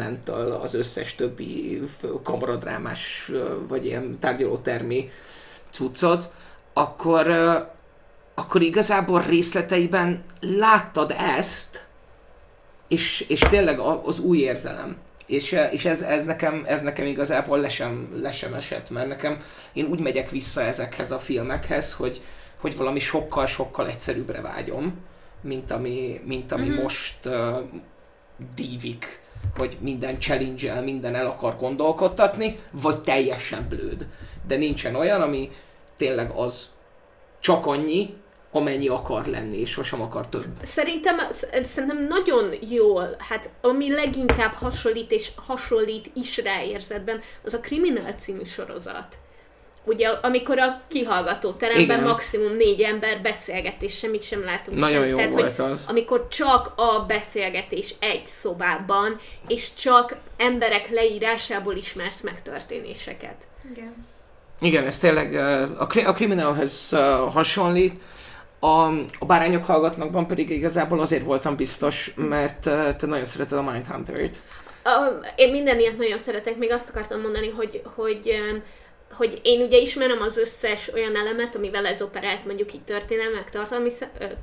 [0.61, 1.81] az összes többi
[2.23, 3.31] kamaradrámás
[3.67, 5.09] vagy ilyen tárgyalótermi
[5.69, 6.31] cuccot,
[6.73, 7.27] akkor,
[8.33, 11.87] akkor igazából részleteiben láttad ezt,
[12.87, 14.97] és, és tényleg az új érzelem.
[15.29, 19.07] És, eh, és ez, ez, nekem, ez nekem igazából le sem, le sem esett, mert
[19.07, 19.37] nekem
[19.73, 22.21] én úgy megyek vissza ezekhez a filmekhez, hogy,
[22.57, 24.99] hogy valami sokkal-sokkal egyszerűbbre vágyom,
[25.41, 26.81] mint ami, mint ami mm-hmm.
[26.81, 27.59] most uh,
[28.55, 29.19] dívik,
[29.57, 34.07] hogy minden challenge minden el akar gondolkodtatni, vagy teljesen blőd.
[34.47, 35.51] De nincsen olyan, ami
[35.97, 36.69] tényleg az
[37.39, 38.13] csak annyi,
[38.51, 40.43] amennyi akar lenni, és sosem akar több.
[40.61, 41.17] Szerintem,
[41.63, 48.11] szerintem nagyon jól, hát ami leginkább hasonlít és hasonlít is rá érzetben, az a Criminal
[48.11, 49.17] című sorozat.
[49.83, 52.03] Ugye, amikor a kihallgató teremben Igen.
[52.03, 54.79] maximum négy ember beszélget, és semmit sem látunk.
[54.79, 55.09] Nagyon sem.
[55.09, 55.85] jó Tehát, volt az.
[55.87, 63.35] Amikor csak a beszélgetés egy szobában, és csak emberek leírásából ismersz meg történéseket.
[63.71, 64.05] Igen.
[64.61, 66.89] Igen, ez tényleg a, a Criminalhez
[67.31, 67.99] hasonlít.
[68.59, 68.67] A,
[69.19, 72.59] a bárányok hallgatnakban pedig igazából azért voltam biztos, mert
[72.97, 74.41] te nagyon szereted a Mindhunter-t.
[75.35, 78.41] Én minden ilyet nagyon szeretek, még azt akartam mondani, hogy, hogy
[79.13, 83.49] hogy én ugye ismerem az összes olyan elemet, amivel ez operált mondjuk így történelmi, meg
[83.49, 83.89] tartalmi,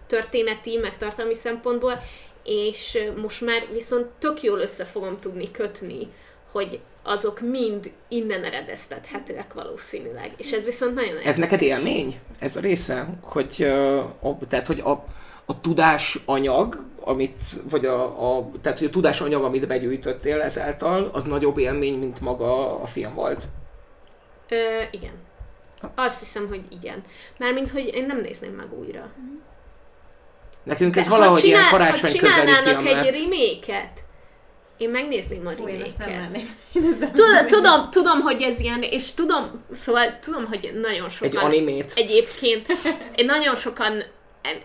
[0.07, 2.03] történeti, meg tartalmi szempontból,
[2.45, 6.09] és most már viszont tök jól össze fogom tudni kötni,
[6.53, 10.33] hogy azok mind innen eredeztethetőek valószínűleg.
[10.37, 11.29] És ez viszont nagyon érdekes.
[11.31, 12.19] Ez neked élmény?
[12.39, 13.09] Ez a része?
[13.21, 13.57] Hogy,
[14.23, 15.05] uh, tehát, hogy a,
[15.45, 21.11] a tudás anyag, amit, vagy a, a, tehát, hogy a tudás anyag, amit begyűjtöttél ezáltal,
[21.13, 23.47] az nagyobb élmény, mint maga a film volt?
[24.49, 24.57] Ö,
[24.91, 25.13] igen.
[25.95, 27.03] Azt hiszem, hogy igen.
[27.39, 29.13] Mármint, hogy én nem nézném meg újra.
[30.63, 33.93] Nekünk De ez valahogy csinál, ilyen karácsony közeli film egy remake
[34.79, 36.43] én megnézném a remake
[37.13, 41.29] Tudom, tudom, tudom, hogy ez ilyen, és tudom, szóval tudom, hogy nagyon sokan...
[41.29, 41.93] Egy animét.
[41.95, 42.67] Egyébként,
[43.17, 44.03] én nagyon sokan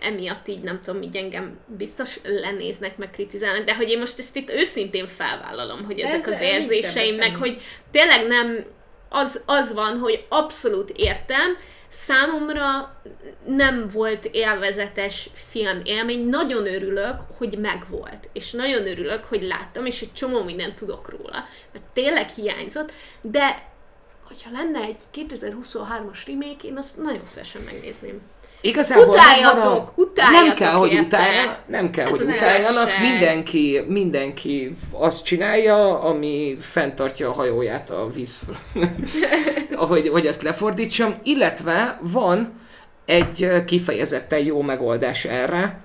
[0.00, 4.36] emiatt így nem tudom, így engem biztos lenéznek, meg kritizálnak, de hogy én most ezt
[4.36, 7.60] itt őszintén felvállalom, hogy ezek ez az érzéseimnek, hogy
[7.90, 8.64] tényleg nem
[9.08, 11.56] az, az van, hogy abszolút értem,
[11.92, 12.96] számomra
[13.46, 20.02] nem volt élvezetes film élmény, nagyon örülök, hogy megvolt, és nagyon örülök, hogy láttam, és
[20.02, 23.70] egy csomó mindent tudok róla, mert tényleg hiányzott, de
[24.26, 28.20] hogyha lenne egy 2023-as remake, én azt nagyon szívesen megnézném.
[28.64, 36.00] Igazából utáljatok, utáljatok nem kell, hogy utálja, nem kell, hogy utáljanak, mindenki, mindenki azt csinálja,
[36.00, 38.40] ami fenntartja a hajóját a víz
[39.82, 42.60] ahogy hogy ezt lefordítsam, illetve van
[43.04, 45.80] egy kifejezetten jó megoldás erre,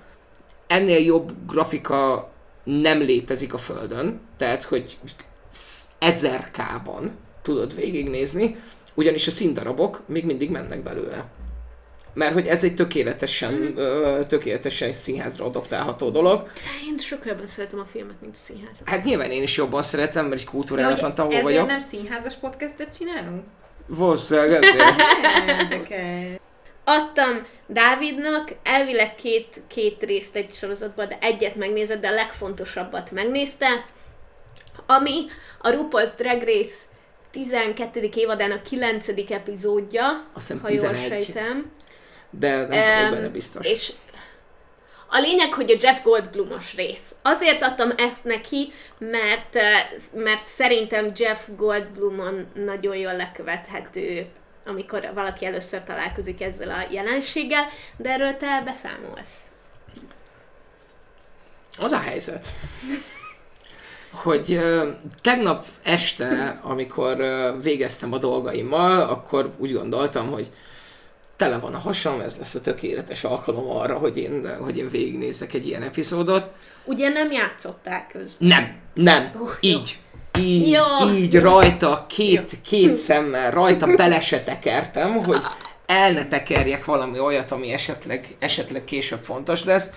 [0.68, 2.32] ennél jobb grafika
[2.64, 4.98] nem létezik a Földön, tehát hogy
[6.00, 8.56] ezer K-ban tudod végignézni,
[8.94, 11.26] ugyanis a színdarabok még mindig mennek belőle
[12.18, 14.22] mert hogy ez egy tökéletesen, mm.
[14.28, 16.50] tökéletesen színházra adaptálható dolog.
[16.88, 18.82] Én sokkal jobban szeretem a filmet, mint a színházat.
[18.86, 21.50] Hát nyilván én is jobban szeretem, mert egy kultúrálatlan tagú vagyok.
[21.50, 23.44] Ezért nem színházas podcastet csinálunk?
[23.88, 26.40] Valószínűleg ezért.
[26.84, 33.86] Adtam Dávidnak elvileg két, két részt egy sorozatban, de egyet megnézett, de a legfontosabbat megnézte,
[34.86, 35.26] ami
[35.62, 36.76] a RuPaul's Drag Race
[37.32, 38.10] 12.
[38.16, 39.08] évadának 9.
[39.30, 40.82] epizódja, Azt ha 11.
[40.82, 41.72] jól sejtem
[42.30, 43.68] de nem vagyok benne biztos.
[43.68, 43.92] És
[45.10, 47.16] a lényeg, hogy a Jeff Goldblumos rész.
[47.22, 54.26] Azért adtam ezt neki, mert, eh, mert szerintem Jeff Goldblumon nagyon jól lekövethető,
[54.66, 57.68] amikor valaki először találkozik ezzel a jelenséggel,
[57.98, 59.42] de erről te beszámolsz.
[61.80, 62.48] Az a helyzet,
[64.12, 64.88] hogy uh,
[65.22, 70.50] tegnap este, amikor uh, végeztem a dolgaimmal, akkor úgy gondoltam, hogy
[71.38, 75.54] tele van a hasam, ez lesz a tökéletes alkalom arra, hogy én, hogy én végignézzek
[75.54, 76.52] egy ilyen epizódot.
[76.84, 78.48] Ugye nem játszották közben?
[78.48, 79.98] Nem, nem, uh, így.
[80.34, 80.44] Jó.
[80.44, 81.10] Így, jó.
[81.16, 85.42] így rajta, két, két szemmel, rajta bele se tekertem, hogy
[85.86, 89.90] el ne tekerjek valami olyat, ami esetleg, esetleg később fontos lesz.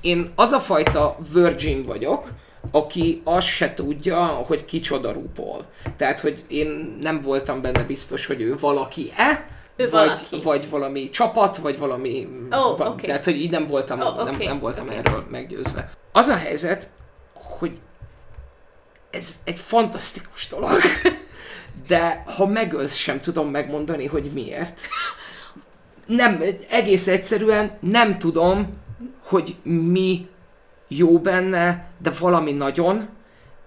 [0.00, 2.28] Én az a fajta virgin vagyok,
[2.70, 5.64] aki azt se tudja, hogy kicsoda RuPaul.
[5.96, 10.40] Tehát, hogy én nem voltam benne biztos, hogy ő valaki-e, ő vagy, valaki.
[10.42, 12.28] vagy valami csapat, vagy valami...
[12.50, 13.04] Oh, va- okay.
[13.04, 14.24] Tehát, hogy így nem voltam, oh, okay.
[14.24, 14.96] nem, nem voltam okay.
[14.96, 15.90] erről meggyőzve.
[16.12, 16.90] Az a helyzet,
[17.34, 17.80] hogy
[19.10, 20.80] ez egy fantasztikus dolog,
[21.88, 24.80] de ha megölsz, sem tudom megmondani, hogy miért.
[26.06, 28.76] Nem, egész egyszerűen nem tudom,
[29.24, 30.28] hogy mi
[30.88, 33.08] jó benne, de valami nagyon.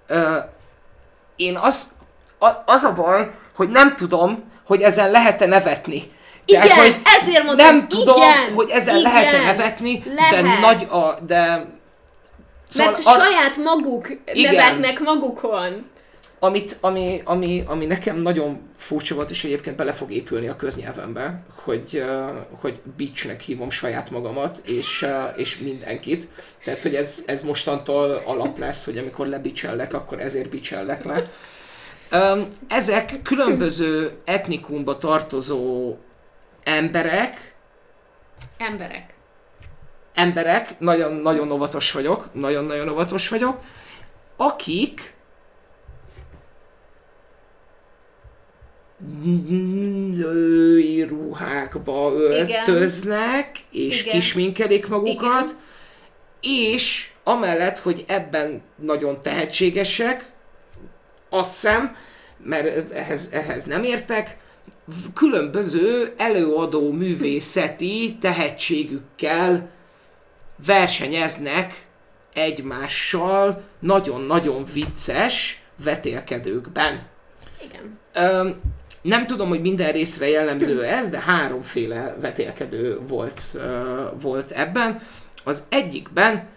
[0.08, 0.38] Ö,
[1.36, 1.94] én az,
[2.66, 6.12] az a baj, hogy nem tudom, hogy ezen lehet-e nevetni.
[6.46, 10.44] Igen, Tehát, hogy ezért mondom, Nem tudom, igen, hogy ezen igen, lehet-e nevetni, lehet.
[10.44, 11.20] de nagy a...
[11.26, 11.66] De...
[12.68, 14.54] Szóval Mert a, saját maguk igen.
[14.54, 15.90] nevetnek magukon.
[16.40, 21.44] amit, ami, ami, ami nekem nagyon furcsa volt, és egyébként bele fog épülni a köznyelvembe,
[21.64, 22.04] hogy,
[22.62, 25.06] hogy bitchnek hívom saját magamat, és,
[25.36, 26.28] és mindenkit.
[26.64, 31.30] Tehát, hogy ez, ez mostantól alap lesz, hogy amikor lebicsellek, akkor ezért bicsellek le.
[32.68, 35.96] Ezek különböző etnikumba tartozó
[36.64, 37.54] emberek,
[38.58, 39.14] Emberek.
[40.14, 43.60] emberek, nagyon-nagyon óvatos vagyok, nagyon-nagyon óvatos vagyok,
[44.38, 45.14] akik
[50.16, 54.14] női ruhákba öltöznek, és Igen.
[54.14, 55.56] kisminkelik magukat,
[56.42, 60.32] és amellett, hogy ebben nagyon tehetségesek,
[61.30, 61.96] azt hiszem,
[62.44, 64.38] mert ehhez, ehhez nem értek,
[65.14, 69.70] különböző előadó művészeti tehetségükkel
[70.66, 71.86] versenyeznek
[72.34, 77.08] egymással nagyon-nagyon vicces vetélkedőkben.
[77.64, 78.00] Igen.
[78.14, 78.62] Öm,
[79.02, 85.02] nem tudom, hogy minden részre jellemző ez, de háromféle vetélkedő volt, ö, volt ebben.
[85.44, 86.48] Az egyikben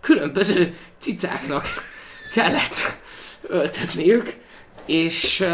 [0.00, 1.64] különböző cicáknak
[2.34, 2.98] kellett
[3.50, 4.36] öltözniük,
[4.86, 5.44] és,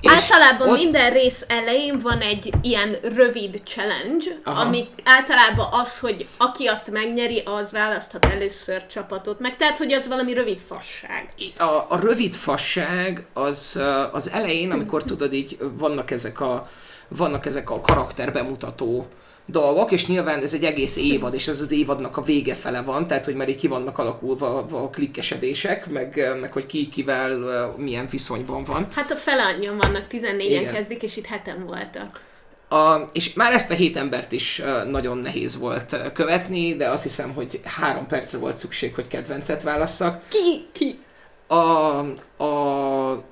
[0.00, 4.60] és Általában ott- minden rész elején van egy ilyen rövid challenge, Aha.
[4.60, 9.56] ami általában az, hogy aki azt megnyeri, az választhat először csapatot meg.
[9.56, 11.28] Tehát, hogy az valami rövid fasság.
[11.58, 13.80] a, a rövid fasság az,
[14.12, 16.68] az elején, amikor tudod így vannak ezek a,
[17.08, 19.06] vannak ezek a karakterbemutató
[19.46, 23.06] dolgok, és nyilván ez egy egész évad, és ez az évadnak a vége fele van,
[23.06, 27.38] tehát hogy már így ki vannak alakulva a- klikkesedések, meg, meg hogy ki kivel
[27.76, 28.88] milyen viszonyban van.
[28.94, 30.72] Hát a fele annyian vannak, 14-en Igen.
[30.74, 32.20] kezdik, és itt heten voltak.
[32.68, 37.32] A, és már ezt a hét embert is nagyon nehéz volt követni, de azt hiszem,
[37.32, 40.22] hogy három percre volt szükség, hogy kedvencet válasszak.
[40.28, 40.66] Ki?
[40.72, 40.98] Ki?
[41.46, 41.98] a,
[42.44, 43.24] a,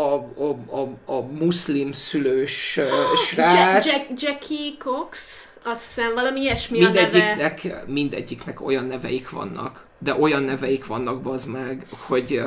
[0.00, 5.44] a, a, a, a muszlim szülős uh, srác, Jack, Jack, Jackie Cox?
[5.64, 7.00] Azt hiszem, valami ilyesmi a neve.
[7.00, 12.42] mindegyiknek, mindegyiknek olyan neveik vannak, de olyan neveik vannak, bazd meg, hogy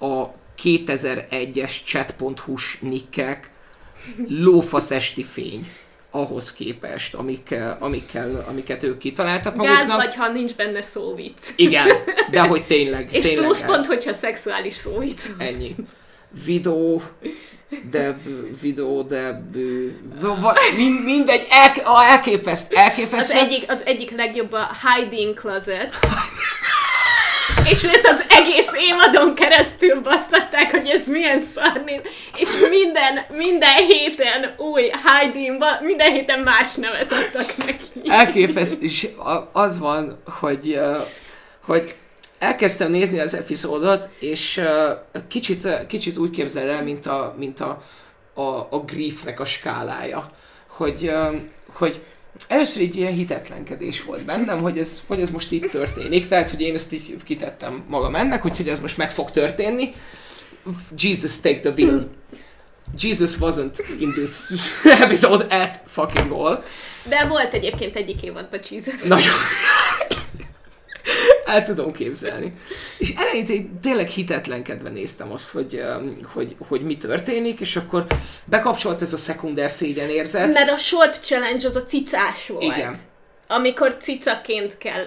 [0.00, 3.50] uh, a 2001-es chat.hu-s nikkek
[4.28, 5.66] lófasz esti fény
[6.10, 9.86] ahhoz képest, amik, amikkel, amiket ők kitaláltak maguknak.
[9.86, 11.52] Gáz vagy, ha nincs benne szóvic.
[11.56, 11.88] Igen,
[12.30, 13.70] de hogy tényleg, És tényleg plusz gáz.
[13.70, 15.30] pont, hogyha szexuális szóvic.
[15.38, 15.74] Ennyi.
[16.44, 17.02] Videó,
[17.90, 18.18] de
[18.60, 19.42] videó, de
[20.20, 21.70] va, mind, mindegy, el,
[22.10, 23.38] elképeszt, Az elképesztő.
[23.38, 25.94] egyik, az egyik legjobb a Hiding Closet.
[27.64, 32.00] És őt az egész évadon keresztül basztatták, hogy ez milyen szarnév,
[32.36, 38.10] és minden, minden héten új Hiding, minden héten más nevet adtak neki.
[38.10, 39.08] Elképesztő, és
[39.52, 40.80] az van, hogy,
[41.64, 41.94] hogy
[42.42, 47.82] elkezdtem nézni az epizódot, és uh, kicsit, kicsit úgy képzeld el, mint a, mint a,
[48.34, 50.30] a, a griefnek a skálája.
[50.66, 51.40] Hogy, uh,
[51.72, 52.02] hogy
[52.48, 56.60] először így ilyen hitetlenkedés volt bennem, hogy ez, hogy ez most így történik, tehát hogy
[56.60, 59.94] én ezt így kitettem magam ennek, úgyhogy ez most meg fog történni.
[60.96, 62.10] Jesus take the wheel.
[62.98, 64.50] Jesus wasn't in this
[64.84, 66.62] episode at fucking all.
[67.08, 69.02] De volt egyébként egyik évadban Jesus.
[69.02, 69.32] Nagyon.
[71.44, 72.52] El tudom képzelni.
[72.98, 78.06] És eleinte így tényleg hitetlenkedve néztem azt, hogy, um, hogy, hogy mi történik, és akkor
[78.44, 80.52] bekapcsolt ez a szekunder szégyenérzet.
[80.52, 82.62] Mert a short challenge az a cicás volt.
[82.62, 82.96] Igen.
[83.46, 85.04] Amikor cicaként kell,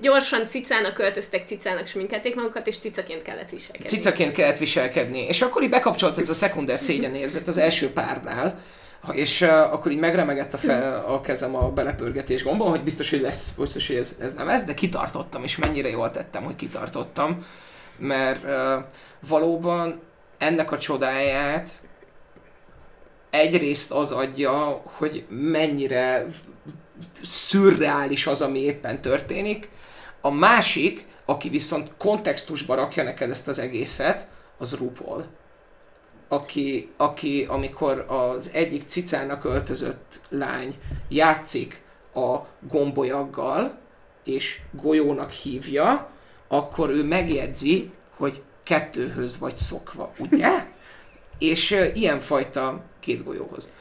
[0.00, 3.86] gyorsan cicának öltöztek, cicának sminkelték magukat, és cicaként kellett viselkedni.
[3.86, 5.20] Cicaként kellett viselkedni.
[5.20, 8.60] És akkor így bekapcsolt ez a szekunder szégyenérzet az első párnál,
[9.12, 13.20] és uh, akkor így megremegett a, fel, a kezem a belepörgetés gombon, hogy biztos, hogy
[13.20, 17.46] lesz, biztos, hogy ez, ez nem ez, de kitartottam, és mennyire jól tettem, hogy kitartottam,
[17.96, 18.84] mert uh,
[19.28, 20.00] valóban
[20.38, 21.70] ennek a csodáját
[23.30, 26.26] egyrészt az adja, hogy mennyire
[27.22, 29.70] szürreális az, ami éppen történik,
[30.20, 35.26] a másik, aki viszont kontextusba rakja neked ezt az egészet, az RuPaul.
[36.28, 40.74] Aki, aki amikor az egyik cicának öltözött lány
[41.08, 41.82] játszik
[42.14, 43.78] a gombolyaggal,
[44.24, 46.10] és golyónak hívja,
[46.48, 50.48] akkor ő megjegyzi, hogy kettőhöz vagy szokva, ugye?
[51.38, 53.72] és uh, ilyenfajta két golyóhoz.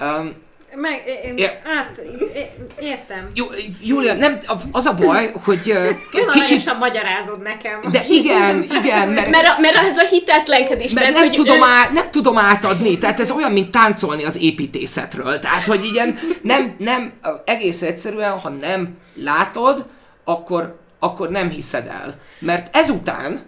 [0.00, 0.34] Um,
[0.80, 1.48] Meg, én, Ja.
[1.78, 1.98] át,
[2.34, 2.50] é-
[2.80, 3.26] értem.
[3.34, 3.46] jó,
[3.82, 4.38] Júlia, nem,
[4.72, 6.78] az a baj, hogy uh, Kicsit...
[6.78, 7.80] magyarázod nekem.
[7.90, 10.92] De igen, igen, mert, Mert, a, mert ez a hitetlenkedés.
[10.92, 14.24] mert tehát, nem, hogy tudom ő- át, nem tudom átadni, tehát ez olyan, mint táncolni
[14.24, 15.38] az építészetről.
[15.38, 17.12] Tehát, hogy igen, nem, nem,
[17.44, 19.86] egész egyszerűen, ha nem látod,
[20.24, 22.14] akkor, akkor nem hiszed el.
[22.38, 23.40] Mert ezután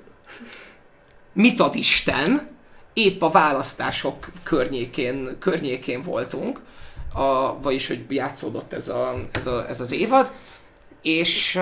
[1.33, 2.49] mit ad Isten,
[2.93, 6.61] épp a választások környékén, környékén voltunk,
[7.15, 10.33] a, vagyis hogy játszódott ez, a, ez, a, ez az évad,
[11.03, 11.57] és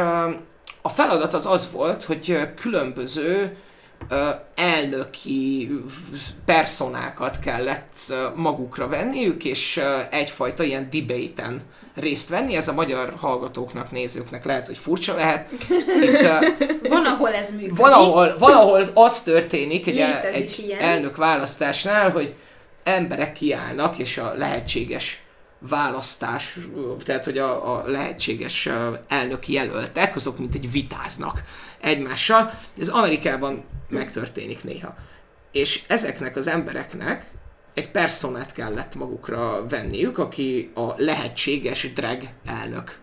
[0.82, 3.56] a feladat az az volt, hogy különböző
[4.54, 5.70] elnöki
[6.44, 11.54] personákat kellett magukra venniük, és egyfajta ilyen debate
[11.94, 12.54] részt venni.
[12.54, 15.50] Ez a magyar hallgatóknak, nézőknek lehet, hogy furcsa lehet.
[16.02, 16.28] Itt,
[16.88, 17.76] van, ahol ez működik.
[17.76, 19.98] Van, ahol, van, ahol az történik egy,
[20.32, 22.34] egy elnök választásnál, hogy
[22.84, 25.25] emberek kiállnak, és a lehetséges
[25.68, 26.58] választás,
[27.04, 28.68] tehát hogy a, a lehetséges
[29.08, 31.42] elnök jelöltek, azok mint egy vitáznak
[31.80, 32.50] egymással.
[32.78, 34.94] Ez Amerikában megtörténik néha.
[35.52, 37.30] És ezeknek az embereknek
[37.74, 42.98] egy personát kellett magukra venniük, aki a lehetséges drag elnök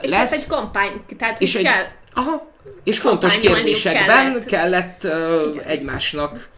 [0.00, 0.30] és lesz.
[0.30, 1.84] hát egy kampány, tehát és egy, kell...
[2.12, 2.50] Aha,
[2.84, 6.48] és fontos kérdésekben kellett, kellett uh, egymásnak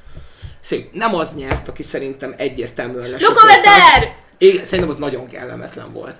[0.60, 0.92] Szép.
[0.92, 3.38] Nem az nyert, aki szerintem egyértelműen lesöpört.
[4.42, 6.16] Igen, szerintem az nagyon kellemetlen volt.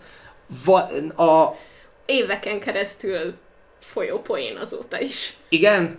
[0.64, 0.78] Va,
[1.24, 1.56] a...
[2.06, 3.34] Éveken keresztül
[3.78, 5.36] folyó poén azóta is.
[5.48, 5.98] Igen?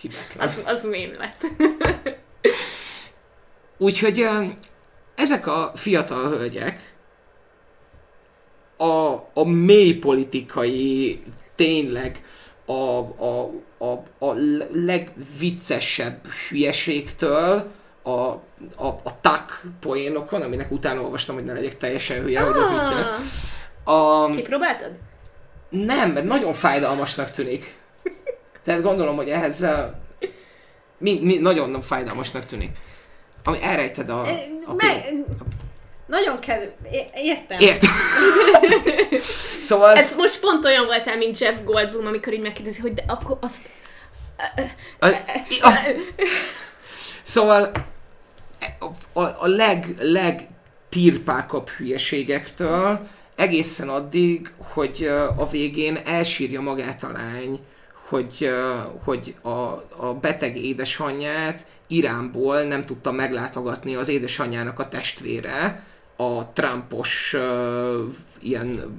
[0.00, 0.46] Hibátlan.
[0.46, 1.46] Az, az mém lett.
[3.78, 4.28] Úgyhogy
[5.14, 6.94] ezek a fiatal hölgyek
[8.76, 11.22] a, a mély politikai,
[11.54, 12.24] tényleg
[12.66, 14.34] a, a, a, a
[14.72, 17.70] legviccesebb hülyeségtől
[18.02, 18.34] a,
[18.76, 22.46] a, a tak poénokon, aminek utána olvastam, hogy ne legyek teljesen hülye, ah.
[22.46, 22.80] hogy az mit
[23.84, 24.30] a...
[24.30, 24.90] Kipróbáltad?
[25.68, 27.78] Nem, mert nagyon fájdalmasnak tűnik.
[28.64, 29.66] Tehát gondolom, hogy ehhez
[30.98, 32.76] mi, mi, nagyon nem fájdalmasnak tűnik.
[33.44, 34.20] Ami elrejted a...
[34.66, 34.92] a, Me,
[35.38, 35.44] a
[36.06, 36.62] nagyon kell,
[37.14, 37.60] értem.
[37.60, 37.90] Értem.
[39.60, 39.96] szóval...
[39.96, 43.68] Ez most pont olyan voltál, mint Jeff Goldblum, amikor így megkérdezi, hogy de akkor azt...
[44.98, 45.06] A,
[45.60, 45.72] a,
[47.22, 47.72] szóval
[49.12, 50.48] a, a leg, leg
[50.88, 57.60] tirpákabb hülyeségektől egészen addig, hogy a végén elsírja magát a lány,
[58.08, 58.50] hogy,
[59.04, 59.48] hogy a,
[59.96, 65.84] a beteg édesanyját Iránból nem tudta meglátogatni az édesanyjának a testvére
[66.16, 68.00] a Trumpos uh,
[68.38, 68.98] ilyen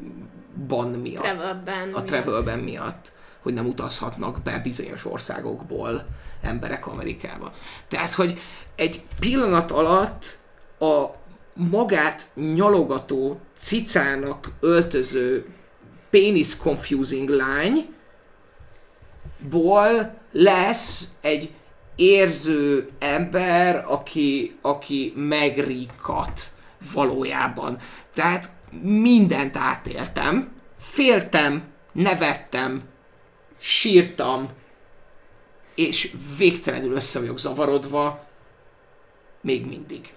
[0.68, 1.24] ban miatt.
[1.24, 3.12] Travel ban a travel ban miatt
[3.42, 6.06] hogy nem utazhatnak be bizonyos országokból
[6.42, 7.52] emberek Amerikába.
[7.88, 8.40] Tehát, hogy
[8.76, 10.40] egy pillanat alatt
[10.80, 11.06] a
[11.54, 15.46] magát nyalogató, cicának öltöző
[16.10, 17.96] penis confusing lány
[19.50, 21.52] ból lesz egy
[21.96, 26.42] érző ember, aki, aki megrikat
[26.94, 27.78] valójában.
[28.14, 28.50] Tehát
[28.82, 32.82] mindent átéltem, féltem, nevettem,
[33.60, 34.50] sírtam,
[35.76, 38.26] és végtelenül össze vagyok zavarodva,
[39.42, 40.14] még mindig.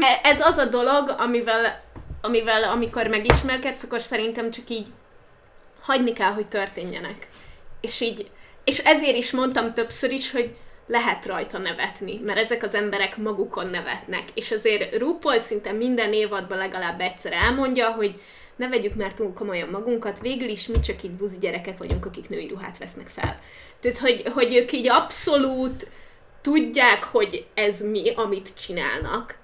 [0.00, 1.82] E, ez az a dolog, amivel,
[2.22, 4.86] amivel amikor megismerkedsz, akkor szerintem csak így
[5.80, 7.28] hagyni kell, hogy történjenek.
[7.80, 8.30] És így,
[8.64, 10.54] és ezért is mondtam többször is, hogy
[10.86, 14.24] lehet rajta nevetni, mert ezek az emberek magukon nevetnek.
[14.34, 18.20] És azért RuPaul szinte minden évadban legalább egyszer elmondja, hogy
[18.58, 22.28] ne vegyük már túl komolyan magunkat, végül is mi csak itt buzi gyerekek vagyunk, akik
[22.28, 23.40] női ruhát vesznek fel.
[23.80, 25.86] Tehát, hogy, hogy ők így abszolút
[26.42, 29.38] tudják, hogy ez mi, amit csinálnak,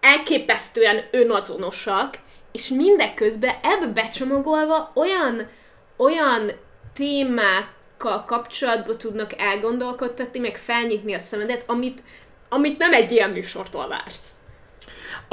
[0.00, 2.18] elképesztően önazonosak,
[2.52, 5.48] és mindeközben ebbe becsomagolva olyan,
[5.96, 6.50] olyan
[6.94, 12.02] témákkal kapcsolatban tudnak elgondolkodtatni, meg felnyitni a szemedet, amit,
[12.48, 14.33] amit nem egy ilyen műsortól vársz.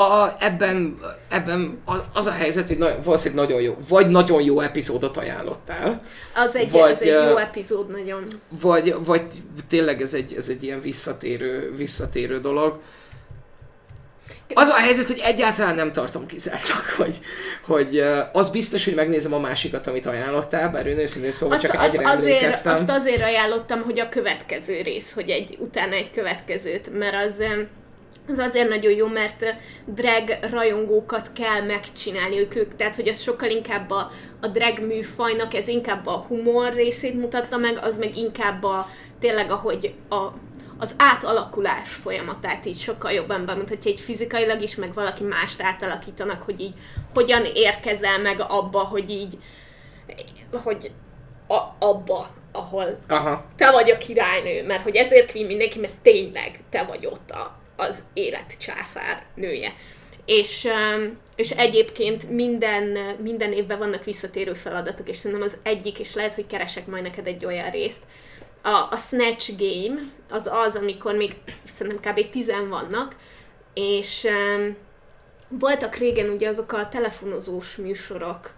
[0.01, 0.99] A, ebben,
[1.29, 1.81] ebben
[2.13, 6.01] az a helyzet, hogy na, valószínűleg nagyon jó, vagy nagyon jó epizódot ajánlottál.
[6.35, 8.23] Az egy, vagy, az egy jó epizód nagyon.
[8.61, 9.23] Vagy, vagy
[9.69, 12.79] tényleg ez egy, ez egy ilyen visszatérő, visszatérő dolog.
[14.53, 17.19] Az a helyzet, hogy egyáltalán nem tartom kizártak, hogy,
[17.65, 21.73] hogy az biztos, hogy megnézem a másikat, amit ajánlottál, bár ő őszintén szóval azt, csak
[21.73, 22.73] azt egyre azért, emlékeztem.
[22.73, 27.39] Azt azért ajánlottam, hogy a következő rész, hogy egy, utána egy következőt, mert az
[28.31, 29.55] az azért nagyon jó, mert
[29.85, 35.67] drag rajongókat kell megcsinálni ők, tehát hogy az sokkal inkább a, a drag műfajnak, ez
[35.67, 38.89] inkább a humor részét mutatta meg, az meg inkább a,
[39.19, 40.27] tényleg ahogy a,
[40.77, 46.59] az átalakulás folyamatát így sokkal jobban bemutatja, egy fizikailag is, meg valaki mást átalakítanak, hogy
[46.59, 46.73] így
[47.13, 49.37] hogyan érkezel meg abba, hogy így,
[50.63, 50.91] hogy
[51.47, 53.45] a, abba, ahol Aha.
[53.57, 57.60] te vagy a királynő, mert hogy ezért Queen mindenki, mert tényleg te vagy ott a,
[57.81, 59.73] az élet császár nője.
[60.25, 66.15] És, um, és egyébként minden, minden évben vannak visszatérő feladatok, és szerintem az egyik, és
[66.15, 68.01] lehet, hogy keresek majd neked egy olyan részt,
[68.61, 71.33] a, a Snatch Game, az az, amikor még
[71.65, 72.29] szerintem kb.
[72.29, 73.15] tizen vannak,
[73.73, 74.75] és um,
[75.47, 78.51] voltak régen ugye azok a telefonozós műsorok,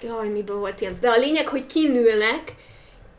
[0.00, 2.54] jaj, miben volt ilyen, de a lényeg, hogy kinülnek,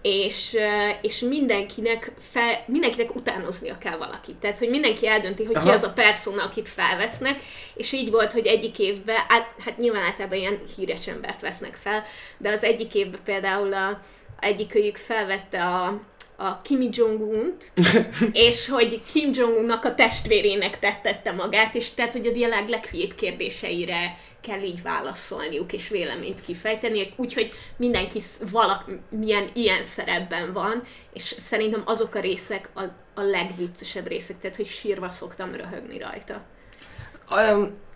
[0.01, 0.57] és,
[1.01, 4.35] és mindenkinek, fel, mindenkinek utánoznia kell valakit.
[4.35, 5.65] Tehát, hogy mindenki eldönti, hogy Aha.
[5.65, 7.41] ki az a persona, akit felvesznek,
[7.73, 12.03] és így volt, hogy egyik évben, hát, hát nyilván általában ilyen híres embert vesznek fel,
[12.37, 14.01] de az egyik évben például a,
[14.39, 16.01] egyik őjük felvette a,
[16.35, 17.71] a Kim Jong-unt,
[18.47, 24.17] és hogy Kim Jong-unnak a testvérének tettette magát, és tehát, hogy a világ leghülyébb kérdéseire
[24.41, 28.19] kell így válaszolniuk és véleményt kifejteni, úgyhogy mindenki
[28.51, 30.83] valamilyen ilyen szerepben van,
[31.13, 32.81] és szerintem azok a részek a,
[33.13, 36.41] a legviccesebb részek, tehát hogy sírva szoktam röhögni rajta.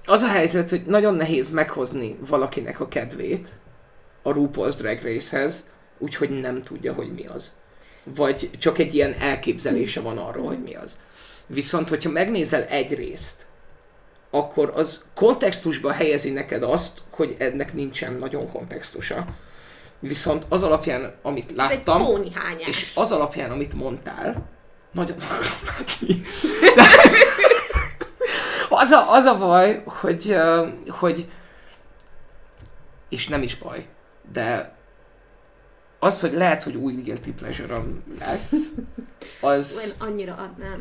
[0.05, 3.49] Az a helyzet, hogy nagyon nehéz meghozni valakinek a kedvét
[4.21, 5.65] a RuPaul's Drag Race-hez,
[5.97, 7.53] úgyhogy nem tudja, hogy mi az.
[8.03, 10.97] Vagy csak egy ilyen elképzelése van arról, hogy mi az.
[11.47, 13.45] Viszont, hogyha megnézel egy részt,
[14.35, 19.26] akkor az kontextusba helyezi neked azt, hogy ennek nincsen nagyon kontextusa.
[19.99, 22.23] Viszont az alapján, amit láttam,
[22.57, 24.49] és az alapján, amit mondtál,
[24.91, 25.51] nagyon akarom
[28.81, 30.35] az, a, az a baj, hogy,
[30.88, 31.26] hogy
[33.10, 33.85] és nem is baj,
[34.31, 34.76] de
[36.03, 37.81] az, hogy lehet, hogy új guilty pleasure
[38.19, 38.53] lesz,
[39.41, 39.95] az...
[39.99, 40.77] Én annyira adnám.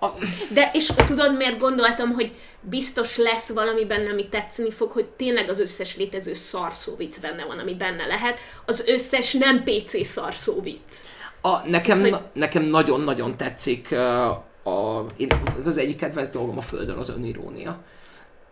[0.00, 0.06] A...
[0.52, 5.50] De és tudod, miért gondoltam, hogy biztos lesz valami benne, ami tetszeni fog, hogy tényleg
[5.50, 8.40] az összes létező szarszóvic benne van, ami benne lehet.
[8.66, 11.02] Az összes nem PC szarszóvic.
[11.40, 12.16] A, nekem, hogy...
[12.32, 14.30] nekem nagyon-nagyon tetszik uh,
[14.66, 15.28] a, én,
[15.64, 17.78] az egyik kedvenc dolgom a Földön az önirónia.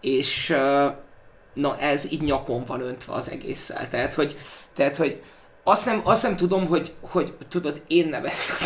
[0.01, 0.93] És uh,
[1.55, 3.89] na ez így nyakon van öntve az egésszel.
[3.89, 4.37] Tehát, hogy,
[4.75, 5.23] tehát, hogy
[5.65, 8.59] azt nem, azt nem tudom, hogy, hogy tudod, én nevetnek.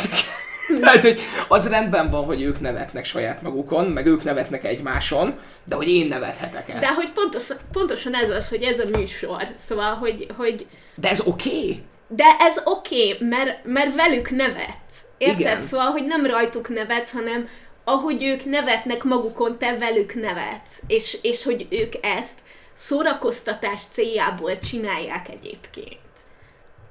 [0.80, 5.74] Tehát, hogy az rendben van, hogy ők nevetnek saját magukon, meg ők nevetnek egymáson, de
[5.74, 6.80] hogy én nevethetek el.
[6.80, 9.42] De hogy pontos, pontosan ez az, hogy ez a műsor.
[9.54, 10.26] Szóval, hogy...
[10.36, 10.66] hogy...
[10.94, 11.48] De ez oké?
[11.48, 11.82] Okay.
[12.08, 14.80] De ez oké, okay, mert, mert velük nevet.
[15.18, 15.40] Érted?
[15.40, 15.62] Igen.
[15.62, 17.48] Szóval, hogy nem rajtuk nevetsz, hanem
[17.84, 20.80] ahogy ők nevetnek magukon, te velük nevetsz.
[20.86, 22.38] És, és hogy ők ezt
[22.72, 26.02] szórakoztatás céljából csinálják egyébként.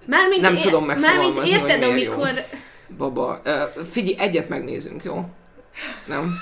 [0.05, 2.27] Mármint nem ér, tudom megfogalmazni, Mármint érted, hogy amikor...
[2.27, 2.57] Jó.
[2.97, 5.25] Baba, uh, figyelj, egyet megnézünk, jó?
[6.05, 6.35] Nem?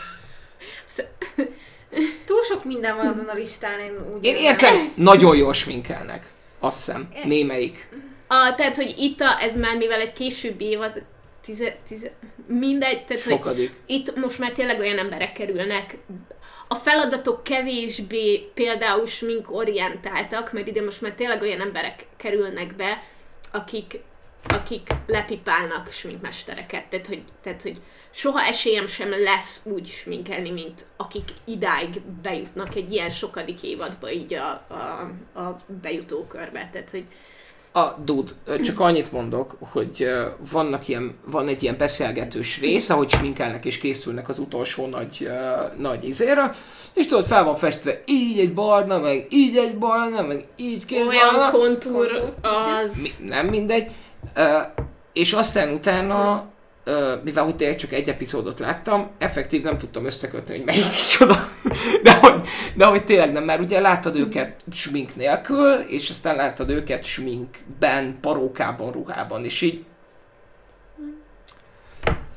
[2.25, 6.25] Túl sok minden van azon a listán, én úgy Én értem, nagyon jól sminkelnek.
[6.59, 7.89] Azt hiszem, némelyik.
[8.27, 11.03] A, tehát, hogy itt a, ez már mivel egy későbbi évad,
[11.41, 12.11] tize, tize,
[12.47, 13.69] mindegy, tehát, Sokadik.
[13.69, 15.97] hogy itt most már tényleg olyan emberek kerülnek
[16.71, 23.03] a feladatok kevésbé például smink orientáltak, mert ide most már tényleg olyan emberek kerülnek be,
[23.51, 23.99] akik,
[24.43, 26.85] akik lepipálnak sminkmestereket.
[26.85, 32.91] Tehát hogy, tehát, hogy soha esélyem sem lesz úgy sminkelni, mint akik idáig bejutnak egy
[32.91, 36.69] ilyen sokadik évadba így a, a, a bejutókörbe.
[36.71, 37.07] Tehát, hogy
[37.73, 40.09] a dud, csak annyit mondok, hogy
[40.51, 45.29] vannak ilyen, van egy ilyen beszélgetős rész, ahogy sminkelnek és készülnek az utolsó nagy,
[45.77, 46.51] nagy izére,
[46.93, 51.05] és tudod, fel van festve így egy barna, meg így egy barna, meg így két
[51.05, 51.51] Olyan barna.
[51.51, 53.01] kontúr az...
[53.01, 53.91] Mi, nem mindegy.
[55.13, 56.49] És aztán utána
[57.23, 61.49] mivel hogy tényleg csak egy epizódot láttam, effektív nem tudtam összekötni, hogy melyik is oda.
[62.03, 62.41] De hogy,
[62.75, 68.17] de hogy tényleg nem, mert ugye láttad őket smink nélkül, és aztán láttad őket sminkben,
[68.21, 69.85] parókában, ruhában, és így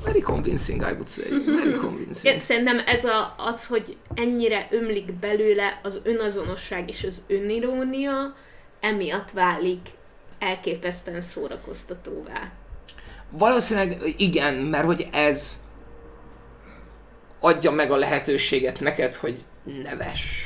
[0.05, 1.29] Very convincing, I would say.
[1.47, 2.39] Very convincing.
[2.39, 8.35] Szerintem ez a, az, hogy ennyire ömlik belőle az önazonosság és az önirónia,
[8.81, 9.89] emiatt válik
[10.39, 12.53] elképesztően szórakoztatóvá.
[13.39, 15.61] Valószínűleg igen, mert hogy ez
[17.41, 19.45] adja meg a lehetőséget neked, hogy
[19.83, 20.45] neves.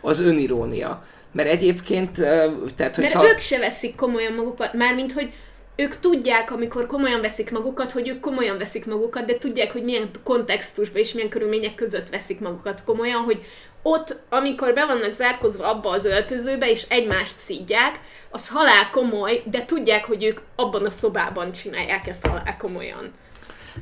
[0.00, 1.04] Az önirónia.
[1.32, 2.10] Mert egyébként,
[2.76, 3.20] tehát hogyha...
[3.20, 5.32] Mert ők se veszik komolyan magukat, mármint, hogy
[5.76, 10.10] ők tudják, amikor komolyan veszik magukat, hogy ők komolyan veszik magukat, de tudják, hogy milyen
[10.24, 13.42] kontextusban és milyen körülmények között veszik magukat komolyan, hogy
[13.90, 18.00] ott, amikor be vannak zárkozva abba az öltözőbe, és egymást szídják,
[18.30, 23.10] az halál komoly, de tudják, hogy ők abban a szobában csinálják ezt halál komolyan.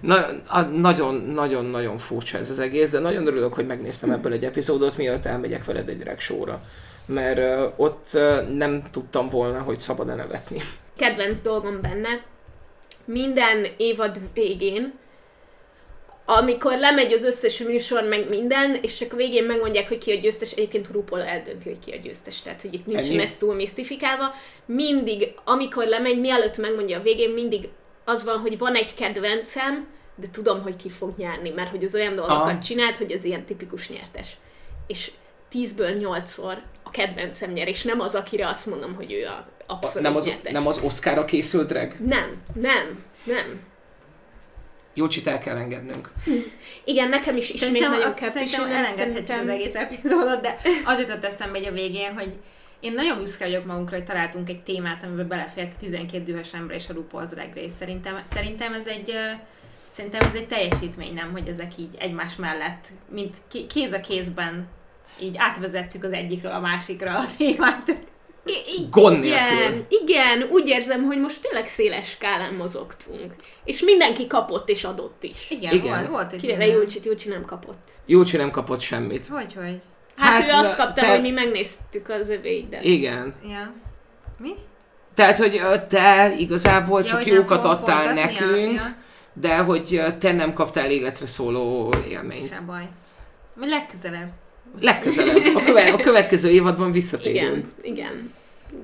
[0.03, 0.27] Na,
[0.73, 5.65] nagyon-nagyon-nagyon furcsa ez az egész, de nagyon örülök, hogy megnéztem ebből egy epizódot, mielőtt elmegyek
[5.65, 6.61] veled egy drag show-ra.
[7.07, 10.61] Mert uh, ott uh, nem tudtam volna, hogy szabad-e nevetni.
[10.97, 12.09] Kedvenc dolgom benne,
[13.05, 14.93] minden évad végén
[16.27, 20.19] amikor lemegy az összes műsor, meg minden, és csak a végén megmondják, hogy ki a
[20.19, 24.35] győztes, egyébként RuPaul eldönti, hogy ki a győztes, tehát hogy itt nincs ez túl misztifikálva.
[24.65, 27.69] Mindig, amikor lemegy, mielőtt megmondja a végén, mindig
[28.05, 31.95] az van, hogy van egy kedvencem, de tudom, hogy ki fog nyerni, mert hogy az
[31.95, 32.61] olyan dolgokat Aha.
[32.61, 34.37] csinált, hogy az ilyen tipikus nyertes.
[34.87, 35.11] És
[35.49, 39.73] tízből nyolcszor a kedvencem nyer, és nem az, akire azt mondom, hogy ő a A,
[39.73, 40.53] abszolút nem, az, nyertes.
[40.53, 41.95] nem az Oscarra készült drag?
[41.99, 43.61] nem, nem, nem.
[44.97, 46.13] Jócsit el kell engednünk.
[46.85, 50.59] Igen, nekem is ismét Szerintem, nagyon kell pisilnem, elengedhetjük az egész epizódot, de
[50.91, 52.33] az jutott eszembe egy a végén, hogy
[52.81, 56.77] én nagyon büszke vagyok magunkra, hogy találtunk egy témát, amiben belefért a 12 dühös ember
[56.77, 57.71] és a RuPaul's Drag Race.
[57.71, 59.15] Szerintem, szerintem ez egy
[59.89, 64.69] Szerintem ez egy teljesítmény, nem, hogy ezek így egymás mellett, mint ké- kéz a kézben
[65.21, 68.07] így átvezettük az egyikről a másikra a témát.
[68.47, 69.87] I- i- Gond igen, nélkül.
[69.89, 73.35] igen, úgy érzem, hogy most tényleg széles skálán mozogtunk.
[73.65, 75.51] És mindenki kapott és adott is.
[75.51, 75.97] Igen, Igen.
[75.99, 76.67] Volt, volt egy Kivéve.
[76.67, 77.89] Júlcsit, Júlcsi nem kapott.
[78.07, 79.27] Jócsi nem kapott semmit.
[79.27, 79.81] Hogy, hogy?
[80.17, 82.79] Hát, Hát, ő azt kapta, te- hogy mi megnéztük az övéit, de...
[82.83, 83.35] Igen.
[83.49, 83.73] Ja.
[84.39, 84.53] Mi?
[85.15, 88.97] Tehát, hogy te igazából csak hogy nem jókat adtál nekünk, Ja,
[89.33, 92.01] de hogy te nem kaptál életre szóló ja.
[92.09, 92.53] élményt.
[92.53, 92.89] Se baj.
[93.55, 94.29] Mi legközelebb.
[94.81, 97.67] Legközelebb, a, köve- a következő évadban visszatérünk.
[97.83, 98.33] Igen, igen,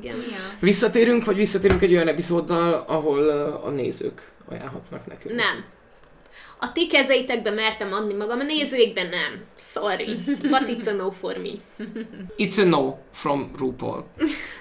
[0.00, 0.16] igen.
[0.16, 0.58] Ja.
[0.60, 3.28] Visszatérünk, vagy visszatérünk egy olyan epizóddal, ahol
[3.64, 5.34] a nézők ajánlhatnak nekünk.
[5.34, 5.64] Nem.
[6.64, 9.44] A ti kezeitekbe mertem adni magam, a nézőikben nem.
[9.58, 10.14] Sorry.
[10.26, 11.84] But it's a no for me.
[12.36, 14.04] It's a no from RuPaul.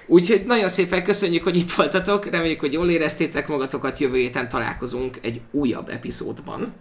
[0.06, 5.18] Úgyhogy nagyon szépen köszönjük, hogy itt voltatok, reméljük, hogy jól éreztétek magatokat, jövő héten találkozunk
[5.22, 6.74] egy újabb epizódban.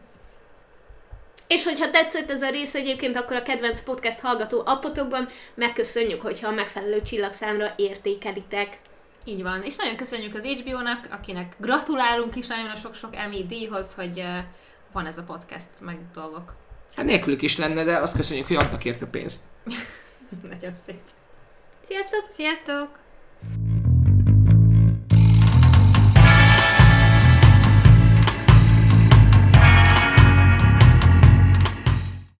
[1.52, 6.48] És hogyha tetszett ez a rész egyébként, akkor a kedvenc podcast hallgató appotokban megköszönjük, hogyha
[6.48, 8.80] a megfelelő csillagszámra értékelitek.
[9.26, 9.64] Így van.
[9.64, 14.24] És nagyon köszönjük az HBO-nak, akinek gratulálunk is nagyon a sok-sok Emmy díjhoz, hogy
[14.92, 16.56] van ez a podcast, meg dolgok.
[16.96, 19.42] Hát nélkülük is lenne, de azt köszönjük, hogy adnak érte pénzt.
[20.50, 21.02] Nagyon szép.
[21.88, 22.26] Sziasztok!
[22.30, 23.00] Sziasztok!